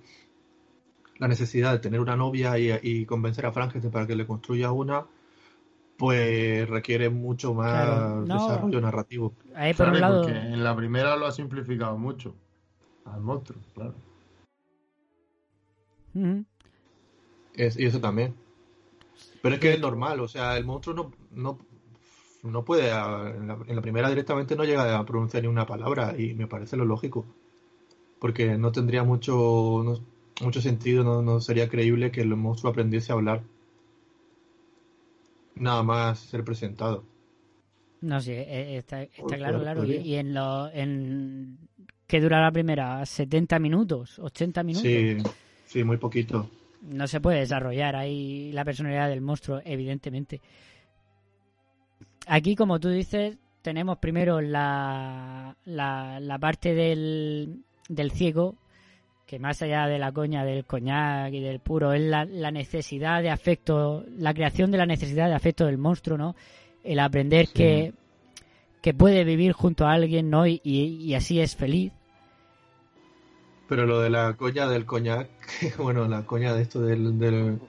la 1.17 1.27
necesidad 1.27 1.71
de 1.71 1.79
tener 1.79 1.99
una 1.99 2.15
novia 2.15 2.57
y, 2.59 2.71
y 2.83 3.05
convencer 3.05 3.45
a 3.45 3.51
Frankenstein 3.51 3.91
para 3.91 4.07
que 4.07 4.15
le 4.15 4.27
construya 4.27 4.71
una, 4.71 5.05
pues 5.97 6.69
requiere 6.69 7.09
mucho 7.09 7.53
más 7.53 7.71
Claro, 7.71 8.25
no. 8.25 8.33
desarrollo 8.33 8.81
narrativo. 8.81 9.33
Ahí 9.55 9.73
por 9.73 9.87
claro, 9.87 9.95
un 9.95 10.01
lado... 10.01 10.21
porque 10.21 10.37
en 10.37 10.63
la 10.63 10.75
primera 10.75 11.15
lo 11.15 11.25
ha 11.25 11.31
simplificado 11.31 11.97
mucho 11.97 12.35
al 13.05 13.21
monstruo, 13.21 13.59
claro. 13.73 13.95
Es- 17.55 17.77
y 17.79 17.85
eso 17.85 17.99
también. 17.99 18.35
Pero 19.41 19.55
es 19.55 19.61
que 19.61 19.73
es 19.73 19.79
normal, 19.79 20.19
o 20.19 20.27
sea, 20.27 20.57
el 20.57 20.65
monstruo 20.65 20.95
no, 20.95 21.11
no, 21.31 21.57
no 22.51 22.63
puede, 22.65 22.91
a- 22.91 23.29
en 23.35 23.47
la, 23.47 23.57
en 23.67 23.75
la 23.75 23.81
primera 23.81 24.09
directamente 24.09 24.55
no 24.55 24.63
llega 24.65 24.97
a 24.97 25.05
pronunciar 25.05 25.43
ni 25.43 25.49
una 25.49 25.65
palabra 25.65 26.15
y 26.17 26.33
me 26.33 26.47
parece 26.47 26.77
lo 26.77 26.85
lógico. 26.85 27.25
Porque 28.19 28.57
no 28.57 28.71
tendría 28.71 29.03
mucho, 29.03 29.33
no- 29.85 29.99
mucho 30.43 30.61
sentido, 30.61 31.03
no, 31.03 31.21
no 31.21 31.39
sería 31.41 31.69
creíble 31.69 32.11
que 32.11 32.21
el 32.21 32.35
monstruo 32.35 32.71
aprendiese 32.71 33.11
a 33.11 33.15
hablar. 33.15 33.43
Nada 35.55 35.83
más 35.83 36.19
ser 36.19 36.45
presentado. 36.45 37.03
No 38.01 38.21
sé, 38.21 38.41
eh, 38.41 38.77
está, 38.77 39.01
está 39.03 39.23
Pues, 39.23 39.37
claro, 39.37 39.59
claro. 39.59 39.83
Y, 39.85 40.15
en 40.15 40.33
lo... 40.33 40.69
En... 40.71 41.57
¿Qué 42.07 42.21
dura 42.21 42.41
la 42.41 42.51
primera? 42.51 43.05
¿70 43.05 43.59
minutos? 43.59 44.19
¿80 44.19 44.63
minutos? 44.63 44.89
Sí, 44.91 45.17
sí, 45.65 45.83
muy 45.83 45.97
poquito. 45.97 46.49
no 46.81 47.07
se 47.07 47.19
puede 47.21 47.39
desarrollar 47.39 47.95
ahí 47.95 48.51
la 48.53 48.63
personalidad 48.65 49.09
del 49.09 49.21
monstruo, 49.21 49.61
evidentemente. 49.65 50.41
Aquí, 52.27 52.55
como 52.55 52.79
tú 52.79 52.89
dices, 52.89 53.37
tenemos 53.61 53.97
primero 53.99 54.41
la, 54.41 55.55
la, 55.65 56.19
la 56.19 56.39
parte 56.39 56.73
del, 56.73 57.63
del 57.89 58.11
ciego, 58.11 58.55
que 59.25 59.39
más 59.39 59.61
allá 59.61 59.87
de 59.87 59.99
la 59.99 60.11
coña 60.11 60.43
del 60.45 60.65
coñac 60.65 61.33
y 61.33 61.39
del 61.41 61.59
puro, 61.59 61.93
es 61.93 62.01
la, 62.01 62.25
la 62.25 62.51
necesidad 62.51 63.21
de 63.21 63.29
afecto, 63.29 64.03
la 64.17 64.33
creación 64.33 64.71
de 64.71 64.77
la 64.77 64.85
necesidad 64.85 65.27
de 65.27 65.35
afecto 65.35 65.65
del 65.65 65.77
monstruo, 65.77 66.17
¿no? 66.17 66.35
El 66.83 66.99
aprender 66.99 67.47
Sí. 67.47 67.53
que, 67.53 67.93
que 68.81 68.93
puede 68.93 69.23
vivir 69.23 69.51
junto 69.51 69.85
a 69.85 69.93
alguien, 69.93 70.29
¿no? 70.29 70.47
Y, 70.47 70.61
y, 70.63 70.85
y 71.03 71.13
así 71.15 71.39
es 71.41 71.55
feliz. 71.55 71.91
Pero 73.67 73.85
lo 73.85 73.99
de 73.99 74.09
la 74.09 74.33
coña 74.35 74.67
del 74.67 74.85
coñac, 74.85 75.29
bueno, 75.77 76.07
la 76.07 76.25
coña 76.25 76.53
de 76.53 76.61
esto 76.61 76.81
del, 76.81 77.19
del 77.19 77.59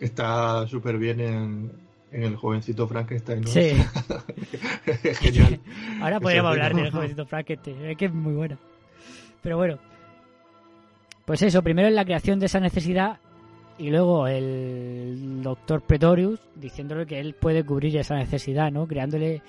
está 0.00 0.66
súper 0.66 0.98
bien 0.98 1.20
en, 1.20 1.72
en 2.16 2.22
el 2.22 2.36
jovencito 2.36 2.88
Frankenstein, 2.88 3.42
¿no? 3.42 3.48
Sí. 3.48 3.72
Es 5.04 5.18
Genial. 5.20 5.60
Ahora 6.00 6.18
podríamos 6.18 6.52
hablar 6.52 6.74
del 6.74 6.90
jovencito 6.90 7.26
Frankenstein, 7.26 7.84
es 7.84 7.96
que 7.96 8.06
es 8.06 8.12
muy 8.12 8.32
bueno. 8.32 8.56
Pero 9.42 9.58
bueno, 9.58 9.78
pues 11.26 11.42
eso, 11.42 11.62
primero 11.62 11.88
es 11.88 11.94
la 11.94 12.06
creación 12.06 12.38
de 12.38 12.46
esa 12.46 12.58
necesidad 12.58 13.18
y 13.76 13.90
luego 13.90 14.26
el 14.26 15.42
doctor 15.42 15.82
Pretorius 15.82 16.40
diciéndole 16.54 17.06
que 17.06 17.20
él 17.20 17.34
puede 17.34 17.64
cubrir 17.64 17.94
esa 17.98 18.16
necesidad, 18.16 18.72
¿no? 18.72 18.86
Creándole 18.86 19.42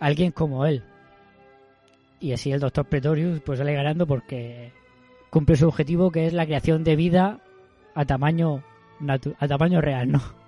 a 0.00 0.06
alguien 0.06 0.32
como 0.32 0.66
él. 0.66 0.82
Y 2.18 2.32
así 2.32 2.50
el 2.50 2.58
doctor 2.58 2.86
Pretorius 2.86 3.40
pues 3.40 3.60
sale 3.60 3.72
ganando 3.72 4.08
porque 4.08 4.72
cumple 5.30 5.54
su 5.54 5.68
objetivo 5.68 6.10
que 6.10 6.26
es 6.26 6.32
la 6.32 6.44
creación 6.44 6.82
de 6.82 6.96
vida 6.96 7.38
a 7.94 8.04
tamaño 8.04 8.64
a 9.38 9.48
tamaño 9.48 9.80
real, 9.80 10.10
¿no? 10.10 10.39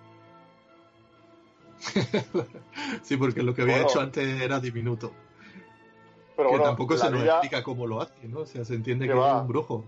Sí, 3.02 3.16
porque 3.16 3.42
lo 3.42 3.54
que 3.54 3.62
había 3.62 3.74
Bueno. 3.76 3.88
hecho 3.88 4.00
antes 4.00 4.40
era 4.40 4.60
diminuto. 4.60 5.12
Pero 6.36 6.48
que 6.48 6.56
bueno, 6.56 6.64
tampoco 6.64 6.96
se 6.96 7.10
nos 7.10 7.22
vida- 7.22 7.32
explica 7.38 7.62
cómo 7.62 7.86
lo 7.86 8.00
hace, 8.00 8.26
¿no? 8.28 8.40
O 8.40 8.46
sea, 8.46 8.64
se 8.64 8.74
entiende 8.74 9.06
Que 9.06 9.12
es 9.12 9.18
un 9.18 9.48
brujo. 9.48 9.84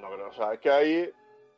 No, 0.00 0.08
pero, 0.10 0.30
o 0.30 0.32
sea, 0.32 0.52
es 0.54 0.60
que 0.60 0.70
ahí. 0.70 1.10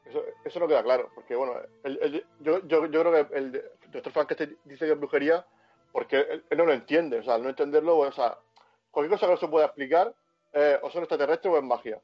Eso, 0.04 0.22
eso 0.44 0.58
no 0.60 0.66
queda 0.66 0.82
claro. 0.82 1.10
Porque, 1.14 1.36
bueno, 1.36 1.54
el- 1.84 1.98
el- 2.02 2.26
yo, 2.40 2.66
yo, 2.66 2.86
yo 2.86 3.00
creo 3.02 3.12
que 3.28 3.36
el 3.38 3.62
doctor 3.92 4.12
Frankenstein 4.12 4.56
dice 4.64 4.86
que 4.86 4.92
es 4.92 4.98
brujería 4.98 5.44
porque 5.92 6.16
él, 6.20 6.44
él 6.48 6.58
no 6.58 6.64
lo 6.64 6.72
entiende. 6.72 7.18
O 7.18 7.22
sea, 7.22 7.34
al 7.34 7.42
no 7.42 7.50
entenderlo, 7.50 7.94
bueno, 7.96 8.10
o 8.10 8.14
sea, 8.14 8.38
cualquier 8.90 9.18
cosa 9.18 9.26
que 9.26 9.32
no 9.34 9.38
se 9.40 9.48
pueda 9.48 9.66
explicar, 9.66 10.14
eh, 10.54 10.78
o 10.82 10.90
son 10.90 11.02
extraterrestres 11.02 11.52
o 11.54 11.58
es 11.58 11.64
magia. 11.64 12.00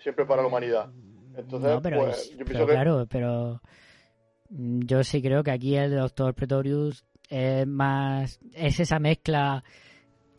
Siempre 0.00 0.24
para 0.24 0.42
la 0.42 0.48
humanidad. 0.48 0.90
Entonces, 1.36 1.70
No, 1.70 1.82
pero, 1.82 1.98
pues, 2.04 2.18
es- 2.18 2.30
yo 2.30 2.36
pero 2.38 2.46
pienso 2.46 2.66
que. 2.66 2.72
claro, 2.72 3.06
pero 3.10 3.60
yo 4.56 5.02
sí 5.02 5.20
creo 5.20 5.42
que 5.42 5.50
aquí 5.50 5.76
el 5.76 5.94
doctor 5.96 6.34
Pretorius 6.34 7.04
es 7.28 7.66
más 7.66 8.38
es 8.52 8.78
esa 8.80 8.98
mezcla 8.98 9.64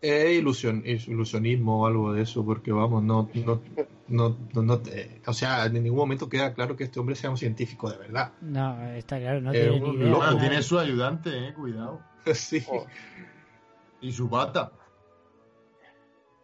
Es 0.01 0.38
ilusión, 0.38 0.84
ilusionismo 0.86 1.82
o 1.82 1.88
algo 1.88 2.13
de 2.13 2.22
eso, 2.22 2.45
porque 2.45 2.72
vamos, 2.72 3.03
no, 3.03 3.30
no, 3.34 3.61
no, 4.07 4.38
no, 4.53 4.61
no 4.61 4.80
te- 4.80 5.20
o 5.26 5.34
sea, 5.34 5.66
en 5.66 5.74
ningún 5.74 5.97
momento 5.97 6.30
queda 6.30 6.53
claro 6.53 6.76
que 6.76 6.84
este 6.86 6.99
hombre 6.99 7.16
sea 7.16 7.30
un 7.32 7.38
científico 7.38 7.89
de 7.89 7.97
verdad. 7.97 8.32
no 8.41 8.84
está 8.93 9.18
claro 9.20 9.41
no 9.41 9.51
Es 9.51 9.59
tiene 9.59 9.80
ni 9.80 9.89
idea 9.95 10.39
tiene 10.39 10.61
su 10.61 10.78
ayudante, 10.80 11.30
eh, 11.49 11.53
cuidado. 11.53 12.01
sí. 12.34 12.63
Oh, 12.70 12.86
Y 14.01 14.11
su 14.11 14.30
pata. 14.30 14.72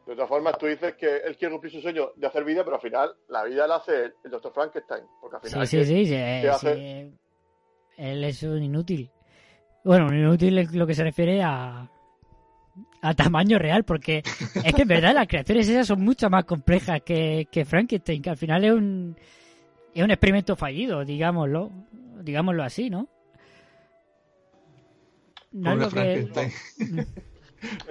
de 0.08 0.16
todas 0.16 0.28
formas, 0.30 0.58
tú 0.58 0.66
dices 0.66 0.96
que 0.96 1.18
él 1.18 1.38
quiere 1.38 1.54
cumplir 1.54 1.72
su 1.72 1.82
sueño 1.82 2.10
de 2.16 2.28
hacer 2.28 2.44
vida, 2.44 2.64
pero 2.64 2.76
al 2.78 2.82
final 2.82 3.16
la 3.30 3.44
vida 3.46 3.68
la 3.68 3.76
hace 3.78 4.06
el, 4.06 4.14
el 4.24 4.32
doctor 4.32 4.52
Frankenstein. 4.54 5.04
Porque 5.22 5.36
al 5.38 5.42
final. 5.44 5.68
sí 5.68 5.86
sí, 5.86 6.06
sí, 6.06 6.16
sí, 6.60 7.14
él 8.02 8.24
es 8.24 8.44
un 8.44 8.62
inútil 8.62 9.10
bueno 9.84 10.08
un 10.08 10.16
inútil 10.18 10.58
es 10.58 10.74
lo 10.74 10.88
que 10.88 10.96
se 10.96 11.04
refiere 11.04 11.42
a 11.42 11.90
a 13.02 13.14
tamaño 13.14 13.60
real 13.60 13.84
porque 13.84 14.24
es 14.64 14.74
que 14.74 14.82
en 14.84 14.88
verdad 14.88 15.14
las 15.14 15.28
creaciones 15.28 15.68
esas 15.68 15.88
son 15.88 16.02
mucho 16.02 16.30
más 16.30 16.46
complejas 16.46 17.02
que, 17.02 17.48
que 17.52 17.66
Frankenstein 17.66 18.22
que 18.22 18.30
al 18.30 18.38
final 18.38 18.64
es 18.64 18.72
un 18.72 19.18
es 19.94 20.04
un 20.04 20.12
experimento 20.12 20.56
fallido 20.56 21.04
digámoslo 21.06 21.72
digámoslo 22.22 22.64
así 22.64 22.90
¿no? 22.90 23.08
No 25.52 25.74
es 25.74 25.94
Pobre 25.94 26.30
que-. 26.32 27.08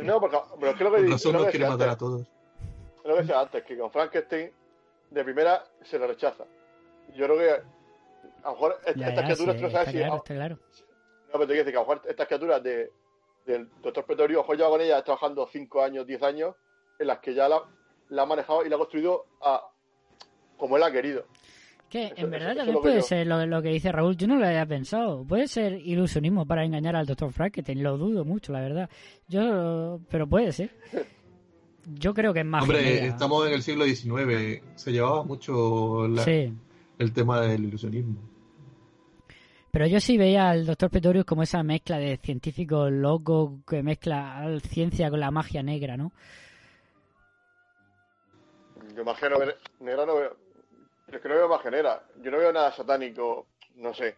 No, 0.02 0.20
porque, 0.20 0.36
pero 0.58 0.72
es 0.72 0.78
que 0.78 0.84
lo 0.84 0.90
que, 0.90 0.96
Con 0.96 1.06
lo 1.06 1.12
razón 1.12 1.32
que 1.32 1.38
nos 1.38 1.46
decía 1.46 1.50
quiere 1.50 1.70
matar 1.70 1.88
a 1.90 1.96
todos. 1.96 2.22
es 2.22 3.04
lo 3.04 3.14
que 3.14 3.20
decía 3.20 3.40
antes, 3.40 3.64
que 3.64 3.78
con 3.78 3.90
Frankenstein 3.90 4.50
de 5.10 5.24
primera 5.24 5.64
se 5.84 5.98
le 5.98 6.06
rechaza. 6.06 6.44
Yo 7.14 7.26
creo 7.26 7.38
que 7.38 7.62
a 8.42 8.48
lo 8.48 8.52
mejor 8.54 8.76
est- 8.86 8.96
Ya, 8.96 9.08
estas 9.08 9.14
ya, 9.22 9.24
criaturas, 9.26 9.54
sí, 9.56 9.60
tú 9.60 9.66
no 9.66 9.70
sabes 9.70 9.88
está 9.88 9.90
si. 9.90 9.96
claro, 9.98 10.12
ah, 10.12 10.16
está 10.16 10.34
claro. 10.34 10.56
No, 10.56 11.32
pero 11.32 11.40
te 11.40 11.46
quiero 11.46 11.58
decir 11.64 11.72
que 11.72 11.78
a 11.78 11.82
lo 11.82 11.88
mejor 11.88 12.02
estas 12.10 12.26
criaturas 12.26 12.62
de, 12.62 12.90
del 13.46 13.68
doctor 13.82 14.04
Pretorio, 14.04 14.38
a 14.38 14.40
lo 14.40 14.42
mejor 14.42 14.56
lleva 14.56 14.70
con 14.70 14.80
ella 14.80 15.02
trabajando 15.04 15.48
5 15.50 15.82
años, 15.82 16.06
10 16.06 16.22
años, 16.22 16.54
en 16.98 17.06
las 17.06 17.18
que 17.20 17.34
ya 17.34 17.48
la, 17.48 17.62
la 18.08 18.22
ha 18.22 18.26
manejado 18.26 18.64
y 18.64 18.68
la 18.68 18.74
ha 18.76 18.78
construido 18.78 19.26
a, 19.40 19.62
como 20.56 20.76
él 20.76 20.82
ha 20.82 20.90
querido. 20.92 21.24
Que 21.88 22.04
Eso- 22.06 22.14
en 22.18 22.30
verdad 22.30 22.50
eso- 22.52 22.58
también 22.58 22.80
puede 22.82 22.96
yo. 22.96 23.02
ser 23.02 23.26
lo, 23.26 23.44
lo 23.46 23.62
que 23.62 23.68
dice 23.70 23.90
Raúl, 23.90 24.16
yo 24.16 24.26
no 24.28 24.36
lo 24.36 24.46
había 24.46 24.64
pensado. 24.66 25.24
Puede 25.24 25.48
ser 25.48 25.72
ilusionismo 25.72 26.46
para 26.46 26.64
engañar 26.64 26.94
al 26.94 27.06
Dr. 27.06 27.32
Frankenstein, 27.32 27.82
lo 27.82 27.96
dudo 27.98 28.24
mucho, 28.24 28.52
la 28.52 28.60
verdad. 28.60 28.90
Yo, 29.28 29.98
pero 30.08 30.28
puede 30.28 30.52
ser. 30.52 30.70
Yo 31.94 32.14
creo 32.14 32.32
que 32.32 32.40
es 32.40 32.46
más 32.46 32.62
Hombre, 32.62 33.06
estamos 33.06 33.46
en 33.46 33.54
el 33.54 33.62
siglo 33.62 33.84
XIX. 33.84 34.62
Se 34.76 34.92
llevaba 34.92 35.24
mucho 35.24 36.06
la- 36.06 36.22
Sí. 36.22 36.52
El 37.00 37.12
tema 37.12 37.40
del 37.40 37.64
ilusionismo. 37.64 38.16
Pero 39.72 39.86
yo 39.86 40.00
sí 40.00 40.18
veía 40.18 40.50
al 40.50 40.66
Dr. 40.66 40.90
Pretorius 40.90 41.24
como 41.24 41.42
esa 41.42 41.62
mezcla 41.62 41.96
de 41.98 42.16
científico 42.18 42.90
loco 42.90 43.60
que 43.66 43.82
mezcla 43.82 44.44
ciencia 44.68 45.10
con 45.10 45.20
la 45.20 45.30
magia 45.30 45.62
negra, 45.62 45.96
¿no? 45.96 46.12
Yo 48.96 49.04
magia 49.04 49.28
no, 49.28 49.36
negra 49.80 50.06
no 50.06 50.14
veo. 50.16 50.36
Es 51.12 51.20
que 51.20 51.28
no 51.28 51.34
veo 51.34 51.48
magia 51.48 51.70
negra. 51.70 52.02
Yo 52.22 52.30
no 52.30 52.38
veo 52.38 52.52
nada 52.52 52.72
satánico, 52.72 53.46
no 53.76 53.94
sé. 53.94 54.16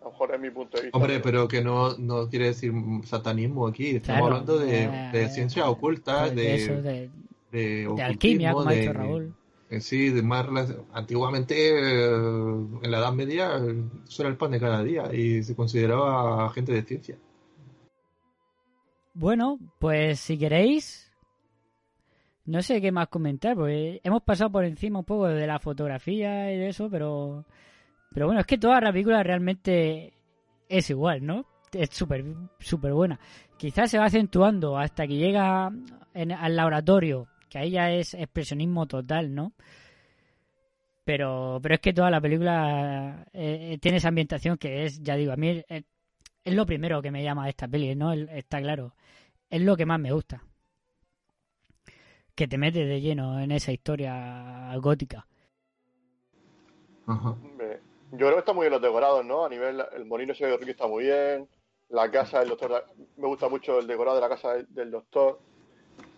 A 0.00 0.04
lo 0.04 0.10
mejor 0.12 0.34
es 0.34 0.40
mi 0.40 0.50
punto 0.50 0.76
de 0.76 0.84
vista. 0.84 0.96
Hombre, 0.98 1.20
pero 1.20 1.46
que 1.48 1.62
no, 1.62 1.96
no 1.98 2.28
quiere 2.28 2.46
decir 2.46 2.72
satanismo 3.04 3.66
aquí. 3.66 3.96
Estamos 3.96 4.20
Claro, 4.20 4.24
hablando 4.26 4.58
de, 4.58 4.84
eh, 4.84 5.10
de 5.12 5.28
ciencias 5.28 5.66
ocultas, 5.66 6.30
de, 6.34 6.42
de 6.42 6.54
eso, 6.54 6.72
de- 6.82 7.10
de 7.52 7.88
de 7.96 8.02
alquimia, 8.02 8.52
como 8.52 8.68
ha 8.68 8.72
de- 8.72 8.80
dicho 8.80 8.92
Raúl. 8.92 9.34
Eh, 9.70 9.80
Sí, 9.80 10.10
de 10.10 10.22
más 10.22 10.46
antiguamente 10.92 11.54
eh, 11.56 12.06
en 12.82 12.90
la 12.90 12.98
Edad 12.98 13.12
Media 13.12 13.56
eh, 13.58 13.82
eso 14.08 14.22
era 14.22 14.30
el 14.30 14.36
pan 14.36 14.50
de 14.52 14.60
cada 14.60 14.82
día 14.82 15.14
y 15.14 15.42
se 15.42 15.54
consideraba 15.56 16.50
gente 16.52 16.72
de 16.72 16.82
ciencia. 16.82 17.16
Bueno, 19.14 19.58
pues 19.78 20.20
si 20.20 20.38
queréis, 20.38 21.10
no 22.46 22.62
sé 22.62 22.80
qué 22.80 22.90
más 22.92 23.08
comentar, 23.08 23.56
porque 23.56 24.00
hemos 24.02 24.22
pasado 24.22 24.50
por 24.50 24.64
encima 24.64 25.00
un 25.00 25.04
poco 25.04 25.26
de 25.26 25.46
la 25.46 25.58
fotografía 25.58 26.52
y 26.52 26.58
de 26.58 26.68
eso, 26.68 26.88
pero, 26.90 27.44
pero 28.12 28.26
bueno, 28.26 28.40
es 28.40 28.46
que 28.46 28.58
toda 28.58 28.80
la 28.80 28.92
película 28.92 29.22
realmente 29.22 30.12
es 30.68 30.90
igual, 30.90 31.24
¿no? 31.26 31.44
Es 31.72 31.90
súper 31.90 32.24
súper 32.58 32.92
buena. 32.92 33.18
Quizás 33.56 33.90
se 33.90 33.98
va 33.98 34.06
acentuando 34.06 34.78
hasta 34.78 35.06
que 35.06 35.16
llega 35.16 35.70
en- 36.14 36.32
al 36.32 36.56
laboratorio, 36.56 37.28
que 37.50 37.58
ahí 37.58 37.72
ya 37.72 37.92
es 37.92 38.14
expresionismo 38.14 38.86
total, 38.86 39.34
¿no? 39.34 39.52
Pero, 41.04 41.58
pero 41.62 41.74
es 41.74 41.80
que 41.80 41.92
toda 41.92 42.10
la 42.10 42.20
película 42.20 43.26
eh, 43.32 43.78
tiene 43.80 43.98
esa 43.98 44.08
ambientación 44.08 44.56
que 44.56 44.84
es, 44.84 45.02
ya 45.02 45.16
digo, 45.16 45.32
a 45.32 45.36
mí 45.36 45.62
es, 45.68 45.84
es 46.44 46.54
lo 46.54 46.64
primero 46.66 47.02
que 47.02 47.10
me 47.10 47.22
llama 47.22 47.48
esta 47.48 47.66
peli, 47.68 47.94
¿no? 47.96 48.12
El- 48.12 48.28
Está 48.30 48.60
claro. 48.60 48.94
Es 49.48 49.60
lo 49.60 49.76
que 49.76 49.86
más 49.86 49.98
me 49.98 50.12
gusta. 50.12 50.42
Que 52.34 52.46
te 52.46 52.56
metes 52.56 52.86
de 52.88 53.00
lleno 53.00 53.40
en 53.40 53.50
esa 53.50 53.72
historia 53.72 54.72
gótica. 54.76 55.26
Yo 58.12 58.16
creo 58.18 58.32
que 58.34 58.38
están 58.38 58.54
muy 58.56 58.64
bien 58.64 58.72
los 58.72 58.82
decorados, 58.82 59.24
¿no? 59.24 59.44
A 59.44 59.48
nivel, 59.48 59.82
el 59.96 60.04
molino 60.04 60.32
ese 60.32 60.46
de 60.46 60.56
Ricky 60.56 60.70
está 60.70 60.86
muy 60.86 61.04
bien. 61.04 61.48
La 61.88 62.08
casa 62.10 62.38
del 62.40 62.50
doctor, 62.50 62.84
me 63.16 63.26
gusta 63.26 63.48
mucho 63.48 63.80
el 63.80 63.86
decorado 63.86 64.16
de 64.16 64.22
la 64.22 64.28
casa 64.28 64.52
del, 64.54 64.66
del 64.72 64.90
doctor. 64.92 65.40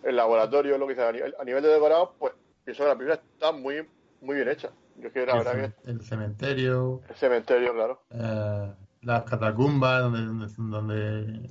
El 0.03 0.15
laboratorio, 0.15 0.77
lo 0.77 0.87
que 0.87 0.93
dice. 0.93 1.05
A 1.07 1.11
nivel, 1.11 1.35
a 1.39 1.43
nivel 1.43 1.63
de 1.63 1.69
decorado, 1.69 2.13
pues 2.19 2.33
pienso 2.65 2.83
que 2.83 2.89
la 2.89 2.95
primera 2.95 3.15
está 3.15 3.51
muy, 3.51 3.87
muy 4.21 4.35
bien 4.35 4.49
hecha. 4.49 4.69
Yo 4.97 5.07
es 5.07 5.13
que 5.13 5.25
la 5.25 5.33
el, 5.33 5.43
verdad 5.43 5.73
el 5.85 6.01
cementerio, 6.01 7.01
el 7.09 7.15
cementerio, 7.15 7.73
claro. 7.73 7.99
eh, 8.11 8.71
las 9.01 9.23
catacumbas 9.23 10.01
donde, 10.03 10.21
donde, 10.21 10.47
donde, 10.57 11.49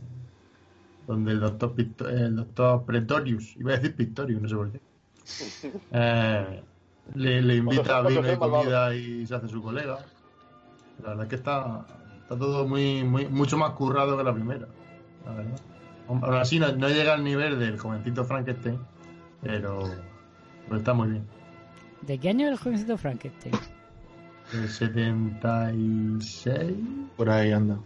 donde 1.06 1.32
el 1.32 1.40
doctor 1.40 1.74
Picto- 1.74 2.08
el 2.08 2.36
doctor 2.36 2.84
Pretorius, 2.84 3.56
iba 3.56 3.72
a 3.72 3.76
decir 3.76 3.96
Pictorius, 3.96 4.40
no 4.42 4.48
sé 4.48 4.54
por 4.54 4.70
qué, 4.72 4.80
eh, 5.92 6.62
le, 7.14 7.42
le 7.42 7.54
invita 7.56 7.98
a 7.98 8.02
vino 8.02 8.20
y 8.32 8.36
comida 8.36 8.94
y 8.94 9.26
se 9.26 9.34
hace 9.34 9.48
su 9.48 9.62
colega. 9.62 9.98
La 11.02 11.08
verdad 11.10 11.24
es 11.24 11.28
que 11.30 11.36
está, 11.36 11.84
está 12.22 12.38
todo 12.38 12.66
muy, 12.66 13.02
muy 13.02 13.26
mucho 13.26 13.58
más 13.58 13.72
currado 13.72 14.16
que 14.16 14.22
la 14.24 14.32
primera, 14.32 14.68
la 15.24 15.32
verdad. 15.32 15.60
Aún 16.08 16.24
aún 16.24 16.34
así 16.34 16.58
no, 16.58 16.72
no 16.72 16.88
llega 16.88 17.14
al 17.14 17.24
nivel 17.24 17.58
del 17.58 17.78
jovencito 17.78 18.24
Frankenstein, 18.24 18.78
pero, 19.42 19.82
pero 20.66 20.78
está 20.78 20.92
muy 20.94 21.10
bien. 21.10 21.26
¿De 22.02 22.18
qué 22.18 22.30
año 22.30 22.46
es 22.46 22.52
el 22.52 22.58
jovencito 22.58 22.96
Frankenstein? 22.98 23.54
El 24.52 24.68
76. 24.68 26.74
Por 27.16 27.30
ahí 27.30 27.52
anda. 27.52 27.78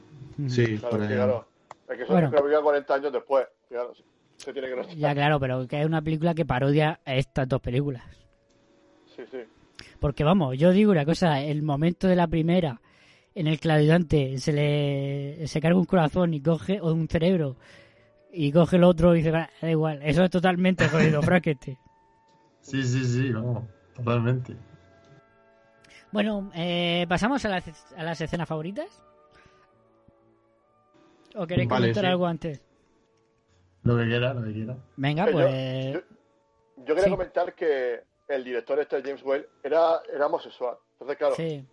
Sí, 0.48 0.78
Claro, 0.78 0.90
por 0.90 1.00
ahí 1.02 1.08
claro. 1.08 1.48
Es 1.88 1.96
que 1.96 2.02
eso 2.02 2.12
Bueno. 2.12 2.28
es 2.28 2.34
que 2.42 2.62
40 2.62 2.94
años 2.94 3.12
después. 3.12 3.46
Claro, 3.68 3.92
se 4.36 4.52
tiene 4.52 4.68
que. 4.68 4.96
Ya, 4.96 5.14
claro, 5.14 5.40
pero 5.40 5.66
que 5.66 5.80
es 5.80 5.86
una 5.86 6.02
película 6.02 6.34
que 6.34 6.44
parodia 6.44 7.00
a 7.04 7.14
estas 7.14 7.48
dos 7.48 7.60
películas. 7.60 8.04
Sí, 9.14 9.22
sí. 9.30 9.38
Porque 10.00 10.24
vamos, 10.24 10.56
yo 10.58 10.72
digo 10.72 10.92
una 10.92 11.04
cosa, 11.04 11.40
el 11.40 11.62
momento 11.62 12.06
de 12.06 12.16
la 12.16 12.26
primera 12.26 12.80
en 13.34 13.46
el 13.46 13.60
que 13.60 13.68
el 13.68 13.74
ayudante 13.74 14.38
se 14.38 14.52
le 14.52 15.46
se 15.46 15.60
carga 15.60 15.78
un 15.78 15.84
corazón 15.84 16.34
y 16.34 16.40
coge, 16.40 16.80
o 16.80 16.92
un 16.92 17.08
cerebro, 17.08 17.56
y 18.36 18.52
coge 18.52 18.76
el 18.76 18.84
otro 18.84 19.14
y 19.14 19.18
dice, 19.18 19.30
"Bah, 19.30 19.48
da 19.62 19.70
igual, 19.70 20.00
eso 20.02 20.22
es 20.24 20.30
totalmente 20.30 20.88
jodido, 20.88 21.22
Frankenstein. 21.22 21.78
Sí, 22.60 22.82
sí, 22.84 23.04
sí, 23.04 23.32
vamos, 23.32 23.64
totalmente. 23.94 24.56
Bueno, 26.12 26.50
eh, 26.54 27.06
¿pasamos 27.08 27.44
a 27.44 27.48
las, 27.48 27.92
a 27.96 28.02
las 28.02 28.20
escenas 28.20 28.48
favoritas? 28.48 29.02
¿O 31.34 31.46
queréis 31.46 31.68
Vale, 31.68 31.80
comentar 31.88 32.04
sí. 32.04 32.08
algo 32.10 32.26
antes? 32.26 32.62
Lo 33.82 33.96
que 33.96 34.04
quiera, 34.06 34.34
lo 34.34 34.42
que 34.44 34.52
quiera. 34.52 34.76
Venga, 34.96 35.26
yo- 35.26 35.32
pues... 35.32 35.92
Yo, 35.94 36.00
yo 36.78 36.84
quería 36.94 37.04
Sí. 37.04 37.10
comentar 37.10 37.54
que 37.54 38.02
el 38.28 38.44
director 38.44 38.78
este, 38.80 39.02
James 39.02 39.22
Whale, 39.22 39.48
era, 39.62 40.00
era 40.12 40.26
homosexual. 40.26 40.76
Entonces, 40.92 41.16
claro, 41.18 41.34
Sí. 41.36 41.64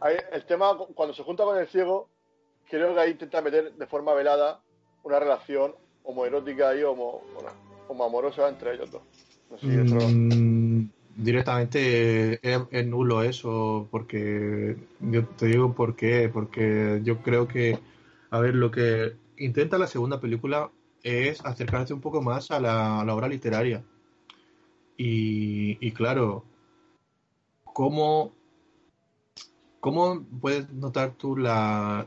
Ahí, 0.00 0.16
el 0.32 0.44
tema, 0.44 0.76
cu- 0.76 0.94
cuando 0.94 1.14
se 1.14 1.22
junta 1.22 1.44
con 1.44 1.58
el 1.58 1.66
ciego, 1.68 2.08
creo 2.68 2.94
que 2.94 3.00
ahí 3.00 3.10
intenta 3.12 3.40
meter 3.42 3.72
de 3.74 3.86
forma 3.86 4.12
velada 4.14 4.60
una 5.04 5.20
relación 5.20 5.74
homoerótica 6.02 6.74
y 6.76 6.82
homo, 6.82 7.22
bueno, 7.34 7.50
homoamorosa 7.88 8.48
entre 8.48 8.74
ellos 8.74 8.90
dos. 8.90 9.02
Mm, 9.62 10.86
directamente 11.16 12.40
es, 12.42 12.86
nulo 12.86 13.22
eso, 13.22 13.86
porque 13.90 14.76
yo 15.00 15.24
te 15.26 15.46
digo 15.46 15.72
por 15.74 15.94
qué, 15.94 16.28
porque 16.32 17.00
yo 17.04 17.18
creo 17.22 17.46
que, 17.46 17.78
a 18.30 18.40
ver, 18.40 18.54
lo 18.54 18.70
que 18.70 19.16
intenta 19.38 19.78
la 19.78 19.86
segunda 19.86 20.20
película 20.20 20.70
es 21.02 21.44
acercarse 21.44 21.94
un 21.94 22.00
poco 22.00 22.22
más 22.22 22.50
a 22.50 22.58
la, 22.58 23.00
a 23.00 23.04
la 23.04 23.14
obra 23.14 23.28
literaria. 23.28 23.84
Y, 24.96 25.90
claro, 25.92 26.44
¿cómo, 27.64 28.32
¿cómo 29.80 30.24
puedes 30.40 30.70
notar 30.72 31.14
tú 31.14 31.36
la, 31.36 32.06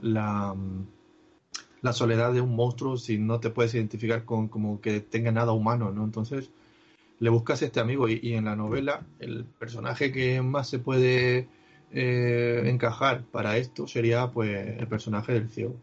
la 1.87 1.93
soledad 1.93 2.33
de 2.33 2.41
un 2.41 2.55
monstruo 2.55 2.97
si 2.97 3.17
no 3.17 3.39
te 3.39 3.49
puedes 3.49 3.73
identificar 3.73 4.25
con 4.25 4.49
como 4.49 4.81
que 4.81 4.99
tenga 4.99 5.31
nada 5.31 5.53
humano, 5.53 5.91
¿no? 5.91 6.03
Entonces, 6.03 6.49
le 7.19 7.29
buscas 7.29 7.61
este 7.61 7.79
amigo 7.79 8.09
y, 8.09 8.19
y 8.21 8.33
en 8.33 8.45
la 8.45 8.55
novela 8.55 9.05
el 9.19 9.45
personaje 9.45 10.11
que 10.11 10.41
más 10.41 10.69
se 10.69 10.79
puede 10.79 11.47
eh, 11.91 12.63
encajar 12.65 13.23
para 13.23 13.57
esto 13.57 13.87
sería 13.87 14.29
pues 14.31 14.77
el 14.77 14.87
personaje 14.87 15.33
del 15.33 15.49
ciego. 15.49 15.75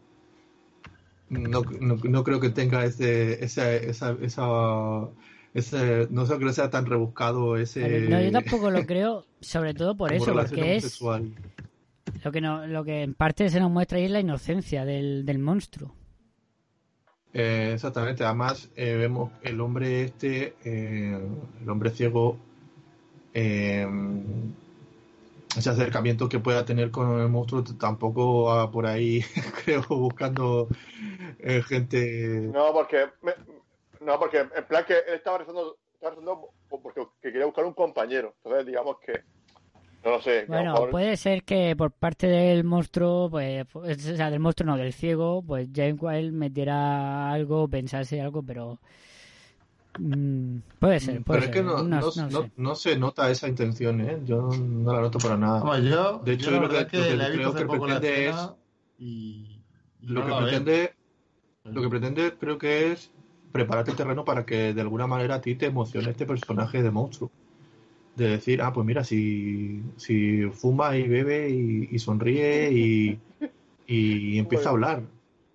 No, 1.29 1.63
no, 1.79 1.95
no 1.95 2.23
creo 2.23 2.39
que 2.39 2.49
tenga 2.49 2.85
ese, 2.85 3.43
esa, 3.43 3.73
esa, 3.73 4.15
esa, 4.21 5.09
ese, 5.55 6.07
no 6.11 6.25
creo 6.27 6.39
que 6.39 6.53
sea 6.53 6.69
tan 6.69 6.85
rebuscado 6.85 7.57
ese... 7.57 7.83
A 7.83 8.09
no, 8.09 8.21
yo 8.21 8.31
tampoco 8.31 8.69
lo 8.69 8.85
creo, 8.85 9.25
sobre 9.41 9.73
todo 9.73 9.97
por 9.97 10.13
eso, 10.13 10.33
porque 10.33 10.75
es 10.75 11.01
homosexual. 11.01 11.31
Lo 12.25 12.31
que, 12.31 12.41
no, 12.41 12.65
lo 12.65 12.83
que 12.83 13.03
en 13.03 13.13
parte 13.13 13.49
se 13.51 13.59
nos 13.59 13.69
muestra 13.69 13.99
ahí 13.99 14.05
es 14.05 14.11
la 14.11 14.19
inocencia 14.19 14.83
del, 14.83 15.25
del 15.27 15.37
monstruo. 15.37 15.93
Eh, 17.33 17.71
exactamente, 17.73 18.23
además 18.23 18.69
eh, 18.75 18.95
vemos 18.95 19.31
el 19.43 19.61
hombre 19.61 20.03
este, 20.05 20.55
eh, 20.63 21.19
el 21.61 21.69
hombre 21.69 21.91
ciego, 21.91 22.37
eh, 23.33 23.85
ese 25.55 25.69
acercamiento 25.69 26.27
que 26.27 26.39
pueda 26.39 26.65
tener 26.65 26.89
con 26.89 27.19
el 27.19 27.29
monstruo 27.29 27.63
tampoco 27.79 28.45
va 28.45 28.71
por 28.71 28.87
ahí, 28.87 29.21
creo, 29.63 29.83
buscando 29.87 30.67
eh, 31.39 31.61
gente... 31.61 32.49
No, 32.51 32.73
porque, 32.73 33.05
me- 33.21 33.35
no, 34.01 34.17
porque 34.17 34.39
en 34.39 34.65
plan 34.67 34.83
que 34.85 34.93
él 34.93 35.13
estaba 35.15 35.37
rezando, 35.37 35.77
estaba 35.93 36.11
rezando 36.11 36.49
porque 36.69 37.01
que 37.21 37.31
quería 37.31 37.45
buscar 37.45 37.65
un 37.65 37.73
compañero. 37.73 38.33
Entonces, 38.43 38.65
digamos 38.65 38.97
que, 39.05 39.21
no 40.05 40.11
lo 40.11 40.21
sé. 40.21 40.45
Bueno, 40.47 40.73
mejor- 40.73 40.89
puede 40.91 41.17
ser 41.17 41.43
que 41.43 41.75
por 41.75 41.91
parte 41.91 42.27
del 42.27 42.63
monstruo, 42.63 43.29
pues, 43.29 43.65
pues, 43.71 44.07
o 44.07 44.15
sea, 44.15 44.29
del 44.29 44.39
monstruo 44.39 44.67
no, 44.67 44.77
del 44.77 44.93
ciego, 44.93 45.43
pues 45.45 45.67
James 45.75 45.97
Wild 45.99 46.31
metiera 46.33 47.31
algo, 47.31 47.67
pensase 47.67 48.21
algo, 48.21 48.41
pero 48.43 48.79
Mm, 49.97 50.57
puede 50.79 50.99
ser, 50.99 51.23
puede 51.23 51.39
Pero 51.39 51.45
es 51.45 51.49
que 51.51 51.63
no, 51.63 51.77
No- 51.77 51.83
no- 51.83 51.99
no 52.01 52.29
no- 52.29 52.41
sé. 52.41 52.51
no 52.57 52.75
se 52.75 52.97
nota 52.97 53.29
esa 53.31 53.47
intención, 53.47 54.01
¿eh? 54.01 54.19
Yo 54.25 54.41
no 54.41 54.93
la 54.93 55.01
noto 55.01 55.19
para 55.19 55.37
nada. 55.37 55.79
Yo, 55.79 56.19
de 56.19 56.33
hecho, 56.33 56.51
yo 56.51 56.59
lo 56.59 56.69
que, 56.69 56.85
que 56.87 56.97
lo 56.97 57.05
que 57.07 57.15
la 57.15 57.29
creo 57.29 57.53
que 57.53 57.65
pretende 57.65 58.27
es... 58.29 58.49
y, 58.99 59.61
y 60.01 60.07
Lo 60.07 60.25
no 60.25 60.25
que 60.37 60.43
pretende, 60.43 60.93
lo 61.63 61.81
que 61.81 61.89
pretende 61.89 62.33
creo 62.37 62.57
que 62.57 62.91
es 62.91 63.11
prepararte 63.51 63.91
el 63.91 63.97
terreno 63.97 64.25
para 64.25 64.45
que 64.45 64.73
de 64.73 64.81
alguna 64.81 65.07
manera 65.07 65.35
a 65.35 65.41
ti 65.41 65.55
te 65.55 65.67
emocione 65.67 66.09
este 66.09 66.25
personaje 66.25 66.83
de 66.83 66.91
monstruo. 66.91 67.31
De 68.15 68.29
decir, 68.29 68.61
ah, 68.61 68.71
pues 68.71 68.85
mira, 68.85 69.03
si, 69.03 69.83
si 69.97 70.43
fuma 70.51 70.95
y 70.95 71.07
bebe 71.07 71.49
y, 71.49 71.89
y 71.91 71.99
sonríe 71.99 72.71
y, 72.71 73.19
y 73.87 74.39
empieza 74.39 74.69
a 74.69 74.71
hablar. 74.71 75.03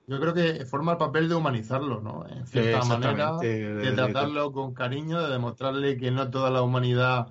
Yo 0.07 0.21
creo 0.21 0.35
que 0.35 0.67
forma 0.67 0.93
el 0.93 0.99
papel 0.99 1.29
de 1.29 1.37
humanizarlo, 1.37 2.01
¿no? 2.01 2.27
En 2.29 2.47
cierta 2.47 2.85
manera, 2.85 3.39
de, 3.39 3.93
tratarlo 3.93 4.53
con 4.53 4.75
cariño, 4.75 5.23
de 5.23 5.33
demostrarle 5.33 5.97
que 5.97 6.11
no 6.11 6.31
toda 6.31 6.51
la 6.51 6.63
humanidad 6.63 7.29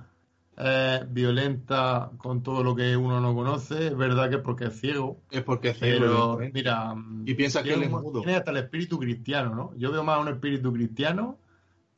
es 0.58 1.14
violenta 1.14 2.12
con 2.18 2.42
todo 2.42 2.64
lo 2.64 2.76
que 2.76 2.96
uno 2.96 3.20
no 3.22 3.36
conoce. 3.36 3.88
Es 3.88 3.98
verdad 3.98 4.30
que 4.30 4.38
es 4.38 4.42
porque 4.42 4.66
es 4.66 4.80
ciego. 4.80 5.22
Es 5.30 5.44
porque 5.44 5.70
es 5.70 5.80
ciego, 5.80 6.38
Pero, 6.38 6.52
mira, 6.54 6.96
Y 7.26 7.34
piensa 7.34 7.64
que 7.64 7.70
tiene 7.70 7.86
él 7.86 7.90
es 7.90 7.96
un- 7.96 8.02
mudo. 8.02 8.22
Tiene 8.22 8.38
hasta 8.38 8.52
el 8.52 8.58
espíritu 8.58 8.98
cristiano, 8.98 9.54
¿no? 9.56 9.74
Yo 9.78 9.92
veo 9.92 10.04
más 10.04 10.20
un 10.20 10.30
espíritu 10.30 10.72
cristiano 10.72 11.38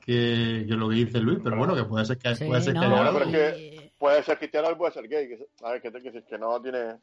que, 0.06 0.66
que 0.68 0.74
lo 0.76 0.89
que 0.89 0.95
dice 0.95 1.20
Luis, 1.20 1.39
pero 1.43 1.58
bueno, 1.58 1.76
que 1.76 1.84
puede 1.84 2.06
ser 2.06 2.18
que, 2.18 2.36
Sí, 2.36 2.45
puede 2.45 2.62
ser 2.62 2.74
que 2.74 2.80
no, 2.80 2.86
haya 2.88 2.97
Bueno, 2.97 3.18
algo. 3.18 3.32
pero 3.32 3.38
es 3.45 3.54
que 3.56 3.91
puede 3.99 4.24
ser 4.24 4.38
cristiano 4.38 4.72
y 4.72 4.76
puede 4.76 4.91
ser 4.93 5.08
gay. 5.08 5.28
Que, 5.28 5.47
a 5.64 5.72
ver, 5.72 5.82
que, 5.82 5.91
que, 5.91 6.24
que 6.24 6.38
no 6.38 6.62
tiene 6.62 6.97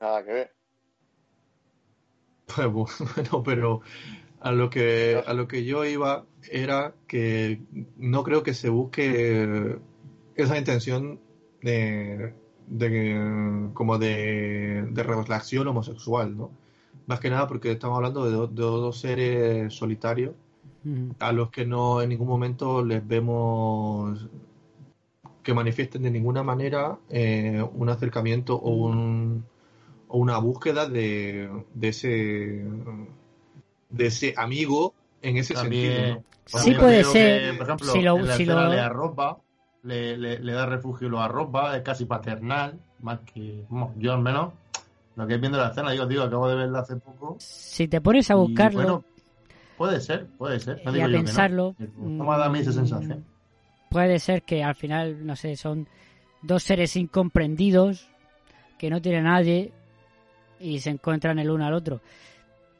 nada 0.00 0.24
que 0.24 0.32
ver. 0.32 0.54
Pues 2.46 2.68
bueno, 3.16 3.42
pero 3.44 3.80
a 4.40 4.52
lo 4.52 4.70
que 4.70 5.22
a 5.26 5.32
lo 5.34 5.48
que 5.48 5.64
yo 5.64 5.84
iba 5.84 6.26
era 6.50 6.94
que 7.06 7.60
no 7.96 8.22
creo 8.24 8.42
que 8.42 8.54
se 8.54 8.68
busque 8.68 9.78
esa 10.36 10.58
intención 10.58 11.20
de, 11.62 12.34
de 12.66 13.70
como 13.74 13.98
de, 13.98 14.86
de 14.90 15.02
relación 15.02 15.68
homosexual, 15.68 16.36
¿no? 16.36 16.50
Más 17.06 17.20
que 17.20 17.30
nada 17.30 17.46
porque 17.46 17.72
estamos 17.72 17.96
hablando 17.96 18.24
de, 18.26 18.32
do- 18.32 18.46
de 18.48 18.62
dos 18.62 19.00
seres 19.00 19.72
solitarios 19.74 20.34
A 21.20 21.32
los 21.32 21.50
que 21.50 21.64
no 21.64 22.02
en 22.02 22.08
ningún 22.08 22.28
momento 22.28 22.84
les 22.84 23.06
vemos 23.06 24.28
que 25.42 25.54
manifiesten 25.54 26.02
de 26.02 26.10
ninguna 26.10 26.42
manera 26.42 26.98
eh, 27.08 27.64
un 27.74 27.88
acercamiento 27.88 28.56
o, 28.56 28.70
un, 28.70 29.44
o 30.08 30.18
una 30.18 30.38
búsqueda 30.38 30.88
de, 30.88 31.50
de 31.74 31.88
ese 31.88 32.64
de 33.90 34.06
ese 34.06 34.34
amigo 34.36 34.94
en 35.20 35.36
ese 35.36 35.54
sentido. 35.54 35.94
También, 35.94 36.10
¿no? 36.14 36.22
Sí 36.46 36.74
puede 36.74 37.04
ser, 37.04 37.42
que, 37.42 37.58
por 37.58 37.66
ejemplo, 37.66 37.92
si 37.92 38.02
lo- 38.02 38.18
en 38.18 38.26
la 38.26 38.36
si 38.36 38.46
lo- 38.46 38.68
le 38.68 38.80
arropa, 38.80 39.38
le, 39.82 40.16
le, 40.16 40.38
le 40.38 40.52
da 40.52 40.66
refugio 40.66 41.08
y 41.08 41.10
lo 41.10 41.20
arropa, 41.20 41.76
es 41.76 41.82
casi 41.82 42.04
paternal, 42.04 42.78
más 43.00 43.20
que 43.20 43.64
bueno, 43.68 43.92
yo 43.98 44.12
al 44.12 44.22
menos, 44.22 44.52
lo 45.16 45.26
que 45.26 45.34
es 45.34 45.40
viendo 45.40 45.58
la 45.58 45.68
escena, 45.68 45.90
digo, 45.92 46.06
digo, 46.06 46.22
acabo 46.22 46.48
de 46.48 46.56
verla 46.56 46.80
hace 46.80 46.96
poco. 46.96 47.36
Si 47.38 47.86
te 47.88 48.00
pones 48.00 48.30
a 48.30 48.34
y, 48.34 48.38
buscarlo 48.38 48.72
bueno, 48.74 49.04
puede 49.82 50.00
ser, 50.00 50.26
puede 50.38 50.60
ser. 50.60 50.80
No 50.84 50.92
y 50.92 50.92
digo 50.92 51.06
a 51.06 51.08
yo 51.08 51.22
que 51.24 51.32
no, 51.32 51.32
pensarlo, 51.32 51.76
pero 51.78 51.92
no 52.18 52.24
me 52.24 52.38
da 52.38 52.46
a 52.46 52.50
mí 52.50 52.58
esa 52.60 52.70
mm, 52.70 52.74
sensación. 52.74 53.24
puede 53.88 54.18
ser 54.18 54.42
que 54.42 54.62
al 54.62 54.74
final, 54.74 55.26
no 55.26 55.36
sé, 55.36 55.56
son 55.56 55.88
dos 56.42 56.62
seres 56.62 56.96
incomprendidos 56.96 58.10
que 58.78 58.90
no 58.90 59.00
tienen 59.02 59.26
a 59.26 59.32
nadie 59.32 59.72
y 60.60 60.80
se 60.80 60.90
encuentran 60.90 61.38
el 61.38 61.50
uno 61.50 61.66
al 61.66 61.74
otro. 61.74 62.00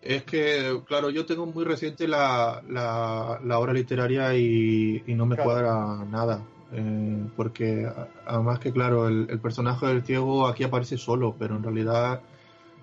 Es 0.00 0.24
que, 0.24 0.82
claro, 0.86 1.10
yo 1.10 1.24
tengo 1.26 1.46
muy 1.46 1.64
reciente 1.64 2.08
la, 2.08 2.62
la, 2.68 3.40
la 3.44 3.58
obra 3.58 3.72
literaria 3.72 4.34
y, 4.34 5.02
y 5.06 5.14
no 5.14 5.26
me 5.26 5.36
Claro. 5.36 5.50
cuadra 5.52 6.04
nada. 6.04 6.48
eh, 6.72 7.28
porque 7.36 7.86
además 8.26 8.58
que, 8.58 8.72
claro, 8.72 9.06
el, 9.08 9.28
el 9.30 9.40
personaje 9.40 9.86
del 9.86 10.02
ciego 10.04 10.46
aquí 10.48 10.64
aparece 10.64 10.96
solo, 10.98 11.36
pero 11.38 11.56
en 11.56 11.62
realidad 11.62 12.22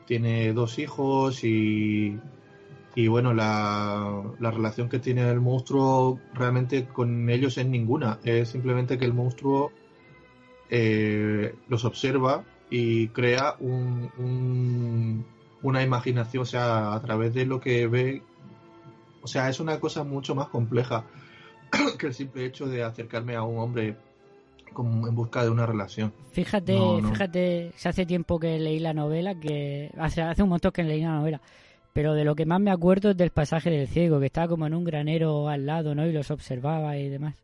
tiene 0.05 0.53
dos 0.53 0.79
hijos 0.79 1.43
y, 1.43 2.19
y 3.03 3.07
bueno, 3.07 3.33
la, 3.33 4.21
la 4.39 4.51
relación 4.51 4.89
que 4.89 4.99
tiene 4.99 5.29
el 5.29 5.39
monstruo 5.39 6.19
realmente 6.33 6.85
con 6.85 7.29
ellos 7.29 7.57
es 7.57 7.65
ninguna. 7.65 8.19
Es 8.23 8.49
simplemente 8.49 8.97
que 8.97 9.05
el 9.05 9.13
monstruo 9.13 9.71
eh, 10.69 11.55
los 11.67 11.85
observa 11.85 12.43
y 12.69 13.07
crea 13.09 13.55
un, 13.59 14.09
un- 14.17 15.25
una 15.61 15.81
imaginación, 15.83 16.43
o 16.43 16.45
sea, 16.45 16.93
a 16.93 17.01
través 17.01 17.33
de 17.33 17.45
lo 17.45 17.59
que 17.59 17.87
ve. 17.87 18.21
O 19.21 19.27
sea, 19.27 19.49
es 19.49 19.59
una 19.59 19.79
cosa 19.79 20.03
mucho 20.03 20.35
más 20.35 20.47
compleja 20.47 21.05
que 21.99 22.07
el 22.07 22.13
simple 22.13 22.45
hecho 22.45 22.67
de 22.67 22.83
acercarme 22.83 23.35
a 23.35 23.43
un 23.43 23.59
hombre 23.59 23.97
como 24.73 25.07
en 25.07 25.15
busca 25.15 25.43
de 25.43 25.49
una 25.49 25.65
relación. 25.65 26.13
Fíjate, 26.31 26.73
No, 26.73 27.01
no. 27.01 27.09
fíjate, 27.09 27.71
hace 27.83 28.05
tiempo 28.05 28.39
que 28.39 28.59
leí 28.59 28.79
la 28.79 28.93
novela, 28.93 29.35
que 29.35 29.91
hace, 29.97 30.21
hace 30.21 30.43
un 30.43 30.49
montón 30.49 30.71
que 30.71 30.83
leí 30.83 31.01
la 31.01 31.15
novela, 31.19 31.41
pero 31.99 32.13
de 32.13 32.23
lo 32.23 32.33
que 32.33 32.45
más 32.45 32.61
me 32.61 32.71
acuerdo 32.71 33.09
es 33.09 33.17
del 33.17 33.31
pasaje 33.31 33.69
del 33.69 33.85
ciego, 33.85 34.21
que 34.21 34.27
estaba 34.27 34.47
como 34.47 34.65
en 34.65 34.73
un 34.73 34.85
granero 34.85 35.49
al 35.49 35.65
lado, 35.65 35.95
¿no? 35.95 36.07
Y 36.07 36.13
los 36.13 36.31
observaba 36.31 36.97
y 36.97 37.09
demás. 37.09 37.35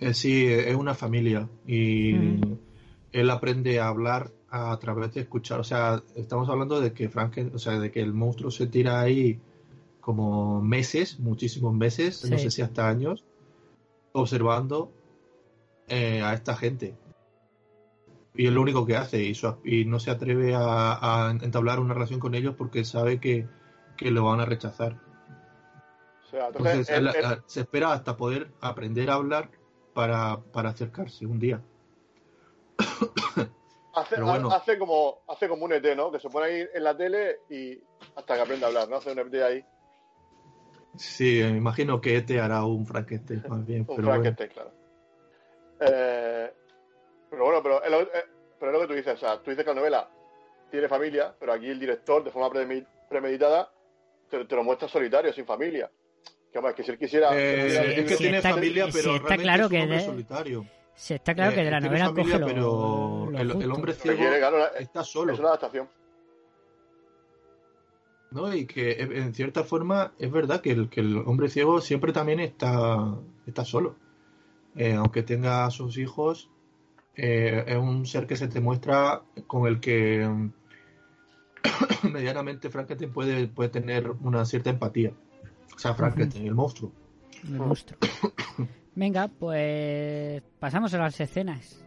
Eh, 0.00 0.12
sí, 0.12 0.44
es 0.44 0.76
una 0.76 0.92
familia 0.92 1.48
y 1.66 2.12
Mm. 2.12 2.58
él 3.12 3.30
aprende 3.30 3.80
a 3.80 3.88
hablar 3.88 4.32
a 4.50 4.78
través 4.78 5.14
de 5.14 5.22
escuchar. 5.22 5.60
O 5.60 5.64
sea, 5.64 6.02
estamos 6.14 6.50
hablando 6.50 6.78
de 6.78 6.92
que 6.92 7.08
Franken, 7.08 7.52
o 7.54 7.58
sea, 7.58 7.78
de 7.78 7.90
que 7.90 8.02
el 8.02 8.12
monstruo 8.12 8.50
se 8.50 8.66
tira 8.66 9.00
ahí 9.00 9.40
como 10.02 10.60
meses, 10.60 11.18
muchísimos 11.18 11.72
meses, 11.74 12.30
no 12.30 12.36
sé 12.36 12.50
si 12.50 12.60
hasta 12.60 12.86
años, 12.86 13.24
observando 14.12 14.92
eh, 15.88 16.20
a 16.20 16.34
esta 16.34 16.54
gente. 16.54 16.92
Y 18.34 18.46
es 18.48 18.52
lo 18.52 18.62
único 18.62 18.84
que 18.84 18.96
hace 18.96 19.22
y, 19.22 19.34
su- 19.34 19.60
y 19.64 19.84
no 19.84 20.00
se 20.00 20.10
atreve 20.10 20.54
a, 20.54 21.28
a 21.28 21.30
entablar 21.30 21.78
una 21.78 21.94
relación 21.94 22.18
con 22.20 22.34
ellos 22.34 22.54
porque 22.58 22.84
sabe 22.84 23.20
que, 23.20 23.46
que 23.96 24.10
lo 24.10 24.24
van 24.24 24.40
a 24.40 24.44
rechazar. 24.44 24.96
O 26.24 26.30
sea, 26.30 26.48
entonces, 26.48 26.88
Entonces, 26.88 26.88
él- 26.98 27.06
él- 27.08 27.14
él- 27.24 27.32
él 27.38 27.42
se 27.46 27.60
espera 27.60 27.92
hasta 27.92 28.16
poder 28.16 28.50
aprender 28.60 29.08
a 29.10 29.14
hablar 29.14 29.50
para, 29.94 30.40
para 30.52 30.70
acercarse 30.70 31.26
un 31.26 31.38
día. 31.38 31.62
hace, 33.94 34.20
bueno. 34.20 34.50
hace 34.50 34.78
como 34.78 35.18
hace 35.28 35.48
como 35.48 35.64
un 35.64 35.72
ET, 35.72 35.94
¿no? 35.94 36.10
Que 36.10 36.18
se 36.18 36.28
pone 36.28 36.46
ahí 36.46 36.66
en 36.74 36.82
la 36.82 36.96
tele 36.96 37.36
y 37.48 37.78
hasta 38.16 38.34
que 38.34 38.40
aprende 38.40 38.64
a 38.64 38.68
hablar, 38.68 38.88
¿no? 38.88 38.96
Hace 38.96 39.12
un 39.12 39.18
ET 39.20 39.42
ahí, 39.44 39.64
Sí, 40.96 41.40
me 41.42 41.56
imagino 41.58 42.00
que 42.00 42.20
te 42.22 42.40
hará 42.40 42.64
un 42.64 42.86
Frankenstein 42.86 43.42
más 43.48 43.66
bien. 43.66 43.80
un 43.80 43.86
pero 43.96 44.08
bueno. 44.08 44.22
Frankenstein, 44.22 44.50
claro. 44.50 44.72
Eh, 45.80 46.52
pero 47.34 47.44
bueno, 47.44 47.62
pero 47.62 47.82
es, 47.84 47.90
lo, 47.90 48.00
eh, 48.02 48.24
pero 48.58 48.70
es 48.70 48.74
lo 48.74 48.80
que 48.82 48.86
tú 48.88 48.94
dices, 48.94 49.14
o 49.14 49.18
sea, 49.18 49.38
tú 49.42 49.50
dices 49.50 49.64
que 49.64 49.70
la 49.70 49.76
novela 49.80 50.08
tiene 50.70 50.88
familia, 50.88 51.34
pero 51.38 51.52
aquí 51.52 51.68
el 51.68 51.78
director, 51.78 52.24
de 52.24 52.30
forma 52.30 52.48
premedi- 52.48 52.86
premeditada, 53.08 53.70
te, 54.30 54.44
te 54.44 54.56
lo 54.56 54.64
muestra 54.64 54.88
solitario, 54.88 55.32
sin 55.32 55.44
familia. 55.46 55.90
Que, 56.52 56.58
hombre, 56.58 56.74
que 56.74 56.82
si 56.84 56.90
él 56.92 56.98
quisiera... 56.98 57.30
Eh, 57.36 57.66
es 58.00 58.04
que 58.04 58.08
si 58.16 58.16
tiene 58.24 58.36
está- 58.38 58.50
familia, 58.50 58.86
si 58.86 58.92
pero 58.92 59.16
está 59.16 59.28
realmente 59.36 59.42
claro 59.42 59.62
es 59.64 59.66
un 59.66 59.70
que 59.70 59.82
hombre 59.82 59.96
de- 59.98 60.04
solitario. 60.04 60.66
Sí, 60.96 61.14
está 61.14 61.34
claro 61.34 61.50
Eh, 61.50 61.54
que 61.56 61.64
de 61.64 61.70
la 61.72 61.80
novela 61.80 62.04
familia, 62.06 62.24
coge 62.24 62.38
lo, 62.38 62.46
pero 62.46 63.28
lo 63.32 63.60
el, 63.60 63.70
hombre 63.72 63.92
que 63.94 63.98
ciego 64.00 64.18
quiere, 64.18 64.38
claro, 64.38 64.64
es, 64.66 64.80
está 64.82 65.02
solo. 65.02 65.32
es 65.32 65.38
una 65.40 65.48
adaptación. 65.48 65.88
¿no? 68.30 68.54
Y 68.54 68.66
que 68.66 68.90
eh, 68.92 69.08
en 69.18 69.34
cierta 69.34 69.64
forma 69.64 70.12
es 70.18 70.30
verdad 70.30 70.60
que 70.60 70.70
el, 70.72 70.88
que 70.88 71.00
el 71.00 71.18
hombre 71.18 71.48
ciego 71.48 71.80
siempre 71.80 72.12
también 72.12 72.40
está, 72.40 73.14
está 73.46 73.64
solo. 73.64 73.96
Eh, 74.76 74.94
aunque 74.94 75.22
tenga 75.22 75.66
a 75.66 75.70
sus 75.70 75.98
hijos, 75.98 76.50
eh, 77.16 77.64
es 77.66 77.76
un 77.76 78.06
ser 78.06 78.26
que 78.26 78.36
se 78.36 78.48
te 78.48 78.60
muestra 78.60 79.22
con 79.46 79.66
el 79.66 79.80
que 79.80 80.26
mm, 80.26 80.52
medianamente 82.12 82.70
Frankenstein 82.70 83.12
puede, 83.12 83.48
puede 83.48 83.70
tener 83.70 84.10
una 84.10 84.44
cierta 84.44 84.70
empatía. 84.70 85.12
O 85.74 85.78
sea, 85.78 85.94
Frankenstein, 85.94 86.46
el 86.46 86.54
monstruo. 86.54 86.92
El 87.44 87.58
monstruo. 87.58 87.98
Venga, 88.94 89.28
pues 89.28 90.42
pasamos 90.58 90.94
a 90.94 90.98
las 90.98 91.20
escenas. 91.20 91.84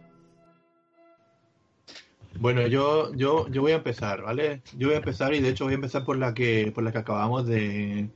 Bueno, 2.38 2.66
yo, 2.66 3.12
yo, 3.14 3.48
yo 3.48 3.62
voy 3.62 3.72
a 3.72 3.76
empezar, 3.76 4.22
¿vale? 4.22 4.62
Yo 4.76 4.88
voy 4.88 4.94
a 4.94 4.98
empezar 4.98 5.34
y 5.34 5.40
de 5.40 5.48
hecho 5.48 5.64
voy 5.64 5.72
a 5.72 5.76
empezar 5.76 6.04
por 6.04 6.18
la 6.18 6.34
que, 6.34 6.70
por 6.72 6.84
la 6.84 6.92
que 6.92 6.98
acabamos 6.98 7.46
de, 7.46 8.10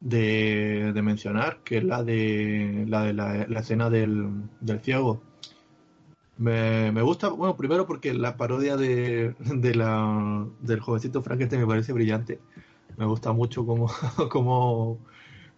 de, 0.00 0.92
de 0.94 1.02
mencionar, 1.02 1.62
que 1.64 1.78
es 1.78 1.84
la 1.84 2.02
de 2.02 2.84
la, 2.88 3.02
de 3.02 3.12
la, 3.12 3.46
la 3.46 3.60
escena 3.60 3.90
del, 3.90 4.48
del 4.60 4.80
ciego. 4.80 5.22
Me, 6.38 6.92
me 6.92 7.02
gusta, 7.02 7.28
bueno, 7.30 7.56
primero 7.56 7.84
porque 7.86 8.14
la 8.14 8.36
parodia 8.36 8.76
de, 8.76 9.34
de 9.40 9.74
la, 9.74 10.46
del 10.60 10.78
jovencito 10.80 11.20
Frankenstein 11.20 11.60
me 11.60 11.66
parece 11.66 11.92
brillante. 11.92 12.40
Me 12.96 13.06
gusta 13.06 13.32
mucho 13.32 13.66
cómo, 13.66 13.90
cómo, 14.30 14.98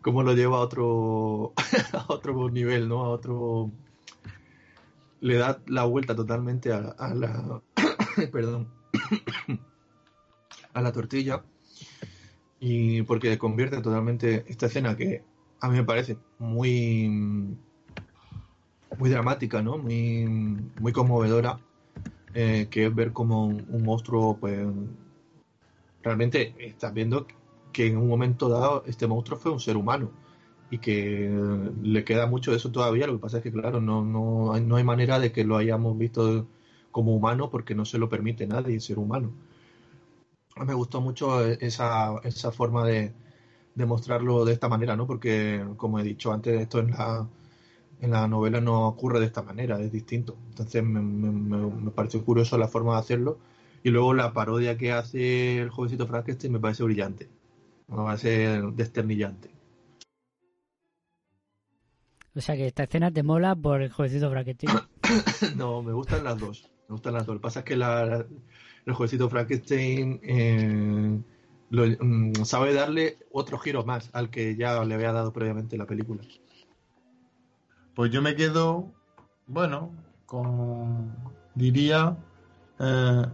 cómo 0.00 0.22
lo 0.22 0.34
lleva 0.34 0.56
a 0.56 0.60
otro, 0.60 1.52
a 1.92 2.06
otro 2.08 2.48
nivel, 2.50 2.88
¿no? 2.88 3.04
A 3.04 3.10
otro... 3.10 3.70
Le 5.20 5.36
da 5.36 5.60
la 5.66 5.84
vuelta 5.84 6.16
totalmente 6.16 6.72
a, 6.72 6.78
a 6.98 7.14
la... 7.14 7.60
perdón. 8.32 8.68
a 10.72 10.80
la 10.80 10.92
tortilla. 10.92 11.44
Y 12.58 13.02
porque 13.02 13.36
convierte 13.36 13.82
totalmente 13.82 14.44
esta 14.48 14.66
escena 14.66 14.96
que 14.96 15.24
a 15.60 15.68
mí 15.68 15.76
me 15.76 15.84
parece 15.84 16.16
muy 16.38 17.58
muy 19.00 19.10
dramática, 19.10 19.62
¿no? 19.62 19.78
Muy, 19.78 20.26
muy 20.78 20.92
conmovedora, 20.92 21.58
eh, 22.34 22.68
que 22.70 22.86
es 22.86 22.94
ver 22.94 23.12
como 23.12 23.46
un, 23.46 23.82
monstruo, 23.82 24.36
pues, 24.38 24.58
realmente 26.02 26.54
estás 26.58 26.92
viendo 26.92 27.26
que 27.72 27.86
en 27.86 27.96
un 27.96 28.08
momento 28.08 28.48
dado 28.48 28.84
este 28.86 29.06
monstruo 29.06 29.38
fue 29.38 29.52
un 29.52 29.60
ser 29.60 29.76
humano 29.76 30.10
y 30.70 30.78
que 30.78 31.30
le 31.82 32.04
queda 32.04 32.26
mucho 32.26 32.50
de 32.50 32.58
eso 32.58 32.70
todavía. 32.70 33.06
Lo 33.06 33.14
que 33.14 33.20
pasa 33.20 33.38
es 33.38 33.42
que, 33.42 33.52
claro, 33.52 33.80
no, 33.80 34.04
no, 34.04 34.52
hay, 34.52 34.62
no 34.62 34.76
hay 34.76 34.84
manera 34.84 35.18
de 35.18 35.32
que 35.32 35.44
lo 35.44 35.56
hayamos 35.56 35.96
visto 35.98 36.46
como 36.92 37.14
humano 37.14 37.50
porque 37.50 37.74
no 37.74 37.84
se 37.84 37.98
lo 37.98 38.08
permite 38.08 38.46
nadie 38.46 38.80
ser 38.80 38.98
humano. 38.98 39.32
Me 40.66 40.74
gustó 40.74 41.00
mucho 41.00 41.44
esa, 41.44 42.18
esa 42.24 42.52
forma 42.52 42.84
de, 42.84 43.12
de 43.74 43.86
mostrarlo 43.86 44.44
de 44.44 44.52
esta 44.52 44.68
manera, 44.68 44.94
¿no? 44.96 45.06
Porque, 45.06 45.64
como 45.76 45.98
he 45.98 46.02
dicho 46.02 46.32
antes, 46.32 46.60
esto 46.60 46.80
en 46.80 46.90
la, 46.90 47.26
en 48.00 48.10
la 48.10 48.26
novela 48.28 48.60
no 48.60 48.86
ocurre 48.88 49.20
de 49.20 49.26
esta 49.26 49.42
manera, 49.42 49.80
es 49.80 49.92
distinto. 49.92 50.36
Entonces 50.48 50.82
me, 50.82 51.00
me, 51.00 51.58
me 51.58 51.90
pareció 51.90 52.24
curioso 52.24 52.58
la 52.58 52.68
forma 52.68 52.94
de 52.94 53.00
hacerlo. 53.00 53.38
Y 53.82 53.90
luego 53.90 54.14
la 54.14 54.32
parodia 54.32 54.76
que 54.76 54.92
hace 54.92 55.58
el 55.58 55.70
jovencito 55.70 56.06
Frankenstein 56.06 56.52
me 56.52 56.60
parece 56.60 56.82
brillante. 56.84 57.28
Me 57.88 57.96
parece 57.96 58.60
desternillante. 58.74 59.50
O 62.34 62.40
sea 62.40 62.56
que 62.56 62.66
esta 62.66 62.84
escena 62.84 63.10
te 63.10 63.22
mola 63.22 63.56
por 63.56 63.82
el 63.82 63.90
jovencito 63.90 64.30
Frankenstein. 64.30 64.72
no, 65.56 65.82
me 65.82 65.92
gustan 65.92 66.24
las 66.24 66.38
dos. 66.38 66.70
Me 66.88 66.94
gustan 66.94 67.14
las 67.14 67.26
dos. 67.26 67.34
Lo 67.34 67.40
que 67.40 67.42
pasa 67.42 67.60
es 67.60 67.64
que 67.64 67.76
la, 67.76 68.24
el 68.86 68.92
jovencito 68.92 69.28
Frankenstein 69.28 70.20
eh, 70.22 71.20
lo, 71.70 71.86
mm, 71.86 72.44
sabe 72.44 72.72
darle 72.72 73.18
otro 73.32 73.58
giro 73.58 73.84
más 73.84 74.10
al 74.12 74.30
que 74.30 74.56
ya 74.56 74.84
le 74.84 74.94
había 74.94 75.12
dado 75.12 75.32
previamente 75.32 75.76
la 75.76 75.86
película. 75.86 76.22
Pues 78.00 78.10
yo 78.10 78.22
me 78.22 78.34
quedo, 78.34 78.90
bueno, 79.46 79.94
con, 80.24 81.14
diría, 81.54 82.16
eh, 82.78 83.26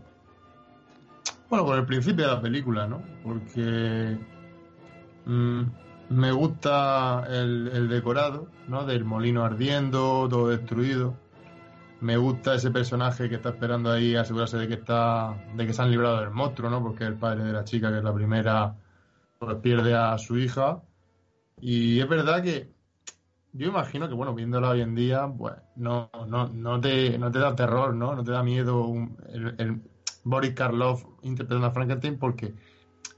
bueno, 1.49 1.65
con 1.65 1.79
el 1.79 1.87
principio 1.87 2.27
de 2.27 2.33
la 2.33 2.41
película, 2.41 2.89
¿no? 2.89 3.01
Porque 3.23 4.19
mmm, 5.25 5.63
me 6.09 6.33
gusta 6.33 7.29
el, 7.29 7.71
el, 7.73 7.89
decorado, 7.89 8.49
¿no? 8.67 8.85
Del 8.85 9.05
molino 9.05 9.45
ardiendo, 9.45 10.27
todo 10.29 10.49
destruido. 10.49 11.15
Me 12.01 12.17
gusta 12.17 12.57
ese 12.57 12.73
personaje 12.73 13.29
que 13.29 13.37
está 13.37 13.51
esperando 13.51 13.93
ahí 13.93 14.17
asegurarse 14.17 14.57
de 14.57 14.67
que 14.67 14.75
está, 14.75 15.47
de 15.55 15.65
que 15.65 15.73
se 15.73 15.81
han 15.81 15.93
librado 15.93 16.19
del 16.23 16.31
monstruo, 16.31 16.71
¿no? 16.71 16.83
Porque 16.83 17.05
el 17.05 17.15
padre 17.15 17.45
de 17.45 17.53
la 17.53 17.63
chica, 17.63 17.93
que 17.93 17.99
es 17.99 18.05
la 18.05 18.13
primera, 18.13 18.75
pues 19.39 19.59
pierde 19.59 19.95
a 19.95 20.19
su 20.19 20.37
hija. 20.37 20.83
Y 21.61 22.01
es 22.01 22.09
verdad 22.09 22.43
que 22.43 22.75
yo 23.57 23.69
imagino 23.69 24.09
que, 24.09 24.15
bueno, 24.15 24.35
viéndolo 24.35 24.69
hoy 24.69 24.83
en 24.83 24.95
día, 24.95 25.27
pues 25.37 25.55
no, 25.77 26.11
no, 26.27 26.49
no, 26.49 26.81
te, 26.81 27.19
no 27.19 27.31
te 27.31 27.39
da 27.39 27.57
terror, 27.57 27.95
¿no? 27.95 28.15
No 28.15 28.23
te 28.23 28.31
da 28.33 28.43
miedo 28.43 28.93
el, 29.29 29.83
Boris 30.25 30.55
Karloff 30.55 31.05
interpretando 31.23 31.69
a 31.69 31.71
Frankenstein 31.71 32.19
porque 32.19 32.55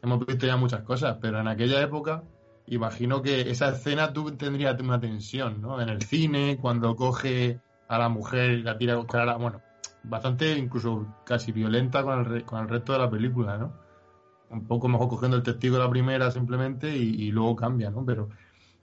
hemos 0.03 0.25
visto 0.25 0.47
ya 0.47 0.57
muchas 0.57 0.83
cosas, 0.83 1.17
pero 1.21 1.41
en 1.41 1.49
aquella 1.49 1.81
época 1.83 2.23
imagino 2.67 3.23
que 3.23 3.51
esa 3.51 3.71
escena 3.71 4.13
tú 4.13 4.31
tendrías 4.37 4.79
una 4.81 5.01
tensión, 5.01 5.61
¿no? 5.61 5.81
En 5.81 5.89
el 5.89 6.03
cine, 6.03 6.59
cuando 6.61 6.95
coge 6.95 7.61
a 7.89 7.99
la 7.99 8.09
mujer 8.09 8.51
y 8.51 8.63
la 8.63 8.77
tira 8.77 9.03
cara, 9.07 9.37
bueno, 9.37 9.63
bastante 10.05 10.57
incluso 10.57 11.07
casi 11.25 11.51
violenta 11.51 12.03
con 12.03 12.35
el, 12.35 12.45
con 12.45 12.61
el 12.61 12.69
resto 12.69 12.93
de 12.93 12.99
la 12.99 13.11
película, 13.11 13.57
¿no? 13.57 13.73
Un 14.51 14.67
poco 14.67 14.89
mejor 14.89 15.09
cogiendo 15.09 15.37
el 15.37 15.43
testigo 15.43 15.77
de 15.77 15.83
la 15.83 15.91
primera 15.91 16.31
simplemente 16.31 16.95
y 16.95 17.31
luego 17.33 17.57
cambia, 17.57 17.91
¿no? 17.91 18.05
Pero 18.05 18.29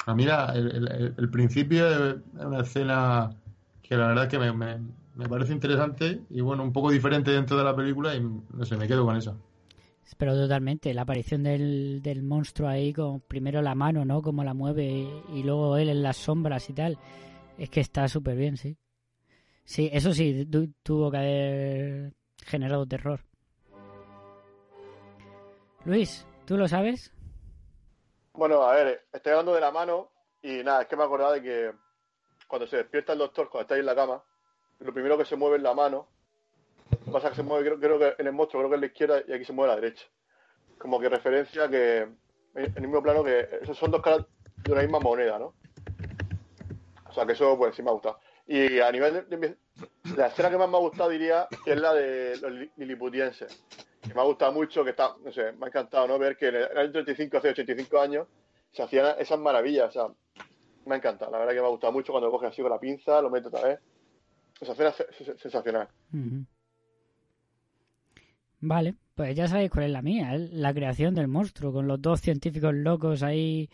a 0.06 0.14
mí 0.14 0.26
el, 0.26 1.30
principio 1.30 1.88
es 1.88 2.16
una 2.34 2.62
escena 2.62 3.32
que 3.82 3.96
la 3.98 4.08
verdad 4.08 4.26
es 4.26 4.30
que 4.30 4.40
me, 4.40 4.52
me, 4.54 5.30
parece 5.30 5.54
interesante 5.54 6.22
y 6.30 6.42
bueno, 6.42 6.64
un 6.64 6.72
poco 6.72 6.92
diferente 6.92 7.32
dentro 7.32 7.58
de 7.58 7.64
la 7.64 7.76
película 7.76 8.16
y 8.16 8.22
no 8.22 8.66
sé, 8.66 8.78
me 8.78 8.88
quedo 8.88 9.06
con 9.06 9.18
eso. 9.18 9.38
Pero 10.18 10.36
totalmente, 10.36 10.94
la 10.94 11.02
aparición 11.02 11.44
del, 11.44 12.02
del 12.02 12.22
monstruo 12.22 12.70
ahí, 12.70 12.94
con 12.94 13.22
primero 13.22 13.62
la 13.62 13.74
mano, 13.74 14.06
¿no? 14.06 14.22
Como 14.22 14.44
la 14.44 14.54
mueve 14.54 15.08
y 15.34 15.44
luego 15.44 15.78
él 15.78 15.90
en 15.90 16.04
las 16.04 16.18
sombras 16.18 16.70
y 16.70 16.74
tal. 16.74 17.00
Es 17.58 17.70
que 17.70 17.80
está 17.80 18.08
súper 18.08 18.38
bien, 18.38 18.56
sí. 18.56 18.78
Sí, 19.64 19.90
eso 19.92 20.14
sí, 20.14 20.46
tu, 20.46 20.72
tuvo 20.84 21.10
que 21.10 21.18
haber 21.18 22.14
generado 22.46 22.86
terror. 22.86 23.22
Luis, 25.86 26.26
¿tú 26.46 26.56
lo 26.56 26.68
sabes? 26.68 27.15
Bueno, 28.38 28.64
a 28.64 28.76
ver, 28.76 29.06
estoy 29.14 29.32
hablando 29.32 29.54
de 29.54 29.62
la 29.62 29.72
mano 29.72 30.12
y 30.42 30.62
nada, 30.62 30.82
es 30.82 30.88
que 30.90 30.98
me 30.98 31.04
acordaba 31.04 31.32
de 31.32 31.42
que 31.42 31.72
cuando 32.48 32.68
se 32.68 32.76
despierta 32.76 33.14
el 33.14 33.20
doctor, 33.20 33.50
cuando 33.50 33.62
está 33.62 33.76
ahí 33.76 33.80
en 33.80 33.86
la 33.86 33.96
cama, 33.96 34.22
lo 34.80 34.94
primero 34.94 35.18
que 35.18 35.24
se 35.24 35.38
mueve 35.38 35.56
es 35.56 35.64
la 35.64 35.74
mano. 35.74 36.10
Pasa 37.14 37.30
que 37.30 37.38
se 37.38 37.44
mueve, 37.44 37.64
creo, 37.64 37.80
creo, 37.80 37.98
que 37.98 38.22
en 38.22 38.28
el 38.28 38.34
monstruo, 38.34 38.62
creo 38.62 38.70
que 38.72 38.76
en 38.76 38.82
la 38.82 38.88
izquierda 38.88 39.22
y 39.26 39.32
aquí 39.32 39.46
se 39.46 39.54
mueve 39.54 39.74
la 39.74 39.80
derecha. 39.80 40.06
Como 40.78 41.00
que 41.00 41.08
referencia 41.08 41.70
que, 41.70 42.00
en 42.02 42.74
el 42.76 42.82
mismo 42.82 43.02
plano, 43.02 43.24
que 43.24 43.48
esos 43.62 43.78
son 43.78 43.92
dos 43.92 44.02
caras 44.02 44.26
de 44.66 44.72
una 44.74 44.82
misma 44.82 45.00
moneda, 45.00 45.40
¿no? 45.40 45.54
O 47.08 47.14
sea, 47.14 47.26
que 47.26 47.32
eso, 47.32 47.58
pues 47.58 47.74
sí 47.74 47.84
me 47.84 47.90
ha 47.90 47.94
gustado. 47.94 48.20
Y 48.48 48.82
a 48.82 48.92
nivel 48.92 49.30
de, 49.30 49.38
de 49.38 49.58
la 50.18 50.28
escena 50.28 50.50
que 50.50 50.58
más 50.58 50.68
me 50.68 50.76
ha 50.76 50.82
gustado, 50.82 51.10
diría, 51.10 51.48
que 51.64 51.72
es 51.72 51.80
la 51.80 51.94
de 51.94 52.38
los 52.42 52.52
liliputienses 52.76 53.64
que 54.08 54.14
me 54.14 54.22
ha 54.22 54.26
gustado 54.26 54.52
mucho, 54.52 54.84
que 54.84 54.92
está, 54.92 55.16
no 55.24 55.32
sé, 55.32 55.52
me 55.54 55.66
ha 55.66 55.68
encantado, 55.68 56.08
¿no? 56.08 56.20
Ver 56.20 56.38
que 56.38 56.48
en 56.48 56.56
el 56.56 56.78
año 56.78 56.92
35, 56.92 57.38
hace 57.38 57.50
85 57.50 58.00
años, 58.00 58.28
se 58.72 58.84
hacían 58.84 59.16
esas 59.20 59.40
maravillas, 59.40 59.90
o 59.90 59.92
sea, 59.92 60.46
me 60.86 60.96
ha 60.96 60.98
encantado, 60.98 61.32
la 61.32 61.40
verdad 61.40 61.54
que 61.54 61.62
me 61.62 61.68
ha 61.68 61.72
gustado 61.72 61.94
mucho 61.94 62.12
cuando 62.12 62.28
lo 62.28 62.32
coge 62.32 62.48
así 62.48 62.62
con 62.62 62.72
la 62.72 62.80
pinza, 62.80 63.22
lo 63.22 63.30
mete 63.30 63.48
otra 63.48 63.64
vez. 63.64 63.80
Escena 64.60 64.90
es 64.90 65.42
sensacional. 65.42 65.88
Vale, 68.62 68.96
pues 69.14 69.36
ya 69.36 69.48
sabéis 69.48 69.70
cuál 69.70 69.86
es 69.86 69.92
la 69.92 70.02
mía, 70.02 70.36
¿eh? 70.36 70.50
la 70.52 70.74
creación 70.74 71.14
del 71.14 71.28
monstruo, 71.28 71.74
con 71.74 71.88
los 71.88 72.02
dos 72.02 72.22
científicos 72.22 72.74
locos 72.74 73.24
ahí 73.24 73.70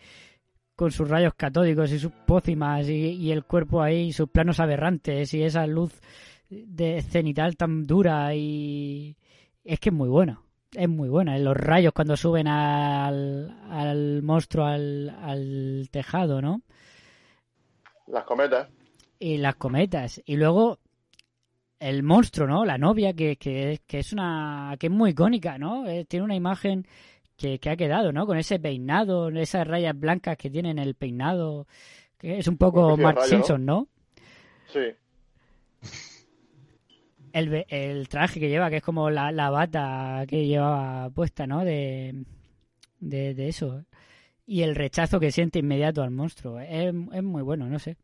con 0.74 0.90
sus 0.90 1.08
rayos 1.08 1.34
catódicos 1.34 1.92
y 1.92 1.98
sus 1.98 2.12
pócimas 2.26 2.88
y, 2.88 3.12
y 3.12 3.30
el 3.30 3.44
cuerpo 3.44 3.82
ahí, 3.82 4.12
sus 4.12 4.28
planos 4.28 4.58
aberrantes 4.58 5.32
y 5.34 5.42
esa 5.42 5.66
luz 5.66 6.00
de 6.48 7.00
cenital 7.02 7.56
tan 7.56 7.86
dura 7.86 8.34
y 8.34 9.16
es 9.64 9.80
que 9.80 9.90
es 9.90 9.94
muy 9.94 10.08
bueno. 10.08 10.42
Es 10.74 10.88
muy 10.88 11.08
buena. 11.08 11.36
Los 11.38 11.56
rayos 11.56 11.92
cuando 11.92 12.16
suben 12.16 12.48
al, 12.48 13.50
al 13.70 14.22
monstruo 14.22 14.64
al, 14.64 15.10
al, 15.10 15.88
tejado, 15.90 16.40
¿no? 16.40 16.62
Las 18.06 18.24
cometas. 18.24 18.68
Y 19.18 19.36
las 19.36 19.56
cometas. 19.56 20.22
Y 20.24 20.36
luego 20.36 20.78
el 21.78 22.02
monstruo, 22.02 22.46
¿no? 22.46 22.64
La 22.64 22.78
novia, 22.78 23.12
que, 23.12 23.36
que, 23.36 23.80
que 23.86 23.98
es 23.98 24.12
una. 24.12 24.76
que 24.78 24.86
es 24.86 24.92
muy 24.92 25.10
icónica, 25.10 25.58
¿no? 25.58 25.86
Eh, 25.86 26.06
tiene 26.06 26.24
una 26.24 26.36
imagen 26.36 26.86
que, 27.36 27.58
que, 27.58 27.68
ha 27.68 27.76
quedado, 27.76 28.12
¿no? 28.12 28.26
Con 28.26 28.38
ese 28.38 28.58
peinado, 28.58 29.28
esas 29.28 29.66
rayas 29.66 29.98
blancas 29.98 30.38
que 30.38 30.48
tiene 30.48 30.70
en 30.70 30.78
el 30.78 30.94
peinado. 30.94 31.66
Que 32.16 32.38
es 32.38 32.48
un 32.48 32.56
poco 32.56 32.96
Mark 32.96 33.24
Simpson, 33.24 33.66
¿no? 33.66 33.88
Sí 34.68 34.80
el, 37.32 37.64
el 37.68 38.08
traje 38.08 38.40
que 38.40 38.48
lleva, 38.48 38.70
que 38.70 38.76
es 38.76 38.82
como 38.82 39.10
la, 39.10 39.32
la 39.32 39.50
bata 39.50 40.24
que 40.28 40.46
llevaba 40.46 41.10
puesta, 41.10 41.46
¿no? 41.46 41.64
De, 41.64 42.24
de, 43.00 43.34
de, 43.34 43.48
eso. 43.48 43.84
Y 44.46 44.62
el 44.62 44.74
rechazo 44.74 45.20
que 45.20 45.32
siente 45.32 45.58
inmediato 45.58 46.02
al 46.02 46.10
monstruo. 46.10 46.60
Es, 46.60 46.94
es, 47.12 47.22
muy 47.22 47.42
bueno, 47.42 47.66
no 47.66 47.78
sé. 47.78 47.96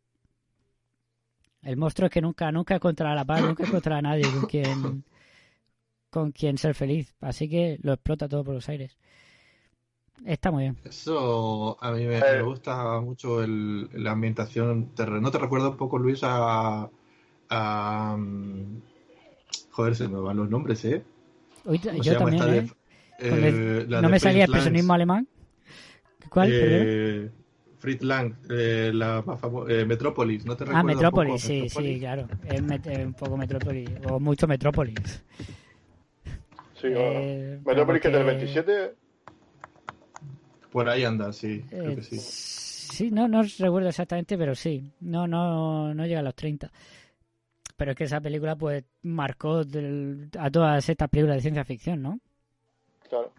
El 1.63 1.77
monstruo 1.77 2.07
es 2.07 2.13
que 2.13 2.23
nunca, 2.23 2.51
nunca 2.53 2.77
es 2.77 2.81
contra 2.81 3.15
la 3.15 3.25
paz, 3.25 3.43
nunca 3.43 3.65
es 3.65 3.71
contra 3.71 4.01
nadie 4.01 4.25
con 4.31 4.47
quien, 4.47 5.05
con 6.11 6.33
quien 6.33 6.57
ser 6.57 6.75
feliz. 6.75 7.15
Así 7.21 7.49
que 7.49 7.79
lo 7.83 7.93
explota 7.93 8.29
todo 8.29 8.45
por 8.45 8.55
los 8.55 8.69
aires. 8.69 8.97
Está 10.25 10.51
muy 10.51 10.65
bien. 10.65 10.77
Eso 10.85 11.77
a 11.81 11.93
mí 11.93 12.05
me, 12.05 12.21
me 12.21 12.43
gusta 12.43 13.01
mucho 13.01 13.43
el, 13.43 13.89
la 13.93 14.13
ambientación 14.13 14.95
terreno. 14.95 15.21
¿No 15.21 15.31
te 15.31 15.39
recuerda 15.39 15.69
un 15.69 15.77
poco, 15.77 15.99
Luis, 15.99 16.21
a, 16.23 16.91
a 17.51 18.17
Joder, 19.79 19.95
se 19.95 20.09
me 20.09 20.19
van 20.19 20.37
los 20.37 20.51
nombres, 20.51 20.85
¿eh? 20.87 21.05
Hoy, 21.65 21.79
yo 22.03 22.19
también, 22.19 22.43
¿eh? 22.43 22.69
De, 23.21 23.79
eh, 23.81 23.87
¿No 23.89 24.09
me 24.09 24.19
salía 24.19 24.43
expresionismo 24.43 24.93
alemán? 24.93 25.29
¿Cuál? 26.29 26.49
Eh, 26.53 27.31
Fritz 27.79 28.03
Lang, 28.03 28.35
eh, 28.51 28.91
la 28.93 29.23
más 29.25 29.39
famosa, 29.39 29.73
eh, 29.73 29.85
Metrópolis, 29.85 30.45
¿no 30.45 30.57
te 30.57 30.65
recuerdas? 30.65 30.83
Ah, 30.83 30.95
Metrópolis, 30.95 31.41
sí, 31.41 31.69
sí, 31.69 32.01
claro. 32.01 32.27
Es 32.45 32.61
met 32.61 32.89
un 32.89 33.15
poco 33.15 33.37
Metrópolis, 33.37 33.89
o 34.11 34.19
mucho 34.19 34.49
Metrópolis. 34.49 35.23
Sí, 36.75 36.89
eh, 36.91 37.61
Metrópolis 37.65 38.03
que 38.03 38.09
es 38.09 38.15
del 38.15 38.25
27. 38.25 38.95
Por 40.73 40.89
ahí 40.89 41.05
anda, 41.05 41.33
sí, 41.33 41.63
creo 41.71 41.95
que 41.95 42.03
sí. 42.03 42.19
Sí, 42.19 43.13
no, 43.13 43.29
no 43.29 43.43
recuerdo 43.45 43.91
exactamente, 43.91 44.37
pero 44.37 44.57
sí. 44.57 44.93
No, 45.03 45.29
no, 45.29 45.95
no 45.95 46.05
llega 46.05 46.19
a 46.19 46.25
los 46.25 46.35
30 46.35 46.69
pero 47.79 47.93
es 47.93 47.97
que 47.97 48.05
esa 48.05 48.21
película 48.21 48.57
pues 48.57 48.85
marcó 49.03 49.65
del, 49.65 50.29
a 50.37 50.51
todas 50.51 50.87
estas 50.89 51.09
películas 51.09 51.37
de 51.37 51.43
ciencia 51.43 51.65
ficción, 51.65 52.03
¿no? 52.03 52.19
Claro. 53.09 53.33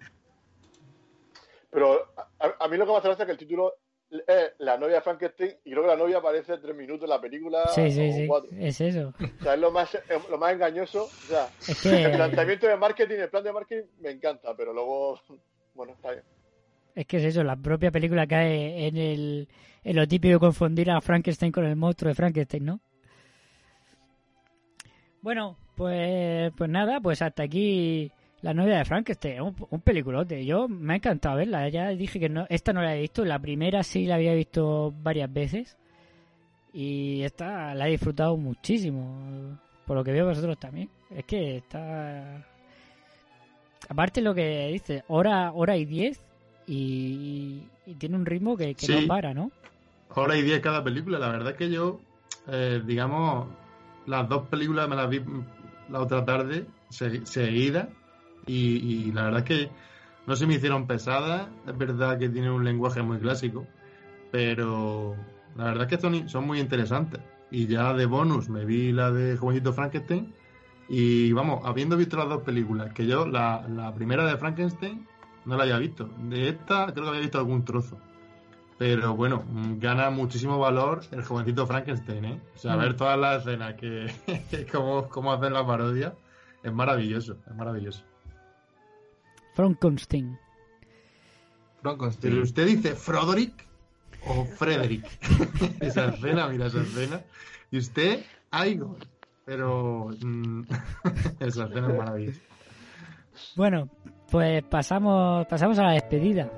Pero 1.70 2.08
a, 2.40 2.56
a, 2.64 2.68
mí 2.70 2.78
lo 2.78 2.86
que 2.86 2.92
me 2.94 2.98
hace 2.98 3.10
gracia 3.10 3.24
es 3.24 3.26
que 3.28 3.32
el 3.34 3.38
título 3.38 3.74
eh, 4.12 4.54
la 4.60 4.78
novia 4.78 4.96
de 4.96 5.02
Frankenstein 5.02 5.52
y 5.66 5.72
creo 5.72 5.84
que 5.84 5.90
la 5.90 5.98
novia 5.98 6.18
aparece 6.20 6.58
tres 6.58 6.74
minutos 6.74 7.04
en 7.04 7.10
la 7.10 7.20
película. 7.20 7.68
Sí, 7.68 7.92
sí, 7.92 8.14
sí. 8.14 8.28
cuatro. 8.28 8.50
Es 8.58 8.80
eso. 8.80 9.14
O 9.20 9.44
sea, 9.44 9.56
es 9.56 9.60
lo 9.60 9.72
más, 9.72 9.94
es 9.94 10.30
lo 10.30 10.38
más 10.38 10.54
engañoso. 10.54 11.04
O 11.04 11.28
sea, 11.28 11.50
Es 11.68 11.82
que- 11.84 12.06
el 12.06 12.12
planteamiento 12.14 12.66
de 12.66 12.78
marketing, 12.78 13.16
el 13.16 13.30
plan 13.30 13.44
de 13.44 13.52
marketing 13.52 13.88
me 14.00 14.12
encanta, 14.12 14.56
pero 14.56 14.74
luego, 14.74 15.20
bueno, 15.76 15.92
está 15.94 16.12
bien. 16.12 16.24
Es 16.96 17.06
que 17.06 17.18
es 17.18 17.26
eso, 17.26 17.44
la 17.44 17.58
propia 17.58 17.92
película 17.92 18.26
cae 18.26 18.88
en 18.88 18.96
el 18.98 19.50
en 19.84 19.96
lo 19.96 20.08
típico 20.08 20.34
de 20.34 20.40
confundir 20.40 20.90
a 20.92 21.02
Frankenstein 21.02 21.52
con 21.52 21.66
el 21.66 21.76
monstruo 21.76 22.08
de 22.10 22.16
Frankenstein, 22.16 22.66
¿no? 22.66 22.80
Bueno, 25.22 25.57
pues 25.76 26.51
pues 26.55 26.70
nada, 26.70 26.99
pues 27.01 27.22
hasta 27.22 27.43
aquí 27.43 28.11
la 28.41 28.53
novia 28.53 28.78
de 28.78 28.86
Frankenstein, 28.86 29.41
un, 29.41 29.55
un 29.70 29.82
peliculote. 29.82 30.45
Yo 30.45 30.67
me 30.67 30.93
ha 30.93 30.95
encantado 30.97 31.38
verla, 31.38 31.67
ya 31.70 31.89
dije 31.89 32.20
que 32.20 32.30
no, 32.30 32.45
esta 32.49 32.72
no 32.74 32.82
la 32.82 32.95
he 32.95 33.01
visto, 33.01 33.26
la 33.26 33.39
primera 33.39 33.84
sí 33.84 34.05
la 34.05 34.15
había 34.15 34.34
visto 34.34 34.93
varias 35.01 35.32
veces 35.32 35.78
y 36.74 37.22
esta 37.24 37.74
la 37.76 37.88
he 37.88 37.91
disfrutado 37.91 38.38
muchísimo, 38.38 39.57
por 39.86 39.97
lo 39.97 40.03
que 40.03 40.11
veo 40.13 40.26
vosotros 40.28 40.57
también. 40.57 40.89
Es 41.09 41.26
que 41.26 41.57
está 41.57 42.45
aparte 43.89 44.22
lo 44.22 44.34
que 44.34 44.67
dice, 44.72 45.03
hora 45.07 45.51
hora 45.53 45.76
y 45.76 45.86
diez 45.86 46.24
y, 46.67 47.63
y 47.86 47.93
tiene 47.95 48.15
un 48.15 48.26
ritmo 48.26 48.55
que, 48.55 48.76
que 48.76 48.86
Sí. 48.86 49.01
no 49.01 49.07
para, 49.07 49.34
¿no? 49.34 49.51
Hora 50.15 50.38
y 50.38 50.43
diez 50.43 50.59
cada 50.61 50.84
película. 50.84 51.20
La 51.20 51.30
verdad 51.30 51.51
es 51.51 51.57
que 51.57 51.70
yo, 51.70 51.99
eh, 52.47 52.82
digamos, 52.86 53.47
las 54.10 54.28
dos 54.28 54.47
películas 54.47 54.89
me 54.89 54.95
las 54.95 55.10
vi 55.10 55.22
la 55.89 55.99
otra 56.01 56.26
tarde 56.26 56.68
se- 56.89 57.26
seguidas 57.26 57.88
y, 58.47 58.78
y 59.07 59.12
la 59.12 59.24
verdad 59.26 59.39
es 59.39 59.45
que 59.45 59.72
no 60.28 60.36
se 60.36 60.45
me 60.47 60.55
hicieron 60.55 60.86
pesadas. 60.88 61.47
Es 61.68 61.78
verdad 61.78 62.18
que 62.20 62.30
tienen 62.30 62.51
un 62.51 62.64
lenguaje 62.64 63.01
muy 63.01 63.20
clásico, 63.20 63.66
pero 64.32 65.16
la 65.55 65.66
verdad 65.66 65.84
es 65.84 65.95
que 65.97 66.01
son, 66.01 66.30
son 66.30 66.45
muy 66.45 66.60
interesantes. 66.60 67.22
Y 67.51 67.68
ya 67.68 67.93
de 67.93 68.05
bonus 68.05 68.49
me 68.49 68.66
vi 68.66 68.91
la 68.91 69.12
de 69.12 69.38
Jovencito 69.38 69.74
Frankenstein 69.74 70.34
y 70.88 71.32
vamos, 71.34 71.62
habiendo 71.66 71.97
visto 71.97 72.18
las 72.18 72.30
dos 72.30 72.43
películas, 72.43 72.93
que 72.93 73.05
yo 73.07 73.26
la, 73.28 73.68
la 73.68 73.93
primera 73.93 74.26
de 74.26 74.38
Frankenstein 74.38 75.07
no 75.45 75.55
la 75.57 75.64
había 75.64 75.78
visto. 75.80 76.10
De 76.30 76.49
esta 76.49 76.88
creo 76.93 77.03
que 77.05 77.10
había 77.10 77.22
visto 77.22 77.39
algún 77.39 77.64
trozo. 77.66 77.97
Pero 78.80 79.14
bueno, 79.14 79.44
gana 79.78 80.10
muchísimo 80.10 80.58
valor 80.58 81.02
el 81.12 81.22
jovencito 81.22 81.68
Frankenstein, 81.68 82.26
¿eh? 82.26 82.40
O 82.56 82.58
sea, 82.58 82.76
Mm. 82.78 82.80
ver 82.80 82.96
todas 82.96 83.20
las 83.20 83.46
escenas 83.46 83.76
que, 83.76 84.10
cómo, 84.72 85.08
cómo 85.10 85.34
hacen 85.34 85.52
la 85.54 85.68
parodia, 85.68 86.14
es 86.64 86.72
maravilloso, 86.74 87.36
es 87.46 87.56
maravilloso. 87.56 88.04
Frankenstein. 89.54 90.40
Pero 91.82 92.42
usted 92.42 92.66
dice 92.68 92.96
Froderick 92.96 93.66
o 94.26 94.46
Frederick. 94.46 95.06
esa 95.82 96.06
escena, 96.08 96.48
mira 96.48 96.68
esa 96.68 96.82
escena. 96.82 97.22
Y 97.72 97.78
usted, 97.80 98.24
Igor. 98.66 98.98
Pero 99.46 100.10
mm, 100.22 100.62
esa 101.40 101.66
escena 101.66 101.88
es 101.90 101.98
maravillosa. 101.98 102.42
Bueno, 103.56 103.90
pues 104.32 104.64
pasamos 104.64 105.46
pasamos 105.48 105.78
a 105.80 105.84
la 105.84 105.92
despedida. 105.94 106.50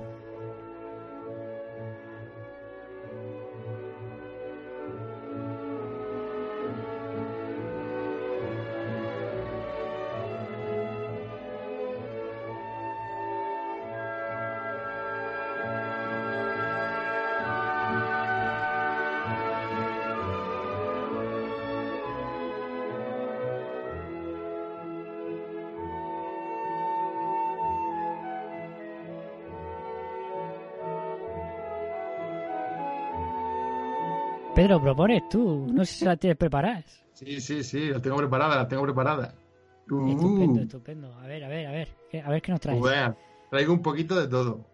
Pedro, 34.62 34.80
propones 34.80 35.28
tú, 35.28 35.66
no 35.72 35.84
sé 35.84 35.92
si 35.94 36.04
la 36.04 36.16
tienes 36.16 36.36
preparadas. 36.38 36.84
Sí, 37.14 37.40
sí, 37.40 37.64
sí, 37.64 37.90
las 37.90 38.00
tengo 38.00 38.16
preparadas, 38.18 38.56
las 38.58 38.68
tengo 38.68 38.84
preparadas. 38.84 39.34
Estupendo, 39.82 40.60
Uh. 40.60 40.62
estupendo. 40.62 41.14
A 41.14 41.26
ver, 41.26 41.42
a 41.44 41.48
ver, 41.48 41.66
a 41.66 41.72
ver, 41.72 41.88
¿qué- 42.08 42.20
a 42.22 42.28
ver 42.30 42.40
qué 42.40 42.52
nos 42.52 42.60
traes. 42.60 42.78
Pues 42.78 42.92
vean, 42.94 43.16
traigo 43.50 43.72
un 43.72 43.82
poquito 43.82 44.14
de 44.14 44.28
todo. 44.28 44.64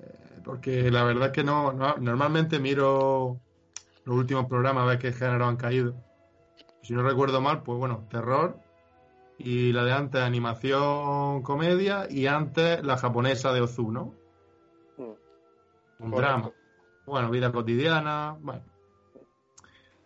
Eh, 0.00 0.40
porque 0.44 0.90
la 0.90 1.04
verdad 1.04 1.26
es 1.26 1.32
que 1.32 1.44
no, 1.44 1.72
no- 1.72 1.96
normalmente 1.98 2.58
miro 2.58 3.38
los 4.04 4.16
últimos 4.16 4.46
programas 4.46 4.82
a 4.82 4.86
ver 4.86 4.98
qué 4.98 5.12
género 5.12 5.46
han 5.46 5.56
caído. 5.56 5.94
Si 6.82 6.92
no 6.92 7.04
recuerdo 7.04 7.40
mal, 7.40 7.62
pues 7.62 7.78
bueno, 7.78 8.04
terror. 8.10 8.58
Y 9.38 9.72
la 9.72 9.84
de 9.84 9.92
antes, 9.92 10.20
animación, 10.22 11.42
comedia. 11.42 12.08
Y 12.10 12.26
antes, 12.26 12.82
la 12.82 12.96
japonesa 12.96 13.52
de 13.52 13.60
Ozu, 13.60 13.92
¿no? 13.92 14.12
Un 14.98 15.16
Correcto. 16.10 16.16
drama. 16.16 16.50
Bueno, 17.06 17.30
vida 17.30 17.52
cotidiana. 17.52 18.36
Bueno. 18.40 18.62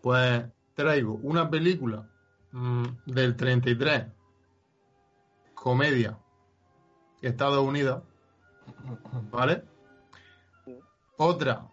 Pues 0.02 0.44
traigo 0.74 1.14
una 1.22 1.50
película 1.50 2.08
mm, 2.52 2.84
del 3.06 3.36
33, 3.36 4.06
comedia, 5.54 6.18
Estados 7.20 7.66
Unidos, 7.66 8.02
¿vale? 9.30 9.64
Otra 11.16 11.68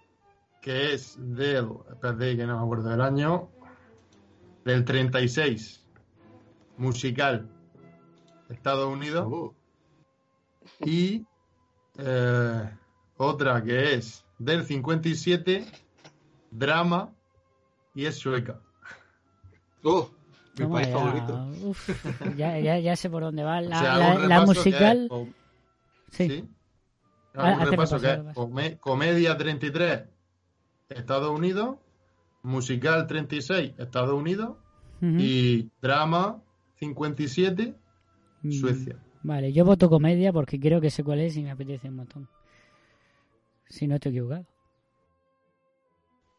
que 0.61 0.93
es 0.93 1.15
del, 1.17 1.69
espérate 1.89 2.35
que 2.35 2.45
no 2.45 2.57
me 2.57 2.63
acuerdo 2.63 2.89
del 2.89 2.99
año, 2.99 3.49
del 4.65 4.83
36, 4.83 5.85
musical, 6.75 7.49
Estados 8.49 8.91
Unidos. 8.91 9.53
Y 10.85 11.25
eh, 11.97 12.69
otra 13.15 13.63
que 13.63 13.93
es 13.93 14.25
del 14.37 14.65
57, 14.65 15.65
drama, 16.51 17.13
y 17.97 18.05
es 18.05 18.15
sueca. 18.15 18.59
¡Oh! 19.83 20.09
Mi 20.57 20.63
Toma 20.65 20.75
país 20.75 20.87
ya, 20.87 20.97
favorito. 20.97 21.47
uf, 21.63 21.89
ya, 22.37 22.59
ya, 22.59 22.79
ya 22.79 22.95
sé 22.95 23.09
por 23.09 23.21
dónde 23.23 23.43
va. 23.43 23.61
La, 23.61 23.77
O 23.77 23.79
sea, 23.79 23.97
la- 23.97 24.15
un 24.15 24.29
la 24.29 24.39
repaso 24.39 24.53
que 24.63 24.69
musical. 24.69 25.09
es 25.11 25.27
Sí. 26.15 26.29
¿sí? 26.29 26.49
Ah, 27.35 27.43
Un 27.43 27.61
hace 27.61 27.71
repaso 27.71 27.97
repaso, 27.97 28.23
que 28.23 28.29
es 28.29 28.35
come- 28.35 28.77
comedia 28.77 29.37
33, 29.37 30.03
Estados 30.89 31.29
Unidos, 31.37 31.77
musical 32.43 33.05
36, 33.07 33.73
Estados 33.77 34.13
Unidos, 34.13 34.57
y 35.01 35.69
drama 35.81 36.41
57, 36.79 37.75
Mm, 38.41 38.51
Suecia. 38.51 38.95
Vale, 39.23 39.51
yo 39.53 39.65
voto 39.65 39.89
comedia 39.89 40.31
porque 40.33 40.59
creo 40.59 40.79
que 40.81 40.89
sé 40.91 41.03
cuál 41.03 41.19
es 41.21 41.35
y 41.37 41.43
me 41.43 41.51
apetece 41.51 41.89
un 41.89 41.95
montón. 41.97 42.27
Si 43.67 43.85
no 43.87 43.95
estoy 43.95 44.11
equivocado. 44.13 44.45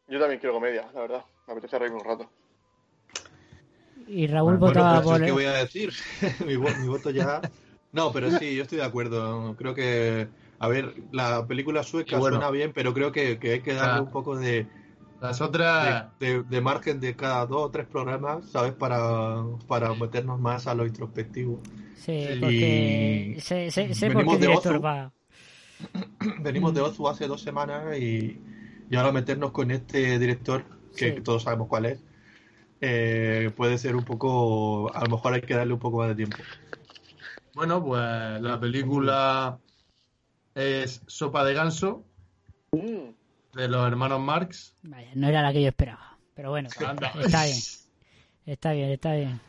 Yo 0.09 0.19
también 0.19 0.41
quiero 0.41 0.55
comedia, 0.55 0.91
la 0.95 1.01
verdad. 1.01 1.25
Me 1.47 1.53
apetece 1.53 1.79
reírme 1.79 1.99
un 1.99 2.05
rato. 2.05 2.31
Y 4.07 4.27
Raúl 4.27 4.55
Bueno, 4.55 4.61
votaba 4.61 5.03
pues, 5.03 5.19
por. 5.19 5.25
¿qué 5.25 5.33
voy 5.33 5.45
a 5.45 5.53
decir? 5.53 5.93
mi, 6.47 6.55
vo- 6.57 6.75
mi 6.77 6.89
voto 6.89 7.11
ya. 7.11 7.41
No, 7.93 8.13
pero 8.13 8.31
sí, 8.31 8.55
yo 8.55 8.63
estoy 8.63 8.79
de 8.79 8.85
acuerdo. 8.85 9.55
Creo 9.57 9.75
que, 9.75 10.29
a 10.59 10.69
ver, 10.69 10.95
la 11.13 11.47
película 11.47 11.83
sueca 11.83 12.17
Y 12.17 12.19
bueno. 12.19 12.37
suena 12.39 12.51
bien, 12.51 12.73
pero 12.75 12.95
creo 12.95 13.13
que, 13.13 13.39
que 13.39 13.53
hay 13.53 13.61
que 13.61 13.75
darle 13.75 14.01
un 14.01 14.11
poco 14.11 14.37
de, 14.37 14.67
Las 15.21 15.41
otras, 15.41 16.19
de- 16.21 16.43
de 16.45 16.61
margen 16.61 17.01
de 17.01 17.15
cada 17.17 17.45
dos 17.47 17.63
o 17.67 17.71
tres 17.71 17.87
programas, 17.87 18.47
¿sabes? 18.51 18.73
Para, 18.75 19.43
para 19.67 19.93
meternos 19.95 20.39
más 20.41 20.67
a 20.67 20.75
lo 20.75 20.87
introspectivo. 20.87 21.61
Sí, 21.95 22.13
Sí. 22.29 22.39
porque. 22.41 23.37
Sé, 23.41 23.71
sé, 23.71 23.95
sé 23.95 24.11
por 24.11 24.23
Venimos 24.23 24.35
qué 24.35 24.39
de 24.39 24.47
director 24.47 24.77
Ozu. 24.77 24.85
va. 24.85 25.13
Venimos 26.43 26.75
de 26.75 26.81
Ozu 26.81 27.09
hace 27.09 27.27
dos 27.27 27.43
semanas 27.43 27.97
y, 27.99 28.41
y 28.91 28.97
ahora 28.97 29.13
meternos 29.13 29.51
con 29.53 29.71
este 29.71 30.19
director, 30.19 30.65
que 30.97 31.15
Sí. 31.17 31.21
todos 31.23 31.43
sabemos 31.45 31.69
cuál 31.69 31.87
es, 31.87 32.01
eh, 32.81 33.51
puede 33.57 33.79
ser 33.79 33.97
un 33.97 34.05
poco. 34.05 34.95
A 34.95 35.03
lo 35.05 35.11
mejor 35.11 35.35
hay 35.35 35.43
que 35.43 35.55
darle 35.55 35.73
un 35.75 35.79
poco 35.81 35.99
más 35.99 36.09
de 36.09 36.15
tiempo. 36.15 36.37
bueno, 37.55 37.85
pues 37.85 38.41
la 38.41 38.61
película 38.61 39.59
es 40.55 41.03
Sopa 41.07 41.45
de 41.45 41.55
Ganso, 41.55 42.05
Mm. 42.73 43.11
de 43.55 43.69
los 43.69 43.87
hermanos 43.87 44.21
Marx. 44.21 44.75
Vaya, 44.83 45.11
no 45.15 45.27
era 45.29 45.43
la 45.43 45.53
que 45.53 45.63
yo 45.63 45.69
esperaba. 45.69 46.19
Pero 46.35 46.51
bueno, 46.51 46.69
Anda. 46.87 47.09
está 47.21 47.45
bien. 47.47 47.59
Está 48.47 48.73
bien, 48.73 48.91
está 48.91 49.15
bien. 49.15 49.41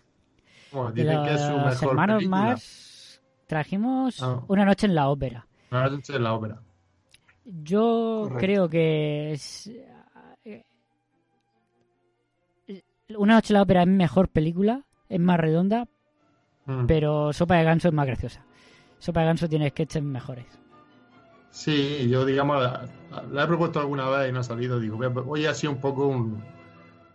Bueno, 0.72 0.92
De 0.92 1.04
dicen 1.04 1.24
que 1.24 1.34
es 1.36 1.42
su 1.42 1.52
los 1.52 1.66
mejor 1.66 1.90
hermanos 1.90 2.18
película. 2.18 2.38
Marx 2.38 3.22
trajimos 3.48 4.22
Ah. 4.24 4.42
Una 4.48 4.66
noche 4.66 4.88
en 4.88 4.96
la 4.96 5.10
ópera. 5.10 5.46
Una 5.72 5.90
noche 5.90 6.16
en 6.16 6.24
la 6.24 6.34
ópera. 6.34 6.62
Yo 7.52 8.26
Correcto. 8.30 8.40
creo 8.40 8.70
que 8.70 9.32
es- 9.32 9.72
eh, 10.46 10.64
Una 13.18 13.34
noche 13.36 13.54
en 13.54 13.56
la 13.56 13.64
ópera 13.64 13.82
es 13.82 13.88
mejor 13.88 14.30
película, 14.30 14.84
es 15.10 15.20
más 15.20 15.40
redonda, 15.40 15.88
Mm. 16.68 16.86
pero 16.86 17.34
Sopa 17.34 17.56
de 17.58 17.64
Ganso 17.64 17.88
es 17.88 17.94
más 17.94 18.06
graciosa. 18.06 18.46
Sopa 19.00 19.22
de 19.22 19.26
Ganso 19.26 19.50
tiene 19.50 19.70
sketches 19.70 20.04
mejores. 20.04 20.46
Sí, 21.50 22.08
yo 22.08 22.24
digamos, 22.26 22.62
la, 22.62 22.86
la 23.32 23.44
he 23.44 23.48
propuesto 23.48 23.80
alguna 23.80 24.08
vez 24.10 24.30
y 24.30 24.32
no 24.32 24.42
ha 24.42 24.44
salido. 24.44 24.80
Digo, 24.80 24.98
voy 24.98 25.08
a- 25.08 25.10
hoy 25.10 25.46
ha 25.48 25.56
sido 25.56 25.74
un 25.74 25.82
poco 25.82 26.06
un, 26.06 26.44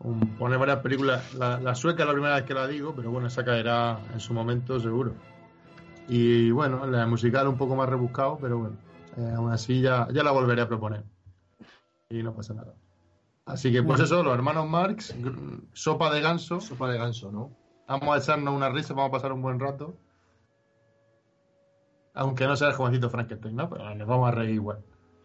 un 0.00 0.20
poner 0.36 0.58
varias 0.58 0.78
películas. 0.80 1.32
La, 1.34 1.60
la 1.60 1.76
sueca 1.76 2.02
es 2.02 2.08
la 2.08 2.12
primera 2.12 2.34
vez 2.34 2.44
que 2.44 2.54
la 2.54 2.66
digo, 2.66 2.92
pero 2.96 3.12
bueno, 3.12 3.28
esa 3.28 3.44
caerá 3.44 4.00
en 4.12 4.18
su 4.18 4.34
momento 4.34 4.80
seguro. 4.80 5.14
Y 6.08 6.50
bueno, 6.50 6.84
la 6.86 7.06
musical 7.06 7.46
un 7.46 7.56
poco 7.56 7.76
más 7.76 7.88
rebuscado, 7.88 8.36
pero 8.40 8.58
bueno, 8.58 8.76
eh, 9.16 9.32
aún 9.36 9.52
así 9.52 9.80
ya, 9.80 10.08
ya 10.12 10.22
la 10.22 10.30
volveré 10.32 10.62
a 10.62 10.68
proponer. 10.68 11.04
Y 12.10 12.22
no 12.22 12.34
pasa 12.34 12.54
nada. 12.54 12.74
Así 13.46 13.70
que 13.72 13.82
pues 13.82 14.00
eso, 14.00 14.22
los 14.22 14.34
hermanos 14.34 14.68
Marx, 14.68 15.14
sopa 15.72 16.12
de 16.12 16.20
ganso. 16.20 16.60
Sopa 16.60 16.90
de 16.90 16.98
ganso, 16.98 17.30
¿no? 17.30 17.50
Vamos 17.86 18.14
a 18.14 18.18
echarnos 18.18 18.54
una 18.54 18.70
risa, 18.70 18.94
vamos 18.94 19.08
a 19.10 19.12
pasar 19.12 19.32
un 19.32 19.42
buen 19.42 19.60
rato. 19.60 19.96
Aunque 22.14 22.46
no 22.46 22.56
sea 22.56 22.68
el 22.68 22.74
jovencito 22.74 23.10
Frankenstein, 23.10 23.56
¿no? 23.56 23.68
Pero 23.68 23.94
nos 23.94 24.06
vamos 24.08 24.28
a 24.28 24.30
reír 24.30 24.50
igual. 24.54 24.78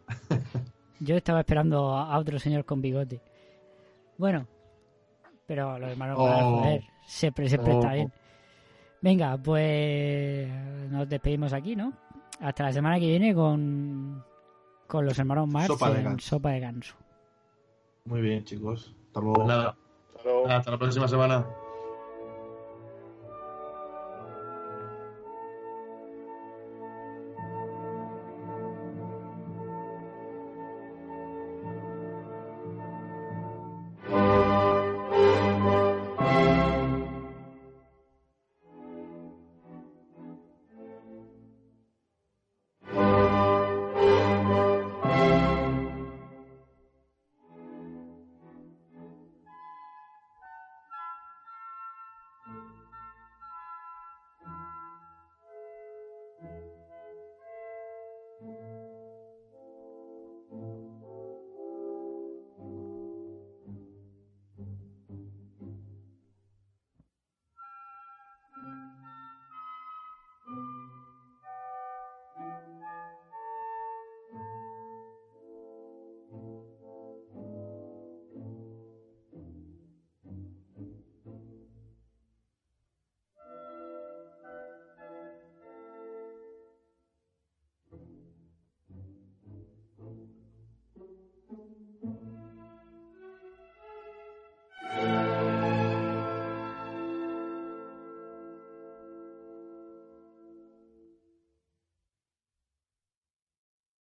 Yo 1.00 1.16
estaba 1.16 1.40
esperando 1.42 1.96
a 1.96 2.14
a 2.14 2.18
otro 2.20 2.40
señor 2.40 2.66
con 2.66 2.82
bigote. 2.82 3.22
Bueno, 4.18 4.48
pero 5.46 5.78
los 5.80 5.92
hermanos 5.92 6.18
Oh. 6.20 6.28
Marx, 6.28 6.44
joder, 6.64 6.84
se, 7.08 7.32
pre- 7.32 7.48
se 7.50 7.58
presta 7.60 7.88
Oh. 7.90 7.94
bien. 7.94 8.12
Venga, 9.02 9.38
pues 9.38 10.50
nos 10.90 11.08
despedimos 11.08 11.54
aquí, 11.54 11.76
¿no? 11.76 11.94
Hasta 12.40 12.64
la 12.64 12.74
semana 12.74 13.00
que 13.00 13.08
viene 13.08 13.34
con, 13.36 14.24
con 14.88 15.06
los 15.06 15.18
hermanos 15.20 15.48
Marx 15.48 15.68
Sopa 15.68 15.92
en. 15.92 16.20
Sopa 16.20 16.52
de 16.52 16.60
Ganso. 16.60 16.96
Muy 18.06 18.22
bien, 18.22 18.44
chicos. 18.46 18.96
Hasta 19.08 19.22
luego. 19.22 19.46
Nada. 19.46 19.76
Hasta 20.48 20.72
la 20.72 20.78
próxima 20.78 21.08
semana. 21.08 21.46